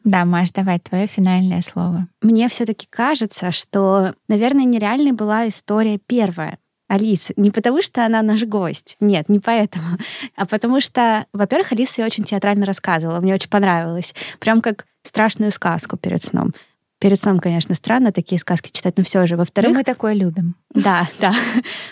Да, 0.03 0.25
Маш, 0.25 0.51
давай 0.51 0.79
твое 0.79 1.07
финальное 1.07 1.61
слово. 1.61 2.07
Мне 2.21 2.47
все-таки 2.49 2.87
кажется, 2.89 3.51
что, 3.51 4.15
наверное, 4.27 4.65
нереальной 4.65 5.11
была 5.11 5.47
история 5.47 5.99
первая. 5.99 6.57
Алис, 6.93 7.31
не 7.37 7.49
потому 7.49 7.81
что 7.81 8.05
она 8.05 8.21
наш 8.21 8.43
гость, 8.43 8.97
нет, 8.99 9.27
не 9.27 9.39
поэтому, 9.39 9.97
а 10.35 10.45
потому 10.45 10.79
что, 10.79 11.25
во-первых, 11.33 11.71
Алиса 11.71 12.01
ее 12.01 12.05
очень 12.05 12.23
театрально 12.23 12.67
рассказывала, 12.67 13.19
мне 13.19 13.33
очень 13.33 13.49
понравилось, 13.49 14.13
прям 14.39 14.61
как 14.61 14.85
страшную 15.01 15.51
сказку 15.51 15.97
перед 15.97 16.21
сном. 16.23 16.53
Перед 16.99 17.19
сном, 17.19 17.39
конечно, 17.39 17.73
странно 17.73 18.11
такие 18.11 18.39
сказки 18.39 18.69
читать, 18.71 18.95
но 18.97 19.03
все 19.03 19.25
же. 19.25 19.35
Во-вторых... 19.35 19.71
Но 19.71 19.79
мы 19.79 19.83
такое 19.83 20.13
любим. 20.13 20.55
Да, 20.73 21.05
да. 21.19 21.33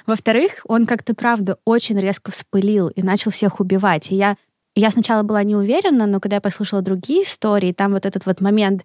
Во-вторых, 0.05 0.61
он 0.65 0.85
как-то, 0.85 1.13
правда, 1.15 1.57
очень 1.65 1.99
резко 1.99 2.31
вспылил 2.31 2.87
и 2.87 3.01
начал 3.01 3.31
всех 3.31 3.59
убивать. 3.59 4.11
И 4.11 4.15
я, 4.15 4.37
я 4.75 4.89
сначала 4.91 5.23
была 5.23 5.43
не 5.43 5.55
уверена, 5.55 6.05
но 6.05 6.19
когда 6.19 6.35
я 6.37 6.41
послушала 6.41 6.81
другие 6.81 7.23
истории, 7.23 7.73
там 7.73 7.91
вот 7.91 8.05
этот 8.05 8.25
вот 8.25 8.39
момент 8.39 8.83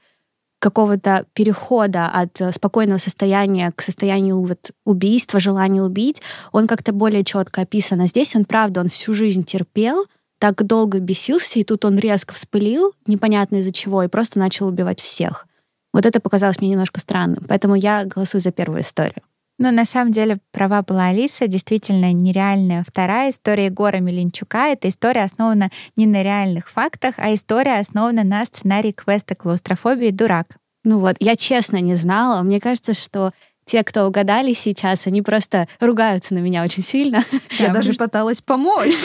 какого-то 0.58 1.26
перехода 1.32 2.06
от 2.08 2.40
э, 2.40 2.52
спокойного 2.52 2.98
состояния 2.98 3.72
к 3.74 3.82
состоянию 3.82 4.40
вот 4.40 4.70
убийства, 4.84 5.38
желания 5.38 5.82
убить, 5.82 6.22
он 6.52 6.66
как-то 6.66 6.92
более 6.92 7.24
четко 7.24 7.62
описан. 7.62 8.00
А 8.00 8.06
здесь 8.06 8.34
он, 8.34 8.44
правда, 8.44 8.80
он 8.80 8.88
всю 8.88 9.14
жизнь 9.14 9.44
терпел, 9.44 10.06
так 10.38 10.66
долго 10.66 10.98
бесился, 10.98 11.58
и 11.58 11.64
тут 11.64 11.84
он 11.84 11.98
резко 11.98 12.34
вспылил, 12.34 12.92
непонятно 13.06 13.56
из-за 13.56 13.72
чего, 13.72 14.02
и 14.02 14.08
просто 14.08 14.38
начал 14.38 14.66
убивать 14.66 15.00
всех. 15.00 15.46
Вот 15.92 16.04
это 16.04 16.20
показалось 16.20 16.60
мне 16.60 16.70
немножко 16.70 17.00
странным. 17.00 17.44
Поэтому 17.48 17.74
я 17.74 18.04
голосую 18.04 18.40
за 18.40 18.52
первую 18.52 18.82
историю. 18.82 19.22
Ну, 19.58 19.70
на 19.70 19.86
самом 19.86 20.12
деле, 20.12 20.38
права 20.52 20.82
была 20.82 21.06
Алиса, 21.06 21.46
действительно 21.46 22.12
нереальная. 22.12 22.84
Вторая 22.86 23.30
история 23.30 23.66
Егора 23.66 23.98
Меленчука— 23.98 24.68
это 24.72 24.88
история 24.88 25.22
основана 25.22 25.70
не 25.96 26.06
на 26.06 26.22
реальных 26.22 26.68
фактах, 26.68 27.14
а 27.16 27.32
история 27.32 27.78
основана 27.78 28.22
на 28.22 28.44
сценарии 28.44 28.92
квеста 28.92 29.34
«Клаустрофобия 29.34 30.12
дурак». 30.12 30.48
Ну 30.84 30.98
вот, 30.98 31.16
я 31.20 31.36
честно 31.36 31.78
не 31.78 31.94
знала. 31.94 32.42
Мне 32.42 32.60
кажется, 32.60 32.92
что 32.92 33.32
те, 33.64 33.82
кто 33.82 34.06
угадали 34.06 34.52
сейчас, 34.52 35.06
они 35.06 35.22
просто 35.22 35.66
ругаются 35.80 36.34
на 36.34 36.38
меня 36.38 36.62
очень 36.62 36.84
сильно. 36.84 37.24
Я 37.58 37.72
даже 37.72 37.94
пыталась 37.94 38.40
помочь. 38.40 38.94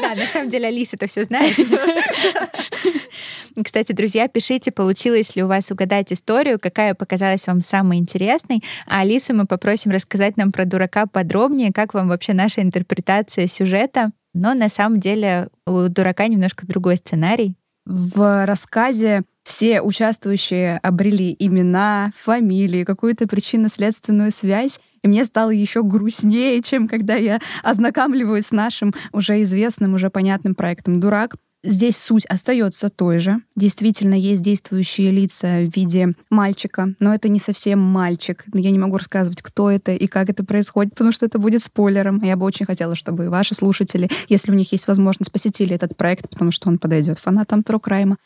Да, 0.00 0.14
на 0.14 0.24
самом 0.32 0.48
деле 0.48 0.68
Алиса 0.68 0.94
это 0.94 1.08
все 1.08 1.24
знает. 1.24 1.56
Кстати, 3.62 3.92
друзья, 3.92 4.28
пишите, 4.28 4.70
получилось 4.72 5.36
ли 5.36 5.42
у 5.42 5.46
вас 5.46 5.70
угадать 5.70 6.12
историю, 6.12 6.58
какая 6.60 6.94
показалась 6.94 7.46
вам 7.46 7.62
самой 7.62 7.98
интересной. 7.98 8.62
А 8.86 9.00
Алису 9.00 9.34
мы 9.34 9.46
попросим 9.46 9.90
рассказать 9.90 10.36
нам 10.36 10.52
про 10.52 10.64
дурака 10.64 11.06
подробнее, 11.06 11.72
как 11.72 11.94
вам 11.94 12.08
вообще 12.08 12.32
наша 12.32 12.62
интерпретация 12.62 13.46
сюжета. 13.46 14.12
Но 14.34 14.54
на 14.54 14.68
самом 14.68 15.00
деле 15.00 15.48
у 15.66 15.88
дурака 15.88 16.28
немножко 16.28 16.66
другой 16.66 16.96
сценарий. 16.96 17.56
В 17.86 18.46
рассказе 18.46 19.24
все 19.42 19.80
участвующие 19.80 20.78
обрели 20.78 21.34
имена, 21.38 22.12
фамилии, 22.14 22.84
какую-то 22.84 23.26
причинно-следственную 23.26 24.30
связь, 24.30 24.78
и 25.02 25.08
мне 25.08 25.24
стало 25.24 25.50
еще 25.50 25.82
грустнее, 25.82 26.62
чем 26.62 26.86
когда 26.86 27.14
я 27.16 27.40
ознакомливаюсь 27.62 28.46
с 28.46 28.52
нашим 28.52 28.94
уже 29.12 29.40
известным, 29.42 29.94
уже 29.94 30.10
понятным 30.10 30.54
проектом 30.54 31.00
«Дурак». 31.00 31.36
Здесь 31.62 31.98
суть 31.98 32.24
остается 32.24 32.88
той 32.88 33.18
же. 33.18 33.42
Действительно, 33.54 34.14
есть 34.14 34.40
действующие 34.40 35.10
лица 35.10 35.58
в 35.58 35.76
виде 35.76 36.14
мальчика, 36.30 36.94
но 37.00 37.14
это 37.14 37.28
не 37.28 37.38
совсем 37.38 37.78
мальчик. 37.78 38.44
Я 38.54 38.70
не 38.70 38.78
могу 38.78 38.96
рассказывать, 38.96 39.42
кто 39.42 39.70
это 39.70 39.92
и 39.92 40.06
как 40.06 40.30
это 40.30 40.42
происходит, 40.42 40.92
потому 40.92 41.12
что 41.12 41.26
это 41.26 41.38
будет 41.38 41.62
спойлером. 41.62 42.22
Я 42.22 42.36
бы 42.36 42.46
очень 42.46 42.64
хотела, 42.64 42.94
чтобы 42.94 43.28
ваши 43.28 43.54
слушатели, 43.54 44.08
если 44.30 44.50
у 44.50 44.54
них 44.54 44.72
есть 44.72 44.86
возможность, 44.86 45.30
посетили 45.30 45.74
этот 45.74 45.98
проект, 45.98 46.30
потому 46.30 46.50
что 46.50 46.70
он 46.70 46.78
подойдет 46.78 47.18
фанатам 47.18 47.62
Трокрайма. 47.62 48.16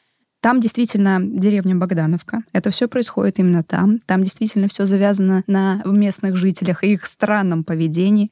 Там 0.41 0.61
действительно 0.61 1.19
деревня 1.21 1.75
Богдановка. 1.75 2.45
Это 2.53 2.71
все 2.71 2.87
происходит 2.87 3.41
именно 3.41 3.65
там. 3.65 3.99
Там 4.07 4.23
действительно 4.23 4.69
все 4.69 4.85
завязано 4.85 5.43
на 5.49 5.83
местных 5.85 6.37
жителях 6.37 6.85
и 6.85 6.93
их 6.93 7.07
странном 7.07 7.65
поведении. 7.65 8.31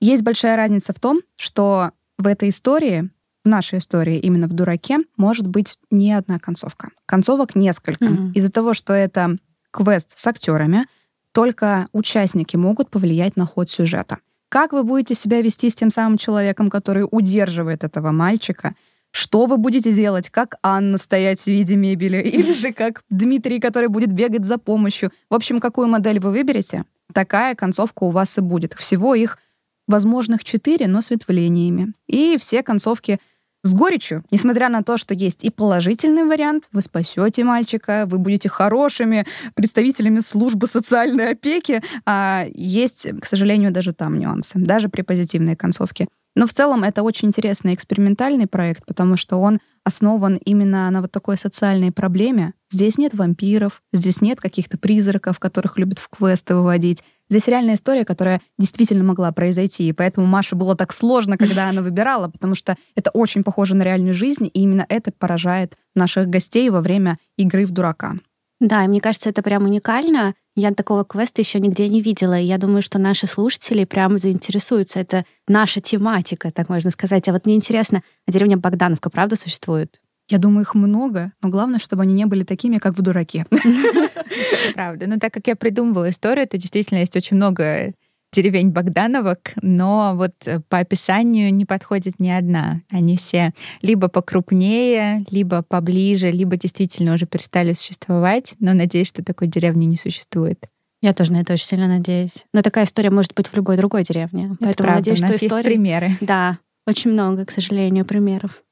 Есть 0.00 0.22
большая 0.22 0.56
разница 0.56 0.92
в 0.92 1.00
том, 1.00 1.22
что 1.36 1.90
в 2.18 2.26
этой 2.28 2.50
истории 2.50 3.10
нашей 3.48 3.78
истории, 3.78 4.18
именно 4.18 4.46
в 4.46 4.52
«Дураке», 4.52 4.98
может 5.16 5.46
быть 5.46 5.78
не 5.90 6.12
одна 6.12 6.38
концовка. 6.38 6.90
Концовок 7.06 7.54
несколько. 7.54 8.04
Mm-hmm. 8.04 8.32
Из-за 8.34 8.52
того, 8.52 8.74
что 8.74 8.92
это 8.92 9.36
квест 9.70 10.12
с 10.16 10.26
актерами, 10.26 10.86
только 11.32 11.86
участники 11.92 12.56
могут 12.56 12.90
повлиять 12.90 13.36
на 13.36 13.46
ход 13.46 13.70
сюжета. 13.70 14.18
Как 14.48 14.72
вы 14.72 14.82
будете 14.82 15.14
себя 15.14 15.42
вести 15.42 15.68
с 15.68 15.74
тем 15.74 15.90
самым 15.90 16.16
человеком, 16.16 16.70
который 16.70 17.06
удерживает 17.10 17.84
этого 17.84 18.12
мальчика? 18.12 18.74
Что 19.10 19.46
вы 19.46 19.56
будете 19.56 19.92
делать? 19.92 20.30
Как 20.30 20.56
Анна 20.62 20.98
стоять 20.98 21.40
в 21.40 21.46
виде 21.46 21.76
мебели? 21.76 22.22
Или 22.24 22.54
же 22.54 22.72
как 22.72 23.02
Дмитрий, 23.10 23.60
который 23.60 23.88
будет 23.88 24.12
бегать 24.12 24.44
за 24.44 24.58
помощью? 24.58 25.12
В 25.30 25.34
общем, 25.34 25.60
какую 25.60 25.88
модель 25.88 26.20
вы 26.20 26.30
выберете, 26.30 26.84
такая 27.12 27.54
концовка 27.54 28.04
у 28.04 28.10
вас 28.10 28.38
и 28.38 28.40
будет. 28.40 28.74
Всего 28.74 29.14
их 29.14 29.38
возможных 29.86 30.44
четыре, 30.44 30.86
но 30.86 31.00
с 31.00 31.10
ветвлениями. 31.10 31.92
И 32.06 32.36
все 32.38 32.62
концовки 32.62 33.20
с 33.62 33.74
горечью, 33.74 34.24
несмотря 34.30 34.68
на 34.68 34.82
то, 34.82 34.96
что 34.96 35.14
есть 35.14 35.44
и 35.44 35.50
положительный 35.50 36.24
вариант, 36.24 36.68
вы 36.72 36.80
спасете 36.80 37.44
мальчика, 37.44 38.06
вы 38.06 38.18
будете 38.18 38.48
хорошими 38.48 39.26
представителями 39.54 40.20
службы 40.20 40.66
социальной 40.66 41.32
опеки, 41.32 41.82
а 42.06 42.46
есть, 42.54 43.08
к 43.20 43.24
сожалению, 43.24 43.72
даже 43.72 43.92
там 43.92 44.18
нюансы, 44.18 44.58
даже 44.58 44.88
при 44.88 45.02
позитивной 45.02 45.56
концовке. 45.56 46.06
Но 46.36 46.46
в 46.46 46.52
целом 46.52 46.84
это 46.84 47.02
очень 47.02 47.28
интересный 47.28 47.74
экспериментальный 47.74 48.46
проект, 48.46 48.86
потому 48.86 49.16
что 49.16 49.38
он 49.38 49.58
основан 49.82 50.36
именно 50.36 50.88
на 50.90 51.00
вот 51.00 51.10
такой 51.10 51.36
социальной 51.36 51.90
проблеме. 51.90 52.54
Здесь 52.70 52.96
нет 52.96 53.14
вампиров, 53.14 53.82
здесь 53.92 54.20
нет 54.20 54.40
каких-то 54.40 54.78
призраков, 54.78 55.40
которых 55.40 55.78
любят 55.78 55.98
в 55.98 56.08
квесты 56.08 56.54
выводить. 56.54 57.02
Здесь 57.30 57.46
реальная 57.46 57.74
история, 57.74 58.04
которая 58.04 58.40
действительно 58.58 59.04
могла 59.04 59.32
произойти. 59.32 59.88
И 59.88 59.92
поэтому 59.92 60.26
Маше 60.26 60.56
было 60.56 60.74
так 60.74 60.92
сложно, 60.94 61.36
когда 61.36 61.68
она 61.68 61.82
выбирала, 61.82 62.28
потому 62.28 62.54
что 62.54 62.76
это 62.94 63.10
очень 63.10 63.44
похоже 63.44 63.74
на 63.74 63.82
реальную 63.82 64.14
жизнь, 64.14 64.46
и 64.46 64.60
именно 64.62 64.86
это 64.88 65.12
поражает 65.12 65.76
наших 65.94 66.28
гостей 66.28 66.70
во 66.70 66.80
время 66.80 67.18
игры 67.36 67.66
в 67.66 67.70
дурака. 67.70 68.14
Да, 68.60 68.84
и 68.84 68.88
мне 68.88 69.00
кажется, 69.00 69.30
это 69.30 69.42
прям 69.42 69.64
уникально. 69.64 70.34
Я 70.56 70.72
такого 70.72 71.04
квеста 71.04 71.40
еще 71.40 71.60
нигде 71.60 71.88
не 71.88 72.00
видела. 72.02 72.38
И 72.38 72.44
я 72.44 72.58
думаю, 72.58 72.82
что 72.82 72.98
наши 72.98 73.28
слушатели 73.28 73.84
прямо 73.84 74.18
заинтересуются. 74.18 74.98
Это 74.98 75.24
наша 75.46 75.80
тематика, 75.80 76.50
так 76.50 76.68
можно 76.68 76.90
сказать. 76.90 77.28
А 77.28 77.32
вот 77.32 77.46
мне 77.46 77.54
интересно, 77.54 78.02
а 78.26 78.32
деревня 78.32 78.56
Богдановка 78.56 79.10
правда 79.10 79.36
существует? 79.36 80.00
Я 80.28 80.38
думаю, 80.38 80.62
их 80.62 80.74
много, 80.74 81.32
но 81.42 81.48
главное, 81.48 81.78
чтобы 81.78 82.02
они 82.02 82.12
не 82.12 82.26
были 82.26 82.44
такими, 82.44 82.78
как 82.78 82.98
в 82.98 83.02
«Дураке». 83.02 83.46
Правда. 84.74 85.06
Но 85.06 85.16
так 85.16 85.32
как 85.32 85.46
я 85.46 85.56
придумывала 85.56 86.10
историю, 86.10 86.46
то 86.46 86.58
действительно 86.58 86.98
есть 86.98 87.16
очень 87.16 87.36
много 87.36 87.94
деревень 88.32 88.70
Богдановок, 88.70 89.52
но 89.62 90.12
вот 90.14 90.32
э, 90.44 90.60
по 90.68 90.78
описанию 90.78 91.52
не 91.54 91.64
подходит 91.64 92.20
ни 92.20 92.28
одна. 92.28 92.82
Они 92.90 93.16
все 93.16 93.52
либо 93.80 94.08
покрупнее, 94.08 95.24
либо 95.30 95.62
поближе, 95.62 96.30
либо 96.30 96.56
действительно 96.56 97.14
уже 97.14 97.24
перестали 97.26 97.72
существовать, 97.72 98.54
но 98.60 98.74
надеюсь, 98.74 99.08
что 99.08 99.24
такой 99.24 99.48
деревни 99.48 99.86
не 99.86 99.96
существует. 99.96 100.66
Я 101.00 101.14
тоже 101.14 101.32
на 101.32 101.40
это 101.40 101.52
очень 101.54 101.64
сильно 101.64 101.86
надеюсь. 101.86 102.44
Но 102.52 102.62
такая 102.62 102.84
история 102.84 103.10
может 103.10 103.32
быть 103.34 103.46
в 103.46 103.54
любой 103.54 103.76
другой 103.76 104.02
деревне. 104.02 104.46
Это 104.46 104.56
Поэтому 104.60 104.86
правда. 104.88 104.96
надеюсь, 104.96 105.20
У 105.20 105.22
нас 105.22 105.36
что 105.36 105.46
история... 105.46 105.62
есть 105.62 105.74
примеры. 105.74 106.10
Да, 106.20 106.58
очень 106.86 107.12
много, 107.12 107.46
к 107.46 107.50
сожалению, 107.50 108.04
примеров. 108.04 108.62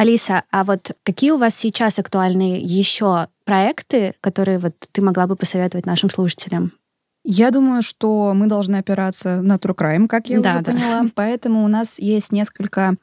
Алиса, 0.00 0.44
а 0.50 0.64
вот 0.64 0.92
какие 1.02 1.30
у 1.30 1.36
вас 1.36 1.54
сейчас 1.54 1.98
актуальные 1.98 2.58
еще 2.60 3.28
проекты, 3.44 4.14
которые 4.22 4.58
вот 4.58 4.74
ты 4.92 5.02
могла 5.02 5.26
бы 5.26 5.36
посоветовать 5.36 5.84
нашим 5.84 6.08
слушателям? 6.08 6.72
Я 7.22 7.50
думаю, 7.50 7.82
что 7.82 8.32
мы 8.32 8.46
должны 8.46 8.76
опираться 8.76 9.42
на 9.42 9.56
True 9.56 9.76
Crime, 9.76 10.08
как 10.08 10.30
я 10.30 10.40
да, 10.40 10.54
уже 10.54 10.64
да. 10.64 10.72
поняла. 10.72 11.04
Поэтому 11.14 11.62
у 11.62 11.68
нас 11.68 11.98
есть 11.98 12.32
несколько 12.32 12.94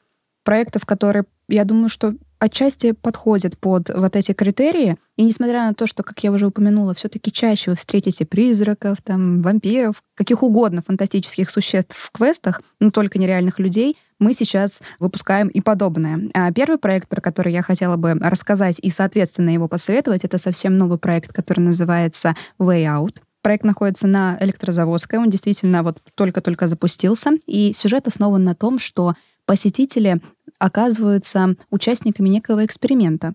проектов, 0.42 0.86
которые, 0.86 1.24
я 1.48 1.64
думаю, 1.64 1.88
что 1.88 2.14
отчасти 2.38 2.92
подходят 2.92 3.58
под 3.58 3.90
вот 3.94 4.16
эти 4.16 4.32
критерии. 4.32 4.96
И 5.16 5.24
несмотря 5.24 5.66
на 5.66 5.74
то, 5.74 5.86
что, 5.86 6.02
как 6.02 6.22
я 6.22 6.30
уже 6.30 6.46
упомянула, 6.46 6.94
все-таки 6.94 7.32
чаще 7.32 7.70
вы 7.70 7.76
встретите 7.76 8.24
призраков, 8.24 8.98
там, 9.02 9.42
вампиров, 9.42 10.02
каких 10.14 10.42
угодно 10.42 10.82
фантастических 10.82 11.50
существ 11.50 11.96
в 11.96 12.10
квестах, 12.10 12.62
но 12.80 12.90
только 12.90 13.18
нереальных 13.18 13.58
людей, 13.58 13.96
мы 14.18 14.32
сейчас 14.32 14.80
выпускаем 14.98 15.48
и 15.48 15.60
подобное. 15.60 16.30
А 16.34 16.52
первый 16.52 16.78
проект, 16.78 17.08
про 17.08 17.20
который 17.20 17.52
я 17.52 17.62
хотела 17.62 17.96
бы 17.96 18.14
рассказать 18.14 18.78
и, 18.80 18.90
соответственно, 18.90 19.50
его 19.50 19.68
посоветовать, 19.68 20.24
это 20.24 20.38
совсем 20.38 20.76
новый 20.76 20.98
проект, 20.98 21.32
который 21.32 21.60
называется 21.60 22.34
Way 22.58 22.84
Out. 22.84 23.18
Проект 23.42 23.64
находится 23.64 24.08
на 24.08 24.36
Электрозаводской, 24.40 25.18
он 25.18 25.30
действительно 25.30 25.84
вот 25.84 25.98
только-только 26.14 26.66
запустился, 26.66 27.30
и 27.46 27.72
сюжет 27.72 28.08
основан 28.08 28.44
на 28.44 28.54
том, 28.54 28.78
что 28.80 29.14
посетители 29.48 30.20
оказываются 30.58 31.56
участниками 31.70 32.28
некого 32.28 32.66
эксперимента. 32.66 33.32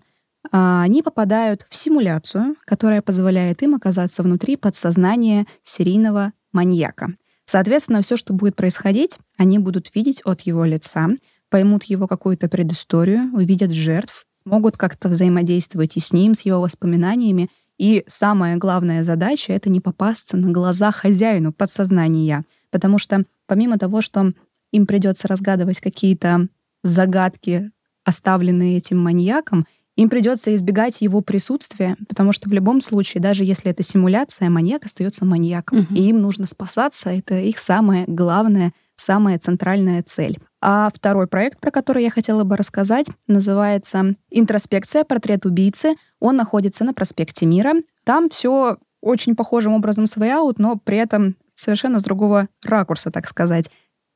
А, 0.52 0.82
они 0.82 1.02
попадают 1.02 1.66
в 1.68 1.74
симуляцию, 1.74 2.54
которая 2.64 3.02
позволяет 3.02 3.62
им 3.62 3.74
оказаться 3.74 4.22
внутри 4.22 4.56
подсознания 4.56 5.46
серийного 5.64 6.32
маньяка. 6.52 7.14
Соответственно, 7.46 8.00
все, 8.00 8.16
что 8.16 8.32
будет 8.32 8.54
происходить, 8.54 9.18
они 9.36 9.58
будут 9.58 9.92
видеть 9.92 10.22
от 10.24 10.42
его 10.42 10.64
лица, 10.64 11.08
поймут 11.50 11.84
его 11.84 12.06
какую-то 12.06 12.48
предысторию, 12.48 13.34
увидят 13.34 13.72
жертв, 13.72 14.24
смогут 14.46 14.76
как-то 14.76 15.08
взаимодействовать 15.08 15.96
и 15.96 16.00
с 16.00 16.12
ним, 16.12 16.34
с 16.34 16.42
его 16.42 16.60
воспоминаниями. 16.60 17.50
И 17.76 18.04
самая 18.06 18.56
главная 18.56 19.02
задача— 19.02 19.52
это 19.54 19.68
не 19.68 19.80
попасться 19.80 20.36
на 20.36 20.52
глаза 20.52 20.92
хозяину 20.92 21.52
подсознания. 21.52 22.44
Потому 22.70 22.98
что 22.98 23.24
помимо 23.46 23.78
того, 23.78 24.00
что 24.00 24.32
им 24.74 24.86
придется 24.86 25.28
разгадывать 25.28 25.80
какие-то 25.80 26.48
загадки, 26.82 27.70
оставленные 28.04 28.76
этим 28.76 28.98
маньяком, 28.98 29.66
им 29.96 30.08
придется 30.08 30.52
избегать 30.52 31.00
его 31.00 31.20
присутствия, 31.20 31.96
потому 32.08 32.32
что 32.32 32.48
в 32.48 32.52
любом 32.52 32.80
случае, 32.80 33.22
даже 33.22 33.44
если 33.44 33.70
это 33.70 33.84
симуляция, 33.84 34.50
маньяк 34.50 34.84
остается 34.84 35.24
маньяком. 35.24 35.78
Угу. 35.78 35.94
И 35.94 36.08
им 36.08 36.20
нужно 36.20 36.46
спасаться. 36.46 37.10
Это 37.10 37.36
их 37.36 37.60
самая 37.60 38.04
главная, 38.08 38.72
самая 38.96 39.38
центральная 39.38 40.02
цель. 40.02 40.38
А 40.60 40.90
второй 40.92 41.28
проект, 41.28 41.60
про 41.60 41.70
который 41.70 42.02
я 42.02 42.10
хотела 42.10 42.42
бы 42.42 42.56
рассказать, 42.56 43.06
называется 43.28 44.16
«Интроспекция. 44.30 45.04
Портрет 45.04 45.46
убийцы». 45.46 45.94
Он 46.18 46.34
находится 46.34 46.84
на 46.84 46.92
проспекте 46.92 47.46
Мира. 47.46 47.74
Там 48.02 48.28
все 48.30 48.78
очень 49.00 49.36
похожим 49.36 49.74
образом 49.74 50.06
с 50.06 50.16
Way 50.16 50.54
но 50.58 50.76
при 50.82 50.96
этом 50.96 51.36
совершенно 51.54 52.00
с 52.00 52.02
другого 52.02 52.48
ракурса, 52.64 53.12
так 53.12 53.28
сказать 53.28 53.70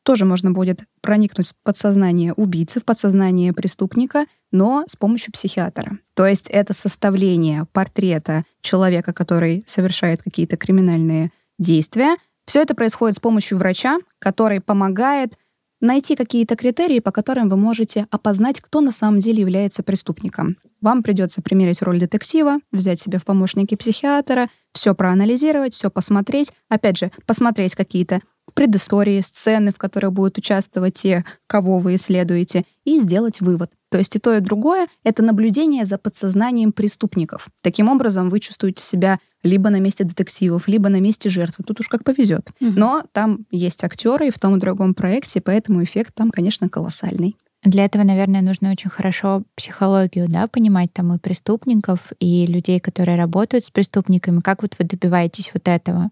тоже 0.09 0.25
можно 0.25 0.53
будет 0.53 0.85
проникнуть 1.03 1.49
в 1.49 1.55
подсознание 1.63 2.33
убийцы, 2.33 2.81
в 2.81 2.85
подсознание 2.87 3.53
преступника, 3.53 4.25
но 4.51 4.85
с 4.87 4.97
помощью 4.97 5.35
психиатра. 5.35 5.99
То 6.15 6.27
есть 6.27 6.49
это 6.49 6.73
составление 6.73 7.67
портрета 7.75 8.45
человека, 8.63 9.13
который 9.13 9.65
совершает 9.67 10.23
какие-то 10.23 10.57
криминальные 10.57 11.31
действия. 11.59 12.17
Все 12.47 12.63
это 12.63 12.75
происходит 12.75 13.19
с 13.19 13.21
помощью 13.21 13.59
врача, 13.59 13.99
который 14.19 14.63
помогает 14.63 15.37
найти 15.83 16.17
какие-то 16.17 16.57
критерии, 16.57 17.01
по 17.01 17.13
которым 17.13 17.51
вы 17.51 17.59
можете 17.59 18.07
опознать, 18.11 18.63
кто 18.63 18.81
на 18.81 18.93
самом 18.93 19.19
деле 19.19 19.43
является 19.43 19.83
преступником. 19.83 20.57
Вам 20.81 21.03
придется 21.03 21.43
примерить 21.43 21.83
роль 21.83 22.01
детектива, 22.01 22.61
взять 22.73 22.99
себе 22.99 23.19
в 23.19 23.27
помощники 23.27 23.75
психиатра, 23.75 24.49
все 24.73 24.95
проанализировать, 24.95 25.75
все 25.75 25.91
посмотреть, 25.91 26.55
опять 26.71 26.97
же, 26.97 27.13
посмотреть 27.27 27.75
какие-то 27.75 28.23
предыстории, 28.53 29.21
сцены, 29.21 29.73
в 29.73 29.79
которых 29.79 30.13
будут 30.13 30.39
участвовать 30.39 30.95
те, 30.95 31.25
кого 31.47 31.79
вы 31.79 31.97
исследуете, 31.97 32.65
и 32.85 33.01
сделать 33.01 33.41
вывод. 33.41 33.71
То 33.91 33.99
есть 33.99 34.15
и 34.17 34.19
то, 34.19 34.35
и 34.35 34.41
другое— 34.41 34.89
это 35.05 35.23
наблюдение 35.23 35.87
за 35.87 35.99
подсознанием 35.99 36.73
преступников. 36.73 37.49
Таким 37.63 37.89
образом, 37.89 38.29
вы 38.29 38.41
чувствуете 38.41 38.83
себя 38.83 39.19
либо 39.43 39.71
на 39.71 39.81
месте 39.81 40.05
детективов, 40.05 40.69
либо 40.69 40.89
на 40.89 41.01
месте 41.01 41.31
жертвы. 41.31 41.65
Тут 41.65 41.81
уж 41.81 41.89
как 41.89 42.05
повезет. 42.05 42.51
Угу. 42.61 42.73
Но 42.77 43.03
там 43.13 43.47
есть 43.51 43.83
актеры 43.85 44.29
и 44.29 44.31
в 44.31 44.39
том 44.39 44.57
и 44.57 44.61
другом 44.61 44.95
проекте, 44.95 45.41
поэтому 45.41 45.83
эффект 45.83 46.15
там, 46.15 46.31
конечно, 46.31 46.69
колоссальный. 46.69 47.37
Для 47.65 47.85
этого, 47.85 48.05
наверное, 48.05 48.41
нужно 48.41 48.71
очень 48.71 48.91
хорошо 48.91 49.43
психологию, 49.57 50.29
да, 50.29 50.47
понимать 50.47 50.93
там 50.93 51.13
и 51.13 51.19
преступников, 51.19 52.13
и 52.21 52.47
людей, 52.47 52.79
которые 52.79 53.17
работают 53.19 53.65
с 53.65 53.71
преступниками. 53.71 54.41
Как 54.41 54.63
вот 54.63 54.77
вы 54.79 54.85
добиваетесь 54.85 55.51
вот 55.53 55.67
этого? 55.67 56.11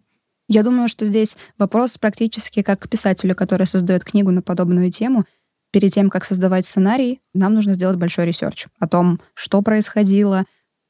Я 0.49 0.62
думаю, 0.62 0.88
что 0.88 1.07
здесь 1.07 1.36
вопрос 1.59 1.99
практически 1.99 2.62
как 2.62 2.80
к 2.80 2.88
писателю, 2.88 3.34
который 3.34 3.66
создает 3.66 4.05
книгу 4.05 4.30
на 4.30 4.42
подобную 4.42 4.90
тему. 4.90 5.24
Перед 5.72 5.92
тем, 5.92 6.09
как 6.09 6.24
создавать 6.24 6.64
сценарий, 6.64 7.20
нам 7.34 7.55
нужно 7.55 7.74
сделать 7.74 7.97
большой 7.97 8.26
research 8.26 8.66
о 8.78 8.86
том, 8.86 9.20
что 9.34 9.61
происходило, 9.62 10.44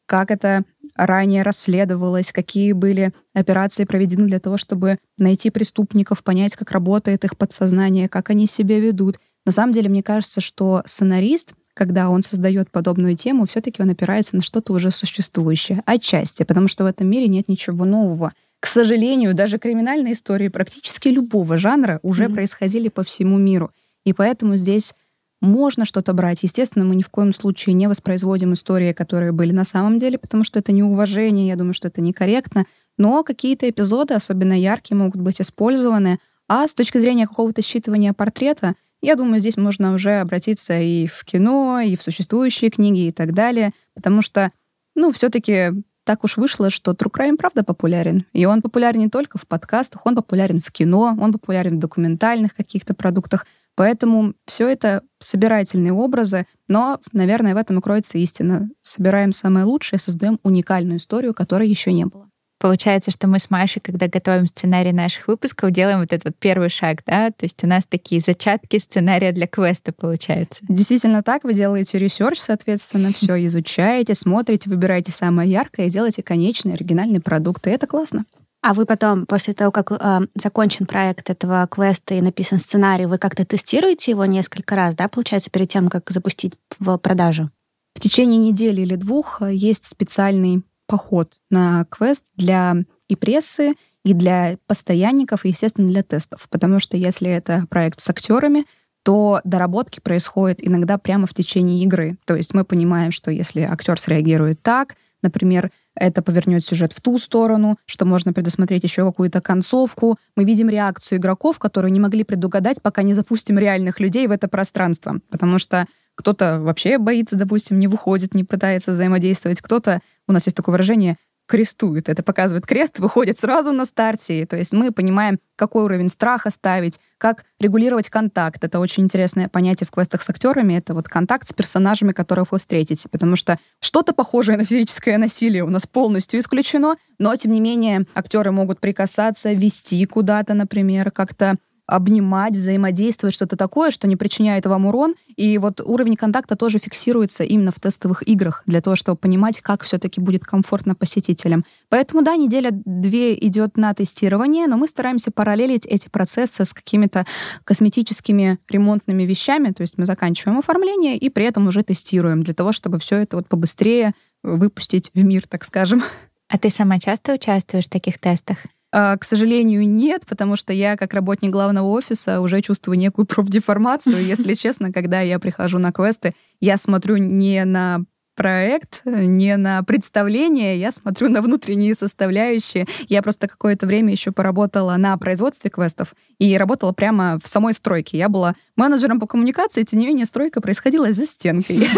как 0.06 0.30
это 0.30 0.64
ранее 0.94 1.42
расследовалось, 1.42 2.32
какие 2.32 2.72
были 2.72 3.12
операции 3.34 3.84
проведены 3.84 4.26
для 4.26 4.40
того, 4.40 4.56
чтобы 4.58 4.98
найти 5.18 5.50
преступников, 5.50 6.22
понять, 6.22 6.54
как 6.54 6.70
работает 6.70 7.24
их 7.24 7.36
подсознание, 7.36 8.08
как 8.08 8.30
они 8.30 8.46
себя 8.46 8.78
ведут. 8.78 9.18
На 9.44 9.52
самом 9.52 9.72
деле, 9.72 9.88
мне 9.88 10.02
кажется, 10.02 10.40
что 10.40 10.82
сценарист, 10.86 11.54
когда 11.74 12.08
он 12.08 12.22
создает 12.22 12.70
подобную 12.70 13.16
тему, 13.16 13.46
все-таки 13.46 13.82
он 13.82 13.90
опирается 13.90 14.36
на 14.36 14.42
что-то 14.42 14.72
уже 14.72 14.90
существующее, 14.90 15.82
отчасти, 15.86 16.42
потому 16.42 16.68
что 16.68 16.84
в 16.84 16.86
этом 16.86 17.08
мире 17.08 17.28
нет 17.28 17.48
ничего 17.48 17.84
нового. 17.84 18.32
К 18.60 18.66
сожалению, 18.66 19.34
даже 19.34 19.58
криминальные 19.58 20.14
истории 20.14 20.48
практически 20.48 21.08
любого 21.08 21.56
жанра 21.56 22.00
уже 22.02 22.24
mm-hmm. 22.24 22.34
происходили 22.34 22.88
по 22.88 23.02
всему 23.02 23.38
миру. 23.38 23.70
И 24.04 24.12
поэтому 24.12 24.56
здесь 24.56 24.94
можно 25.40 25.84
что-то 25.84 26.12
брать. 26.14 26.42
Естественно, 26.42 26.84
мы 26.84 26.96
ни 26.96 27.02
в 27.02 27.10
коем 27.10 27.32
случае 27.32 27.74
не 27.74 27.88
воспроизводим 27.88 28.54
истории, 28.54 28.92
которые 28.92 29.32
были 29.32 29.52
на 29.52 29.64
самом 29.64 29.98
деле, 29.98 30.18
потому 30.18 30.42
что 30.42 30.58
это 30.58 30.72
неуважение, 30.72 31.48
я 31.48 31.56
думаю, 31.56 31.74
что 31.74 31.88
это 31.88 32.00
некорректно. 32.00 32.64
Но 32.96 33.22
какие-то 33.22 33.68
эпизоды, 33.68 34.14
особенно 34.14 34.58
яркие, 34.58 34.96
могут 34.96 35.20
быть 35.20 35.40
использованы. 35.40 36.18
А 36.48 36.66
с 36.66 36.74
точки 36.74 36.98
зрения 36.98 37.26
какого-то 37.26 37.60
считывания 37.60 38.14
портрета, 38.14 38.74
я 39.02 39.14
думаю, 39.14 39.40
здесь 39.40 39.56
можно 39.56 39.92
уже 39.92 40.20
обратиться 40.20 40.78
и 40.78 41.06
в 41.06 41.24
кино, 41.24 41.80
и 41.80 41.96
в 41.96 42.02
существующие 42.02 42.70
книги 42.70 43.08
и 43.08 43.12
так 43.12 43.34
далее, 43.34 43.72
потому 43.94 44.22
что, 44.22 44.52
ну, 44.94 45.12
все-таки 45.12 45.72
так 46.06 46.22
уж 46.22 46.36
вышло, 46.36 46.70
что 46.70 46.92
True 46.92 47.10
Crime 47.10 47.36
правда 47.36 47.64
популярен. 47.64 48.26
И 48.32 48.46
он 48.46 48.62
популярен 48.62 49.00
не 49.00 49.08
только 49.08 49.38
в 49.38 49.46
подкастах, 49.48 50.06
он 50.06 50.14
популярен 50.14 50.60
в 50.60 50.70
кино, 50.70 51.16
он 51.20 51.32
популярен 51.32 51.76
в 51.76 51.80
документальных 51.80 52.54
каких-то 52.54 52.94
продуктах. 52.94 53.44
Поэтому 53.74 54.34
все 54.46 54.68
это 54.68 55.02
собирательные 55.18 55.92
образы, 55.92 56.46
но, 56.68 57.00
наверное, 57.12 57.54
в 57.54 57.58
этом 57.58 57.80
и 57.80 57.82
кроется 57.82 58.18
истина. 58.18 58.70
Собираем 58.82 59.32
самое 59.32 59.66
лучшее, 59.66 59.98
создаем 59.98 60.38
уникальную 60.44 60.98
историю, 60.98 61.34
которой 61.34 61.68
еще 61.68 61.92
не 61.92 62.04
было. 62.04 62.30
Получается, 62.58 63.10
что 63.10 63.28
мы 63.28 63.38
с 63.38 63.50
Машей, 63.50 63.82
когда 63.82 64.08
готовим 64.08 64.46
сценарий 64.46 64.92
наших 64.92 65.28
выпусков, 65.28 65.72
делаем 65.72 66.00
вот 66.00 66.12
этот 66.12 66.24
вот 66.24 66.36
первый 66.38 66.70
шаг, 66.70 67.02
да? 67.06 67.30
То 67.30 67.44
есть 67.44 67.62
у 67.62 67.66
нас 67.66 67.84
такие 67.84 68.20
зачатки 68.20 68.78
сценария 68.78 69.32
для 69.32 69.46
квеста 69.46 69.92
получается. 69.92 70.64
Действительно 70.68 71.22
так, 71.22 71.44
вы 71.44 71.52
делаете 71.52 71.98
research, 71.98 72.38
соответственно, 72.38 73.12
все 73.12 73.36
изучаете, 73.44 74.14
смотрите, 74.14 74.70
выбираете 74.70 75.12
самое 75.12 75.50
яркое 75.50 75.86
и 75.86 75.90
делаете 75.90 76.22
конечный 76.22 76.74
оригинальный 76.74 77.20
продукт, 77.20 77.66
и 77.66 77.70
это 77.70 77.86
классно. 77.86 78.24
А 78.62 78.74
вы 78.74 78.86
потом, 78.86 79.26
после 79.26 79.54
того, 79.54 79.70
как 79.70 79.92
э, 79.92 80.20
закончен 80.34 80.86
проект 80.86 81.30
этого 81.30 81.68
квеста 81.70 82.14
и 82.14 82.20
написан 82.20 82.58
сценарий, 82.58 83.06
вы 83.06 83.18
как-то 83.18 83.44
тестируете 83.44 84.10
его 84.10 84.24
несколько 84.24 84.74
раз, 84.74 84.94
да, 84.94 85.08
получается, 85.08 85.50
перед 85.50 85.68
тем, 85.68 85.88
как 85.88 86.10
запустить 86.10 86.54
в 86.80 86.96
продажу? 86.96 87.50
В 87.94 88.00
течение 88.00 88.38
недели 88.38 88.80
или 88.80 88.96
двух 88.96 89.40
э, 89.40 89.54
есть 89.54 89.84
специальный 89.84 90.64
поход 90.86 91.38
на 91.50 91.84
квест 91.90 92.24
для 92.36 92.76
и 93.08 93.16
прессы, 93.16 93.74
и 94.04 94.14
для 94.14 94.58
постоянников, 94.66 95.44
и, 95.44 95.48
естественно, 95.48 95.88
для 95.88 96.02
тестов. 96.02 96.46
Потому 96.50 96.80
что 96.80 96.96
если 96.96 97.30
это 97.30 97.66
проект 97.68 98.00
с 98.00 98.08
актерами, 98.08 98.64
то 99.02 99.40
доработки 99.44 100.00
происходят 100.00 100.58
иногда 100.60 100.98
прямо 100.98 101.26
в 101.26 101.34
течение 101.34 101.82
игры. 101.84 102.18
То 102.24 102.34
есть 102.34 102.54
мы 102.54 102.64
понимаем, 102.64 103.12
что 103.12 103.30
если 103.30 103.62
актер 103.62 103.98
среагирует 104.00 104.62
так, 104.62 104.96
например, 105.22 105.70
это 105.94 106.22
повернет 106.22 106.64
сюжет 106.64 106.92
в 106.92 107.00
ту 107.00 107.18
сторону, 107.18 107.78
что 107.86 108.04
можно 108.04 108.32
предусмотреть 108.32 108.84
еще 108.84 109.04
какую-то 109.04 109.40
концовку. 109.40 110.18
Мы 110.36 110.44
видим 110.44 110.68
реакцию 110.68 111.18
игроков, 111.18 111.58
которые 111.58 111.90
не 111.90 112.00
могли 112.00 112.22
предугадать, 112.22 112.82
пока 112.82 113.02
не 113.02 113.14
запустим 113.14 113.58
реальных 113.58 113.98
людей 113.98 114.26
в 114.26 114.30
это 114.30 114.46
пространство. 114.46 115.20
Потому 115.30 115.58
что 115.58 115.86
кто-то 116.14 116.60
вообще 116.60 116.98
боится, 116.98 117.36
допустим, 117.36 117.78
не 117.78 117.88
выходит, 117.88 118.34
не 118.34 118.44
пытается 118.44 118.92
взаимодействовать. 118.92 119.60
Кто-то, 119.60 120.00
у 120.28 120.32
нас 120.32 120.46
есть 120.46 120.56
такое 120.56 120.72
выражение, 120.72 121.16
крестует. 121.46 122.08
Это 122.08 122.22
показывает 122.22 122.66
крест, 122.66 122.98
выходит 122.98 123.38
сразу 123.38 123.72
на 123.72 123.84
старте. 123.84 124.46
То 124.46 124.56
есть 124.56 124.72
мы 124.72 124.92
понимаем, 124.92 125.38
какой 125.54 125.84
уровень 125.84 126.08
страха 126.08 126.50
ставить, 126.50 127.00
как 127.18 127.44
регулировать 127.60 128.10
контакт. 128.10 128.62
Это 128.62 128.78
очень 128.80 129.04
интересное 129.04 129.48
понятие 129.48 129.86
в 129.86 129.90
квестах 129.90 130.22
с 130.22 130.30
актерами. 130.30 130.74
Это 130.74 130.94
вот 130.94 131.08
контакт 131.08 131.48
с 131.48 131.52
персонажами, 131.52 132.12
которых 132.12 132.52
вы 132.52 132.58
встретите. 132.58 133.08
Потому 133.08 133.36
что 133.36 133.58
что-то 133.80 134.12
похожее 134.12 134.58
на 134.58 134.64
физическое 134.64 135.18
насилие 135.18 135.64
у 135.64 135.70
нас 135.70 135.86
полностью 135.86 136.40
исключено, 136.40 136.96
но, 137.18 137.34
тем 137.36 137.52
не 137.52 137.60
менее, 137.60 138.06
актеры 138.14 138.50
могут 138.50 138.80
прикасаться, 138.80 139.52
вести 139.52 140.04
куда-то, 140.06 140.54
например, 140.54 141.10
как-то 141.10 141.56
обнимать, 141.86 142.54
взаимодействовать, 142.54 143.34
что-то 143.34 143.56
такое, 143.56 143.90
что 143.90 144.08
не 144.08 144.16
причиняет 144.16 144.66
вам 144.66 144.86
урон. 144.86 145.14
И 145.36 145.58
вот 145.58 145.80
уровень 145.80 146.16
контакта 146.16 146.56
тоже 146.56 146.78
фиксируется 146.78 147.44
именно 147.44 147.70
в 147.70 147.78
тестовых 147.78 148.26
играх 148.26 148.62
для 148.66 148.80
того, 148.80 148.96
чтобы 148.96 149.18
понимать, 149.18 149.60
как 149.60 149.84
все-таки 149.84 150.20
будет 150.20 150.44
комфортно 150.44 150.94
посетителям. 150.94 151.64
Поэтому, 151.88 152.22
да, 152.22 152.36
неделя-две 152.36 153.34
идет 153.34 153.76
на 153.76 153.94
тестирование, 153.94 154.66
но 154.66 154.76
мы 154.76 154.88
стараемся 154.88 155.30
параллелить 155.30 155.86
эти 155.86 156.08
процессы 156.08 156.64
с 156.64 156.72
какими-то 156.72 157.26
косметическими 157.64 158.58
ремонтными 158.68 159.22
вещами. 159.22 159.70
То 159.70 159.82
есть 159.82 159.98
мы 159.98 160.06
заканчиваем 160.06 160.58
оформление 160.58 161.16
и 161.16 161.28
при 161.28 161.44
этом 161.44 161.68
уже 161.68 161.82
тестируем 161.82 162.42
для 162.42 162.54
того, 162.54 162.72
чтобы 162.72 162.98
все 162.98 163.16
это 163.16 163.36
вот 163.36 163.48
побыстрее 163.48 164.12
выпустить 164.42 165.10
в 165.14 165.24
мир, 165.24 165.46
так 165.46 165.64
скажем. 165.64 166.02
А 166.48 166.58
ты 166.58 166.70
сама 166.70 166.98
часто 166.98 167.34
участвуешь 167.34 167.86
в 167.86 167.90
таких 167.90 168.18
тестах? 168.18 168.58
А, 168.98 169.14
к 169.18 169.24
сожалению, 169.24 169.86
нет, 169.86 170.24
потому 170.26 170.56
что 170.56 170.72
я, 170.72 170.96
как 170.96 171.12
работник 171.12 171.50
главного 171.50 171.86
офиса, 171.88 172.40
уже 172.40 172.62
чувствую 172.62 172.96
некую 172.96 173.26
профдеформацию. 173.26 174.24
Если 174.24 174.54
честно, 174.54 174.90
когда 174.90 175.20
я 175.20 175.38
прихожу 175.38 175.78
на 175.78 175.92
квесты, 175.92 176.34
я 176.60 176.78
смотрю 176.78 177.18
не 177.18 177.62
на 177.66 178.00
проект, 178.36 179.00
не 179.04 179.56
на 179.56 179.82
представление, 179.82 180.78
я 180.78 180.92
смотрю 180.92 181.28
на 181.28 181.42
внутренние 181.42 181.94
составляющие. 181.94 182.86
Я 183.08 183.22
просто 183.22 183.48
какое-то 183.48 183.86
время 183.86 184.12
еще 184.12 184.30
поработала 184.30 184.96
на 184.96 185.16
производстве 185.16 185.70
квестов 185.70 186.14
и 186.38 186.56
работала 186.56 186.92
прямо 186.92 187.40
в 187.42 187.48
самой 187.48 187.72
стройке. 187.72 188.18
Я 188.18 188.28
была 188.28 188.54
менеджером 188.76 189.18
по 189.18 189.26
коммуникации, 189.26 189.82
тем 189.82 189.98
не 189.98 190.06
менее 190.06 190.26
стройка 190.26 190.60
происходила 190.60 191.12
за 191.12 191.26
стенкой. 191.26 191.88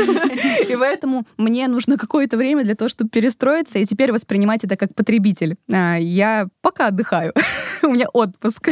И 0.69 0.77
поэтому 0.77 1.27
мне 1.37 1.67
нужно 1.69 1.99
какое-то 1.99 2.37
время 2.37 2.65
для 2.65 2.77
того, 2.77 2.89
чтобы 2.89 3.11
перестроиться 3.11 3.79
и 3.79 3.85
теперь 3.85 4.13
воспринимать 4.13 4.65
это 4.65 4.77
как 4.77 4.95
потребитель. 4.95 5.57
А, 5.71 5.97
я 5.97 6.49
пока 6.63 6.87
отдыхаю. 6.87 7.35
У 7.83 7.89
меня 7.89 8.09
отпуск. 8.13 8.71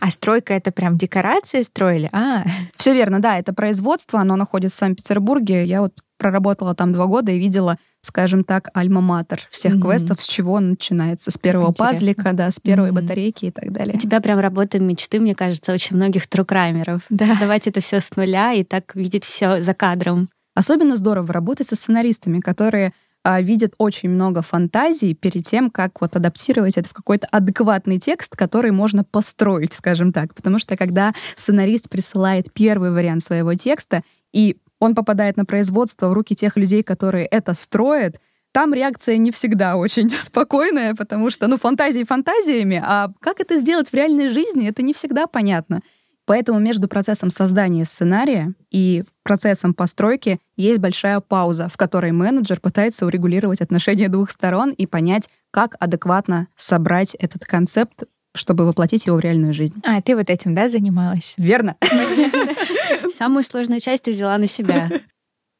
А 0.00 0.10
стройка 0.10 0.54
это 0.54 0.72
прям 0.72 0.98
декорации 0.98 1.62
строили? 1.62 2.08
А. 2.12 2.44
Все 2.76 2.94
верно, 2.94 3.20
да, 3.20 3.38
это 3.38 3.52
производство, 3.52 4.20
оно 4.20 4.36
находится 4.36 4.76
в 4.76 4.80
Санкт-Петербурге. 4.80 5.64
Я 5.64 5.82
вот 5.82 5.94
проработала 6.16 6.74
там 6.74 6.92
два 6.92 7.06
года 7.06 7.32
и 7.32 7.38
видела, 7.38 7.78
скажем 8.00 8.44
так, 8.44 8.70
альма-матер 8.74 9.40
всех 9.50 9.74
mm-hmm. 9.74 9.82
квестов, 9.82 10.20
с 10.20 10.26
чего 10.26 10.54
он 10.54 10.70
начинается. 10.70 11.30
С 11.30 11.38
первого 11.38 11.70
Интересно. 11.70 11.86
пазлика, 11.86 12.32
да, 12.32 12.50
с 12.50 12.58
первой 12.60 12.90
mm-hmm. 12.90 12.92
батарейки 12.92 13.44
и 13.46 13.50
так 13.50 13.72
далее. 13.72 13.94
У 13.96 13.98
тебя 13.98 14.20
прям 14.20 14.38
работа 14.38 14.78
мечты, 14.78 15.20
мне 15.20 15.34
кажется, 15.34 15.72
очень 15.72 15.96
многих 15.96 16.26
трукраймеров. 16.26 17.02
Да. 17.10 17.36
Давать 17.38 17.66
это 17.66 17.80
все 17.80 18.00
с 18.00 18.14
нуля 18.16 18.52
и 18.52 18.64
так 18.64 18.94
видеть 18.94 19.24
все 19.24 19.60
за 19.60 19.74
кадром. 19.74 20.28
Особенно 20.54 20.96
здорово 20.96 21.32
работать 21.32 21.68
со 21.68 21.76
сценаристами, 21.76 22.40
которые 22.40 22.92
а, 23.28 23.40
видят 23.40 23.74
очень 23.78 24.08
много 24.08 24.40
фантазий 24.40 25.12
перед 25.12 25.44
тем, 25.44 25.68
как 25.68 26.00
вот 26.00 26.14
адаптировать 26.14 26.78
это 26.78 26.88
в 26.88 26.92
какой-то 26.92 27.26
адекватный 27.32 27.98
текст, 27.98 28.36
который 28.36 28.70
можно 28.70 29.02
построить, 29.02 29.72
скажем 29.72 30.12
так. 30.12 30.32
Потому 30.32 30.60
что 30.60 30.76
когда 30.76 31.12
сценарист 31.34 31.90
присылает 31.90 32.52
первый 32.52 32.92
вариант 32.92 33.24
своего 33.24 33.52
текста, 33.54 34.02
и 34.32 34.58
он 34.80 34.94
попадает 34.94 35.36
на 35.36 35.44
производство 35.44 36.08
в 36.08 36.12
руки 36.12 36.34
тех 36.34 36.56
людей, 36.56 36.82
которые 36.82 37.26
это 37.26 37.54
строят, 37.54 38.20
там 38.52 38.72
реакция 38.72 39.18
не 39.18 39.32
всегда 39.32 39.76
очень 39.76 40.08
спокойная, 40.24 40.94
потому 40.94 41.30
что, 41.30 41.46
ну, 41.46 41.58
фантазии 41.58 42.04
фантазиями, 42.04 42.82
а 42.82 43.12
как 43.20 43.40
это 43.40 43.58
сделать 43.58 43.90
в 43.90 43.94
реальной 43.94 44.28
жизни, 44.28 44.68
это 44.68 44.82
не 44.82 44.94
всегда 44.94 45.26
понятно. 45.26 45.80
Поэтому 46.24 46.58
между 46.58 46.88
процессом 46.88 47.30
создания 47.30 47.84
сценария 47.84 48.52
и 48.70 49.04
процессом 49.22 49.74
постройки 49.74 50.40
есть 50.56 50.80
большая 50.80 51.20
пауза, 51.20 51.68
в 51.68 51.76
которой 51.76 52.10
менеджер 52.12 52.58
пытается 52.58 53.06
урегулировать 53.06 53.60
отношения 53.60 54.08
двух 54.08 54.30
сторон 54.30 54.70
и 54.70 54.86
понять, 54.86 55.28
как 55.52 55.76
адекватно 55.78 56.48
собрать 56.56 57.14
этот 57.14 57.44
концепт 57.44 58.04
чтобы 58.36 58.66
воплотить 58.66 59.06
его 59.06 59.16
в 59.16 59.20
реальную 59.20 59.54
жизнь. 59.54 59.74
А, 59.84 60.00
ты 60.00 60.14
вот 60.14 60.30
этим, 60.30 60.54
да, 60.54 60.68
занималась? 60.68 61.34
Верно. 61.36 61.76
Самую 63.16 63.42
сложную 63.42 63.80
часть 63.80 64.04
ты 64.04 64.12
взяла 64.12 64.38
на 64.38 64.46
себя. 64.46 64.90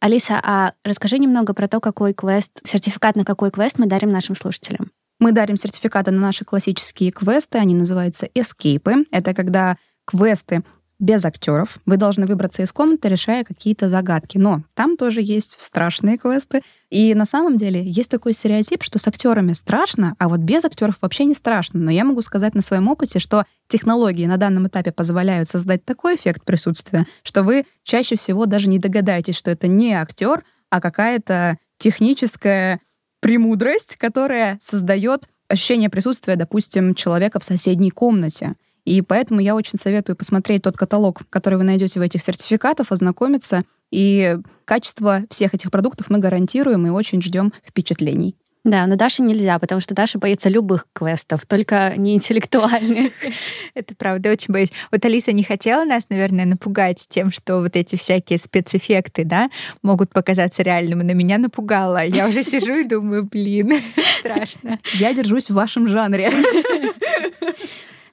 Алиса, 0.01 0.41
а 0.43 0.75
расскажи 0.85 1.19
немного 1.19 1.55
про 1.55 1.69
то, 1.69 1.81
какой 1.81 2.13
квест, 2.13 2.51
сертификат 2.65 3.17
на 3.17 3.25
какой 3.25 3.51
квест 3.51 3.79
мы 3.79 3.87
дарим 3.87 4.11
нашим 4.11 4.37
слушателям. 4.37 4.91
Мы 5.19 5.33
дарим 5.33 5.57
сертификаты 5.57 6.11
на 6.11 6.21
наши 6.21 6.45
классические 6.45 7.11
квесты, 7.11 7.59
они 7.59 7.75
называются 7.75 8.29
эскейпы. 8.35 9.07
Это 9.11 9.33
когда 9.33 9.79
квесты 10.07 10.63
без 10.99 11.25
актеров. 11.25 11.79
Вы 11.85 11.97
должны 11.97 12.27
выбраться 12.27 12.63
из 12.63 12.73
комнаты, 12.73 13.09
решая 13.09 13.45
какие-то 13.45 13.89
загадки. 13.89 14.39
Но 14.39 14.63
там 14.75 14.97
тоже 14.97 15.21
есть 15.23 15.57
страшные 15.59 16.17
квесты. 16.17 16.63
И 16.89 17.15
на 17.15 17.25
самом 17.25 17.57
деле 17.57 17.83
есть 17.83 18.11
такой 18.11 18.33
стереотип, 18.33 18.83
что 18.83 18.99
с 18.99 19.07
актерами 19.07 19.53
страшно, 19.53 20.15
а 20.19 20.29
вот 20.29 20.41
без 20.41 20.65
актеров 20.65 20.99
вообще 21.03 21.25
не 21.25 21.35
страшно. 21.35 21.81
Но 21.81 21.91
я 21.91 22.05
могу 22.05 22.23
сказать 22.23 22.55
на 22.55 22.63
своем 22.63 22.89
опыте, 22.89 23.19
что 23.19 23.45
технологии 23.69 24.27
на 24.27 24.37
данном 24.37 24.69
этапе 24.69 24.93
позволяют 24.93 25.49
создать 25.49 25.85
такой 25.85 26.17
эффект 26.17 26.45
присутствия, 26.45 27.07
что 27.23 27.43
вы 27.43 27.67
чаще 27.83 28.17
всего 28.17 28.47
даже 28.47 28.69
не 28.69 28.79
догадаетесь, 28.79 29.37
что 29.37 29.51
это 29.51 29.67
не 29.67 29.93
актер, 29.93 30.45
а 30.71 30.81
какая-то 30.81 31.59
техническая 31.79 32.81
премудрость, 33.21 33.97
которая 33.97 34.59
создает 34.63 35.29
ощущение 35.49 35.91
присутствия, 35.91 36.37
допустим, 36.37 36.95
человека 36.95 37.39
в 37.39 37.45
соседней 37.45 37.91
комнате. 37.91 38.55
И 38.87 39.03
поэтому 39.03 39.41
я 39.41 39.55
очень 39.55 39.79
советую 39.79 40.17
посмотреть 40.17 40.63
тот 40.63 40.79
каталог, 40.79 41.23
который 41.29 41.59
вы 41.59 41.65
найдете 41.65 41.99
в 41.99 42.03
этих 42.03 42.23
сертификатах, 42.23 42.93
ознакомиться. 42.93 43.65
И 43.91 44.39
качество 44.65 45.25
всех 45.29 45.55
этих 45.55 45.71
продуктов 45.71 46.09
мы 46.09 46.19
гарантируем 46.19 46.87
и 46.87 46.91
очень 46.91 47.21
ждем 47.21 47.53
впечатлений. 47.65 48.37
Да, 48.63 48.85
но 48.89 48.97
Даше 48.97 49.23
нельзя, 49.23 49.61
потому 49.61 49.81
что 49.81 49.95
Даша 49.95 50.19
боится 50.19 50.49
любых 50.49 50.87
квестов, 50.93 51.47
только 51.47 51.95
не 51.97 52.15
интеллектуальных. 52.15 53.13
Это 53.75 53.95
правда, 53.95 54.33
очень 54.33 54.53
боюсь. 54.53 54.73
Вот 54.91 55.05
Алиса 55.05 55.31
не 55.31 55.45
хотела 55.45 55.85
нас, 55.85 56.09
наверное, 56.09 56.47
напугать 56.47 57.07
тем, 57.09 57.31
что 57.31 57.61
вот 57.61 57.77
эти 57.77 57.95
всякие 57.95 58.41
спецэффекты, 58.41 59.25
да, 59.25 59.51
могут 59.83 60.13
показаться 60.13 60.63
реальными, 60.63 61.05
но 61.05 61.13
меня 61.13 61.39
напугало. 61.39 62.05
Я 62.05 62.29
уже 62.29 62.43
сижу 62.43 62.75
и 62.75 62.85
думаю, 62.85 63.25
блин, 63.25 63.73
страшно. 64.21 64.81
Я 64.95 65.15
держусь 65.15 65.49
в 65.49 65.55
вашем 65.55 65.87
жанре. 65.87 66.33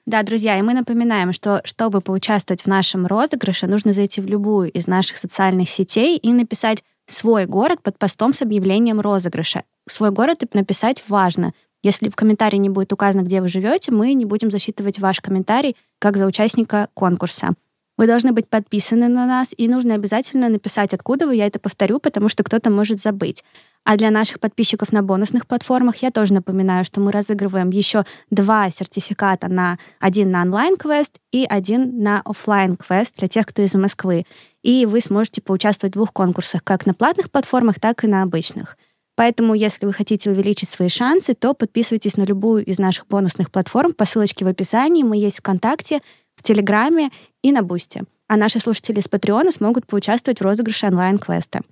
Да, 0.06 0.22
друзья, 0.22 0.58
и 0.58 0.62
мы 0.62 0.74
напоминаем, 0.74 1.32
что 1.32 1.62
чтобы 1.64 2.02
поучаствовать 2.02 2.62
в 2.62 2.66
нашем 2.66 3.06
розыгрыше, 3.06 3.66
нужно 3.66 3.94
зайти 3.94 4.20
в 4.20 4.26
любую 4.26 4.70
из 4.70 4.86
наших 4.86 5.16
социальных 5.16 5.70
сетей 5.70 6.18
и 6.18 6.30
написать 6.30 6.84
свой 7.06 7.46
город 7.46 7.80
под 7.82 7.98
постом 7.98 8.34
с 8.34 8.42
объявлением 8.42 9.00
розыгрыша. 9.00 9.62
Свой 9.88 10.10
город 10.10 10.42
написать 10.52 11.02
важно. 11.08 11.54
Если 11.82 12.10
в 12.10 12.16
комментарии 12.16 12.58
не 12.58 12.68
будет 12.68 12.92
указано, 12.92 13.22
где 13.22 13.40
вы 13.40 13.48
живете, 13.48 13.92
мы 13.92 14.12
не 14.12 14.26
будем 14.26 14.50
засчитывать 14.50 14.98
ваш 14.98 15.20
комментарий 15.20 15.74
как 15.98 16.18
за 16.18 16.26
участника 16.26 16.88
конкурса. 16.92 17.54
Вы 17.96 18.06
должны 18.08 18.32
быть 18.32 18.48
подписаны 18.48 19.08
на 19.08 19.24
нас, 19.24 19.54
и 19.56 19.68
нужно 19.68 19.94
обязательно 19.94 20.48
написать, 20.48 20.92
откуда 20.92 21.26
вы. 21.26 21.36
Я 21.36 21.46
это 21.46 21.60
повторю, 21.60 22.00
потому 22.00 22.28
что 22.28 22.42
кто-то 22.42 22.70
может 22.70 22.98
забыть. 22.98 23.44
А 23.84 23.96
для 23.96 24.10
наших 24.10 24.40
подписчиков 24.40 24.92
на 24.92 25.02
бонусных 25.02 25.46
платформах 25.46 25.96
я 25.96 26.10
тоже 26.10 26.32
напоминаю, 26.32 26.84
что 26.84 27.00
мы 27.00 27.12
разыгрываем 27.12 27.70
еще 27.70 28.04
два 28.30 28.70
сертификата 28.70 29.48
на 29.48 29.78
один 30.00 30.30
на 30.30 30.42
онлайн-квест 30.42 31.18
и 31.32 31.44
один 31.48 32.02
на 32.02 32.22
офлайн 32.24 32.76
квест 32.76 33.14
для 33.18 33.28
тех, 33.28 33.46
кто 33.46 33.62
из 33.62 33.74
Москвы. 33.74 34.24
И 34.62 34.86
вы 34.86 35.00
сможете 35.00 35.42
поучаствовать 35.42 35.92
в 35.92 35.98
двух 35.98 36.12
конкурсах, 36.12 36.64
как 36.64 36.86
на 36.86 36.94
платных 36.94 37.30
платформах, 37.30 37.78
так 37.78 38.02
и 38.02 38.08
на 38.08 38.22
обычных. 38.22 38.76
Поэтому, 39.16 39.54
если 39.54 39.86
вы 39.86 39.92
хотите 39.92 40.30
увеличить 40.30 40.70
свои 40.70 40.88
шансы, 40.88 41.34
то 41.34 41.54
подписывайтесь 41.54 42.16
на 42.16 42.24
любую 42.24 42.64
из 42.64 42.78
наших 42.78 43.06
бонусных 43.06 43.50
платформ 43.50 43.92
по 43.92 44.06
ссылочке 44.06 44.44
в 44.44 44.48
описании. 44.48 45.04
Мы 45.04 45.18
есть 45.18 45.38
ВКонтакте, 45.38 46.00
Телеграме 46.44 47.10
и 47.42 47.52
на 47.52 47.62
Бусте. 47.62 48.04
А 48.28 48.36
наши 48.36 48.58
слушатели 48.58 49.00
с 49.00 49.08
Патреона 49.08 49.50
смогут 49.50 49.86
поучаствовать 49.86 50.40
в 50.40 50.42
розыгрыше 50.42 50.86
онлайн-квеста. 50.86 51.62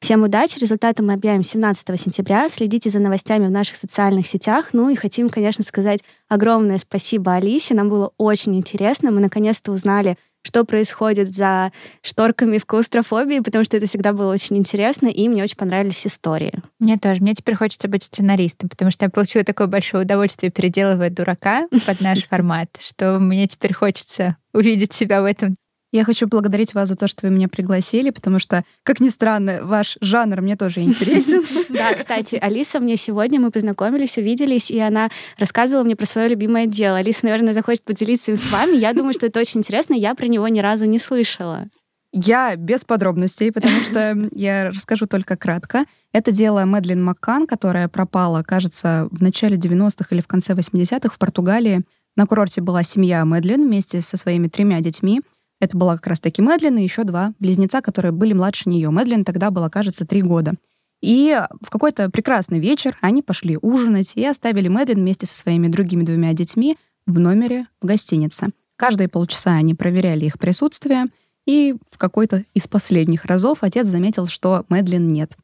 Всем 0.00 0.22
удачи, 0.22 0.58
результаты 0.58 1.02
мы 1.02 1.12
объявим 1.12 1.44
17 1.44 2.00
сентября. 2.00 2.48
Следите 2.48 2.90
за 2.90 2.98
новостями 2.98 3.46
в 3.46 3.50
наших 3.50 3.76
социальных 3.76 4.26
сетях. 4.26 4.70
Ну 4.72 4.88
и 4.88 4.96
хотим, 4.96 5.28
конечно, 5.28 5.62
сказать 5.62 6.00
огромное 6.28 6.78
спасибо 6.78 7.34
Алисе. 7.34 7.74
Нам 7.74 7.90
было 7.90 8.12
очень 8.16 8.56
интересно. 8.56 9.10
Мы 9.10 9.20
наконец-то 9.20 9.70
узнали, 9.70 10.16
что 10.42 10.64
происходит 10.64 11.34
за 11.34 11.72
шторками 12.02 12.58
в 12.58 12.66
клаустрофобии, 12.66 13.40
потому 13.40 13.64
что 13.64 13.76
это 13.76 13.86
всегда 13.86 14.12
было 14.12 14.32
очень 14.32 14.58
интересно, 14.58 15.08
и 15.08 15.28
мне 15.28 15.42
очень 15.42 15.56
понравились 15.56 16.06
истории. 16.06 16.52
Мне 16.78 16.98
тоже. 16.98 17.20
Мне 17.20 17.34
теперь 17.34 17.54
хочется 17.54 17.88
быть 17.88 18.02
сценаристом, 18.02 18.68
потому 18.68 18.90
что 18.90 19.04
я 19.04 19.10
получила 19.10 19.44
такое 19.44 19.66
большое 19.66 20.04
удовольствие, 20.04 20.50
переделывая 20.50 21.10
дурака 21.10 21.66
под 21.86 22.00
наш 22.00 22.24
формат, 22.28 22.68
что 22.80 23.18
мне 23.18 23.46
теперь 23.46 23.72
хочется 23.72 24.36
увидеть 24.52 24.92
себя 24.92 25.22
в 25.22 25.24
этом 25.24 25.56
я 25.92 26.04
хочу 26.04 26.26
благодарить 26.26 26.72
вас 26.72 26.88
за 26.88 26.96
то, 26.96 27.06
что 27.06 27.26
вы 27.26 27.34
меня 27.34 27.48
пригласили, 27.48 28.10
потому 28.10 28.38
что, 28.38 28.64
как 28.82 28.98
ни 29.00 29.10
странно, 29.10 29.60
ваш 29.62 29.98
жанр 30.00 30.40
мне 30.40 30.56
тоже 30.56 30.80
интересен. 30.80 31.44
Да, 31.68 31.94
кстати, 31.94 32.36
Алиса 32.36 32.80
мне 32.80 32.96
сегодня, 32.96 33.40
мы 33.40 33.50
познакомились, 33.50 34.16
увиделись, 34.18 34.70
и 34.70 34.78
она 34.78 35.10
рассказывала 35.38 35.84
мне 35.84 35.96
про 35.96 36.06
свое 36.06 36.28
любимое 36.28 36.66
дело. 36.66 36.98
Алиса, 36.98 37.24
наверное, 37.24 37.54
захочет 37.54 37.82
поделиться 37.82 38.30
им 38.30 38.36
с 38.36 38.50
вами. 38.50 38.76
Я 38.76 38.92
думаю, 38.92 39.14
что 39.14 39.26
это 39.26 39.40
очень 39.40 39.60
интересно, 39.60 39.94
я 39.94 40.14
про 40.14 40.26
него 40.26 40.48
ни 40.48 40.60
разу 40.60 40.86
не 40.86 40.98
слышала. 40.98 41.66
Я 42.12 42.56
без 42.56 42.84
подробностей, 42.84 43.50
потому 43.52 43.80
что 43.80 44.28
я 44.32 44.70
расскажу 44.70 45.06
только 45.06 45.36
кратко. 45.36 45.84
Это 46.12 46.30
дело 46.30 46.64
Мэдлин 46.66 47.02
Маккан, 47.02 47.46
которая 47.46 47.88
пропала, 47.88 48.42
кажется, 48.42 49.08
в 49.10 49.22
начале 49.22 49.56
90-х 49.56 50.08
или 50.10 50.20
в 50.20 50.26
конце 50.26 50.52
80-х 50.52 51.14
в 51.14 51.18
Португалии. 51.18 51.82
На 52.14 52.26
курорте 52.26 52.60
была 52.60 52.82
семья 52.82 53.24
Мэдлин 53.24 53.66
вместе 53.66 54.02
со 54.02 54.18
своими 54.18 54.48
тремя 54.48 54.80
детьми. 54.80 55.22
Это 55.62 55.76
была 55.76 55.94
как 55.94 56.08
раз-таки 56.08 56.42
Мэдлин 56.42 56.76
и 56.78 56.82
еще 56.82 57.04
два 57.04 57.34
близнеца, 57.38 57.82
которые 57.82 58.10
были 58.10 58.32
младше 58.32 58.68
нее. 58.68 58.90
Мэдлин 58.90 59.24
тогда 59.24 59.52
была, 59.52 59.70
кажется, 59.70 60.04
три 60.04 60.20
года. 60.20 60.54
И 61.00 61.38
в 61.60 61.70
какой-то 61.70 62.10
прекрасный 62.10 62.58
вечер 62.58 62.98
они 63.00 63.22
пошли 63.22 63.56
ужинать 63.62 64.10
и 64.16 64.26
оставили 64.26 64.66
Мэдлин 64.66 64.98
вместе 64.98 65.26
со 65.26 65.34
своими 65.34 65.68
другими 65.68 66.02
двумя 66.02 66.32
детьми 66.32 66.78
в 67.06 67.20
номере 67.20 67.68
в 67.80 67.86
гостинице. 67.86 68.48
Каждые 68.74 69.06
полчаса 69.06 69.52
они 69.52 69.74
проверяли 69.74 70.24
их 70.24 70.36
присутствие, 70.36 71.06
и 71.46 71.76
в 71.92 71.96
какой-то 71.96 72.44
из 72.54 72.66
последних 72.66 73.24
разов 73.24 73.62
отец 73.62 73.86
заметил, 73.86 74.26
что 74.26 74.66
Мэдлин 74.68 75.12
нет. 75.12 75.36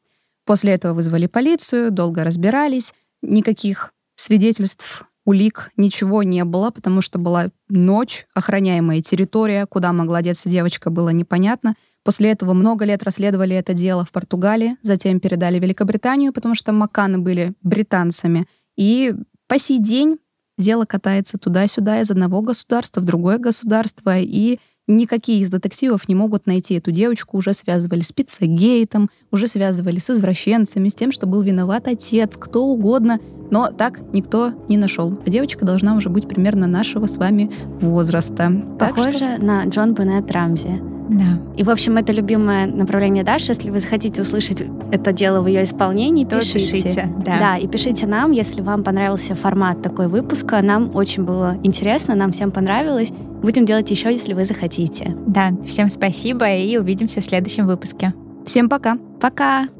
После 0.43 0.73
этого 0.73 0.95
вызвали 0.95 1.27
полицию, 1.27 1.91
долго 1.91 2.25
разбирались, 2.25 2.93
никаких 3.21 3.93
свидетельств 4.15 5.05
улик 5.29 5.71
ничего 5.77 6.23
не 6.23 6.43
было, 6.43 6.71
потому 6.71 7.01
что 7.01 7.19
была 7.19 7.49
ночь, 7.69 8.25
охраняемая 8.33 8.99
территория, 9.01 9.67
куда 9.67 9.93
могла 9.93 10.23
деться 10.23 10.49
девочка, 10.49 10.89
было 10.89 11.09
непонятно. 11.09 11.75
После 12.03 12.31
этого 12.31 12.53
много 12.53 12.83
лет 12.83 13.03
расследовали 13.03 13.55
это 13.55 13.73
дело 13.73 14.03
в 14.03 14.11
Португалии, 14.11 14.77
затем 14.81 15.19
передали 15.19 15.59
Великобританию, 15.59 16.33
потому 16.33 16.55
что 16.55 16.73
Маканы 16.73 17.19
были 17.19 17.53
британцами. 17.61 18.47
И 18.75 19.13
по 19.45 19.59
сей 19.59 19.77
день 19.77 20.17
дело 20.57 20.85
катается 20.85 21.37
туда-сюда 21.37 22.01
из 22.01 22.09
одного 22.09 22.41
государства 22.41 23.01
в 23.01 23.05
другое 23.05 23.37
государство, 23.37 24.17
и 24.17 24.59
никакие 24.89 25.39
из 25.41 25.49
детективов 25.49 26.09
не 26.09 26.15
могут 26.15 26.45
найти 26.45 26.75
эту 26.75 26.91
девочку, 26.91 27.37
уже 27.37 27.53
связывали 27.53 28.01
с 28.01 28.11
пиццагейтом, 28.11 29.09
уже 29.31 29.47
связывали 29.47 29.99
с 29.99 30.09
извращенцами, 30.09 30.89
с 30.89 30.95
тем, 30.95 31.11
что 31.11 31.27
был 31.27 31.41
виноват 31.41 31.87
отец, 31.87 32.35
кто 32.35 32.65
угодно, 32.65 33.19
но 33.51 33.71
так 33.71 34.01
никто 34.13 34.53
не 34.67 34.77
нашел. 34.77 35.17
А 35.25 35.29
девочка 35.29 35.65
должна 35.65 35.95
уже 35.95 36.09
быть 36.09 36.27
примерно 36.27 36.67
нашего 36.67 37.05
с 37.05 37.17
вами 37.17 37.51
возраста. 37.79 38.51
Похоже 38.79 39.35
что... 39.35 39.37
на 39.43 39.63
Джон 39.65 39.93
Беннет 39.93 40.29
Рамзи. 40.31 40.98
Да. 41.09 41.39
И, 41.57 41.63
в 41.63 41.69
общем, 41.69 41.97
это 41.97 42.13
любимое 42.13 42.67
направление 42.67 43.23
Даши. 43.23 43.51
Если 43.51 43.69
вы 43.69 43.79
захотите 43.79 44.21
услышать 44.21 44.63
это 44.91 45.11
дело 45.11 45.41
в 45.41 45.47
ее 45.47 45.63
исполнении, 45.63 46.23
то 46.23 46.39
пишите. 46.39 46.59
пишите 46.59 47.09
да. 47.25 47.39
да, 47.39 47.57
и 47.57 47.67
пишите 47.67 48.07
нам, 48.07 48.31
если 48.31 48.61
вам 48.61 48.83
понравился 48.83 49.35
формат 49.35 49.81
такой 49.81 50.07
выпуска. 50.07 50.61
Нам 50.61 50.91
очень 50.93 51.25
было 51.25 51.57
интересно, 51.63 52.15
нам 52.15 52.31
всем 52.31 52.51
понравилось. 52.51 53.11
Будем 53.41 53.65
делать 53.65 53.89
еще, 53.89 54.11
если 54.11 54.33
вы 54.33 54.45
захотите. 54.45 55.15
Да, 55.25 55.51
всем 55.67 55.89
спасибо 55.89 56.49
и 56.53 56.77
увидимся 56.77 57.21
в 57.21 57.23
следующем 57.23 57.67
выпуске. 57.67 58.13
Всем 58.45 58.69
пока. 58.69 58.97
Пока. 59.19 59.78